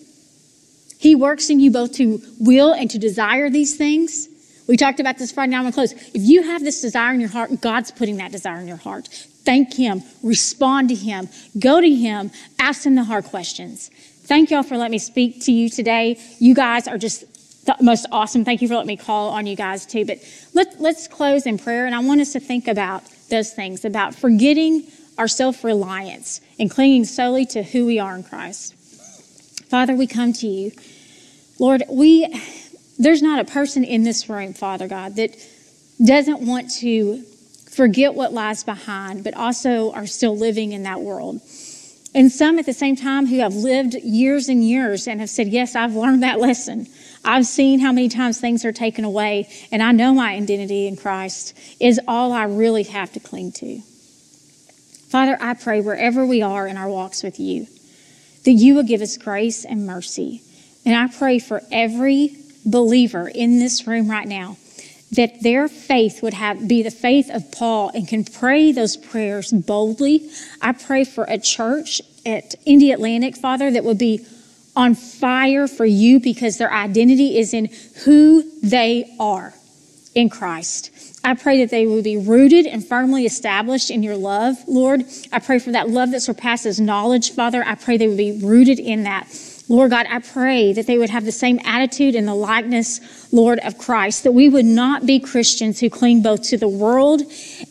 He 0.97 1.17
works 1.17 1.51
in 1.51 1.59
you 1.59 1.73
both 1.73 1.91
to 1.95 2.23
will 2.39 2.73
and 2.73 2.89
to 2.89 3.01
desire 3.01 3.51
these 3.51 3.75
things. 3.75 4.29
We 4.69 4.77
talked 4.77 5.01
about 5.01 5.19
this 5.19 5.33
Friday 5.33 5.51
night 5.51 5.67
on 5.67 5.73
close. 5.73 5.91
If 5.91 6.23
you 6.23 6.45
have 6.45 6.63
this 6.63 6.81
desire 6.81 7.13
in 7.13 7.19
your 7.19 7.31
heart, 7.31 7.61
God's 7.61 7.91
putting 7.91 8.19
that 8.19 8.31
desire 8.31 8.61
in 8.61 8.69
your 8.69 8.77
heart. 8.77 9.09
Thank 9.09 9.75
Him, 9.75 10.05
respond 10.23 10.89
to 10.91 10.95
Him, 10.95 11.29
go 11.59 11.81
to 11.81 11.91
Him, 11.93 12.31
ask 12.61 12.87
Him 12.87 12.95
the 12.95 13.03
hard 13.03 13.25
questions. 13.25 13.91
Thank 14.23 14.53
y'all 14.53 14.63
for 14.63 14.77
letting 14.77 14.93
me 14.93 15.01
speak 15.01 15.43
to 15.47 15.53
you 15.53 15.69
today. 15.69 16.17
You 16.39 16.55
guys 16.55 16.87
are 16.87 16.97
just 16.97 17.25
the 17.67 17.75
most 17.81 18.07
awesome. 18.13 18.45
Thank 18.45 18.63
you 18.63 18.69
for 18.69 18.75
letting 18.75 18.87
me 18.87 18.97
call 18.97 19.31
on 19.31 19.49
you 19.49 19.57
guys 19.57 19.85
too. 19.85 20.05
But 20.05 20.19
let, 20.55 20.81
let's 20.81 21.09
close 21.09 21.45
in 21.45 21.59
prayer, 21.59 21.87
and 21.87 21.95
I 21.97 21.99
want 21.99 22.21
us 22.21 22.35
to 22.35 22.41
think 22.41 22.69
about 22.69 23.03
those 23.31 23.53
things 23.53 23.85
about 23.85 24.15
forgetting 24.15 24.87
our 25.21 25.29
self 25.29 25.63
reliance 25.65 26.41
and 26.59 26.71
clinging 26.71 27.05
solely 27.05 27.45
to 27.45 27.63
who 27.63 27.85
we 27.85 27.99
are 27.99 28.17
in 28.17 28.25
Christ. 28.25 28.75
Father, 29.69 29.95
we 29.95 30.07
come 30.07 30.33
to 30.33 30.47
you. 30.47 30.73
Lord, 31.59 31.83
we 31.91 32.27
there's 32.99 33.21
not 33.21 33.39
a 33.39 33.45
person 33.45 33.85
in 33.85 34.03
this 34.03 34.31
room, 34.31 34.55
Father 34.55 34.89
God, 34.89 35.17
that 35.17 35.37
doesn't 36.05 36.41
want 36.41 36.71
to 36.81 37.23
forget 37.71 38.15
what 38.15 38.33
lies 38.33 38.65
behind, 38.65 39.23
but 39.23 39.35
also 39.35 39.93
are 39.93 40.07
still 40.07 40.37
living 40.37 40.73
in 40.73 40.85
that 40.85 41.03
world. 41.03 41.41
And 42.15 42.33
some 42.33 42.59
at 42.59 42.65
the 42.65 42.73
same 42.73 42.97
time 42.97 43.27
who 43.27 43.41
have 43.41 43.55
lived 43.55 43.95
years 43.95 44.49
and 44.49 44.65
years 44.65 45.07
and 45.07 45.21
have 45.21 45.31
said, 45.31 45.49
Yes, 45.49 45.77
I've 45.77 45.95
learned 45.95 46.23
that 46.23 46.41
lesson. 46.41 46.87
I've 47.27 47.45
seen 47.45 47.79
how 47.79 47.93
many 47.93 48.09
times 48.09 48.41
things 48.41 48.65
are 48.65 48.73
taken 48.73 49.05
away, 49.05 49.51
and 49.71 49.83
I 49.83 49.93
know 49.93 50.15
my 50.15 50.33
identity 50.35 50.87
in 50.87 50.97
Christ 50.97 51.57
is 51.79 52.01
all 52.09 52.33
I 52.33 52.45
really 52.45 52.85
have 52.85 53.13
to 53.13 53.21
cling 53.21 53.53
to. 53.53 53.83
Father, 55.11 55.37
I 55.41 55.55
pray 55.55 55.81
wherever 55.81 56.25
we 56.25 56.41
are 56.41 56.69
in 56.69 56.77
our 56.77 56.89
walks 56.89 57.25
with 57.25 57.41
you, 57.41 57.67
that 58.45 58.53
you 58.53 58.75
will 58.77 58.85
give 58.85 59.01
us 59.01 59.17
grace 59.17 59.65
and 59.65 59.85
mercy. 59.85 60.43
And 60.87 60.95
I 60.95 61.13
pray 61.13 61.41
for 61.41 61.63
every 61.73 62.37
believer 62.65 63.29
in 63.29 63.59
this 63.59 63.87
room 63.89 64.09
right 64.09 64.29
now 64.29 64.57
that 65.13 65.43
their 65.43 65.67
faith 65.67 66.23
would 66.23 66.35
have 66.35 66.69
be 66.69 66.85
the 66.85 66.91
faith 66.91 67.29
of 67.31 67.51
Paul 67.51 67.91
and 67.93 68.07
can 68.07 68.25
pray 68.25 68.71
those 68.71 68.97
prayers 68.97 69.51
boldly. 69.51 70.31
I 70.63 70.73
pray 70.73 71.03
for 71.05 71.25
a 71.25 71.39
church 71.39 72.01
at 72.25 72.55
Indialantic, 72.65 73.37
Father, 73.37 73.73
that 73.73 73.83
would 73.83 73.99
be 73.99 74.25
on 74.77 74.95
fire 74.95 75.67
for 75.67 75.85
you 75.85 76.21
because 76.21 76.59
their 76.59 76.73
identity 76.73 77.37
is 77.39 77.53
in 77.53 77.69
who 78.05 78.45
they 78.63 79.17
are 79.19 79.53
in 80.15 80.29
Christ. 80.29 80.93
I 81.23 81.35
pray 81.35 81.61
that 81.61 81.71
they 81.71 81.87
will 81.87 82.03
be 82.03 82.17
rooted 82.17 82.67
and 82.67 82.87
firmly 82.87 83.27
established 83.27 83.91
in 83.91 84.03
your 84.03 84.17
love, 84.17 84.57
Lord. 84.67 85.05
I 85.31 85.39
pray 85.39 85.59
for 85.59 85.71
that 85.73 85.91
love 85.91 86.13
that 86.13 86.21
surpasses 86.21 86.81
knowledge, 86.81 87.33
Father. 87.33 87.63
I 87.65 87.75
pray 87.75 87.99
they 87.99 88.09
will 88.09 88.17
be 88.17 88.41
rooted 88.43 88.79
in 88.79 89.03
that. 89.05 89.29
Lord 89.71 89.93
God, 89.93 90.07
I 90.11 90.19
pray 90.19 90.73
that 90.73 90.89
they 90.89 90.99
would 90.99 91.11
have 91.11 91.25
the 91.25 91.31
same 91.31 91.61
attitude 91.65 92.17
and 92.17 92.27
the 92.27 92.35
likeness, 92.35 93.01
Lord, 93.31 93.61
of 93.61 93.79
Christ, 93.79 94.25
that 94.25 94.33
we 94.33 94.49
would 94.49 94.65
not 94.67 95.07
be 95.07 95.21
Christians 95.21 95.79
who 95.79 95.89
cling 95.89 96.23
both 96.23 96.43
to 96.49 96.59
the 96.59 96.67
world 96.67 97.23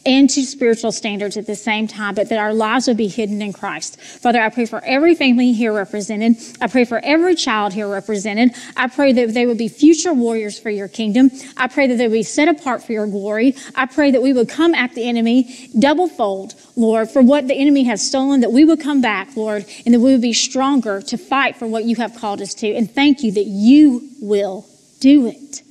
and 0.06 0.30
to 0.30 0.44
spiritual 0.44 0.94
standards 0.94 1.36
at 1.36 1.46
the 1.46 1.58
same 1.58 1.88
time, 1.88 2.16
but 2.16 2.30
that 2.30 2.40
our 2.40 2.54
lives 2.54 2.88
would 2.88 2.96
be 2.96 3.10
hidden 3.10 3.42
in 3.42 3.52
Christ. 3.52 4.00
Father, 4.00 4.40
I 4.40 4.48
pray 4.48 4.66
for 4.66 4.82
every 4.86 5.14
family 5.14 5.52
here 5.52 5.74
represented. 5.74 6.38
I 6.62 6.68
pray 6.68 6.86
for 6.86 7.02
every 7.04 7.36
child 7.36 7.74
here 7.74 7.90
represented. 7.90 8.52
I 8.78 8.88
pray 8.88 9.12
that 9.12 9.34
they 9.34 9.46
would 9.46 9.58
be 9.58 9.68
future 9.68 10.14
warriors 10.14 10.58
for 10.58 10.70
your 10.70 10.88
kingdom. 10.88 11.30
I 11.58 11.68
pray 11.68 11.88
that 11.88 11.98
they 11.98 12.08
would 12.08 12.14
be 12.14 12.24
set 12.24 12.48
apart 12.48 12.82
for 12.82 12.94
your 12.94 13.08
glory. 13.08 13.58
I 13.76 13.88
pray 13.88 14.12
that 14.12 14.22
we 14.22 14.32
would 14.32 14.48
come 14.48 14.74
at 14.74 14.96
the 14.96 15.04
enemy 15.04 15.70
double 15.78 16.08
fold, 16.08 16.56
Lord, 16.78 17.10
for 17.10 17.22
what 17.22 17.50
the 17.50 17.56
enemy 17.56 17.84
has 17.84 18.02
stolen, 18.08 18.40
that 18.40 18.54
we 18.54 18.64
would 18.64 18.80
come 18.80 19.02
back, 19.02 19.36
Lord, 19.36 19.66
and 19.86 19.94
that 19.94 20.00
we 20.00 20.14
would 20.14 20.22
be 20.22 20.32
stronger 20.32 21.02
to 21.02 21.18
fight 21.18 21.58
for 21.58 21.68
what 21.68 21.89
you 21.90 21.98
have 21.98 22.16
called 22.16 22.42
us 22.42 22.54
to. 22.56 22.74
And 22.74 22.90
thank 22.90 23.24
you 23.24 23.32
that 23.34 23.46
you 23.46 24.10
will 24.22 24.66
do 25.00 25.28
it. 25.28 25.64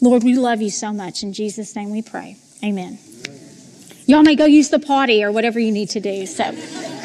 Lord, 0.00 0.24
we 0.24 0.34
love 0.34 0.62
you 0.62 0.70
so 0.70 0.92
much. 0.92 1.22
In 1.22 1.32
Jesus' 1.32 1.76
name 1.76 1.90
we 1.90 2.02
pray. 2.02 2.36
Amen. 2.64 2.98
Y'all 4.06 4.22
may 4.22 4.36
go 4.36 4.44
use 4.44 4.70
the 4.70 4.78
potty 4.78 5.22
or 5.22 5.32
whatever 5.32 5.58
you 5.58 5.72
need 5.72 5.90
to 5.90 6.00
do. 6.00 6.26
So. 6.26 6.95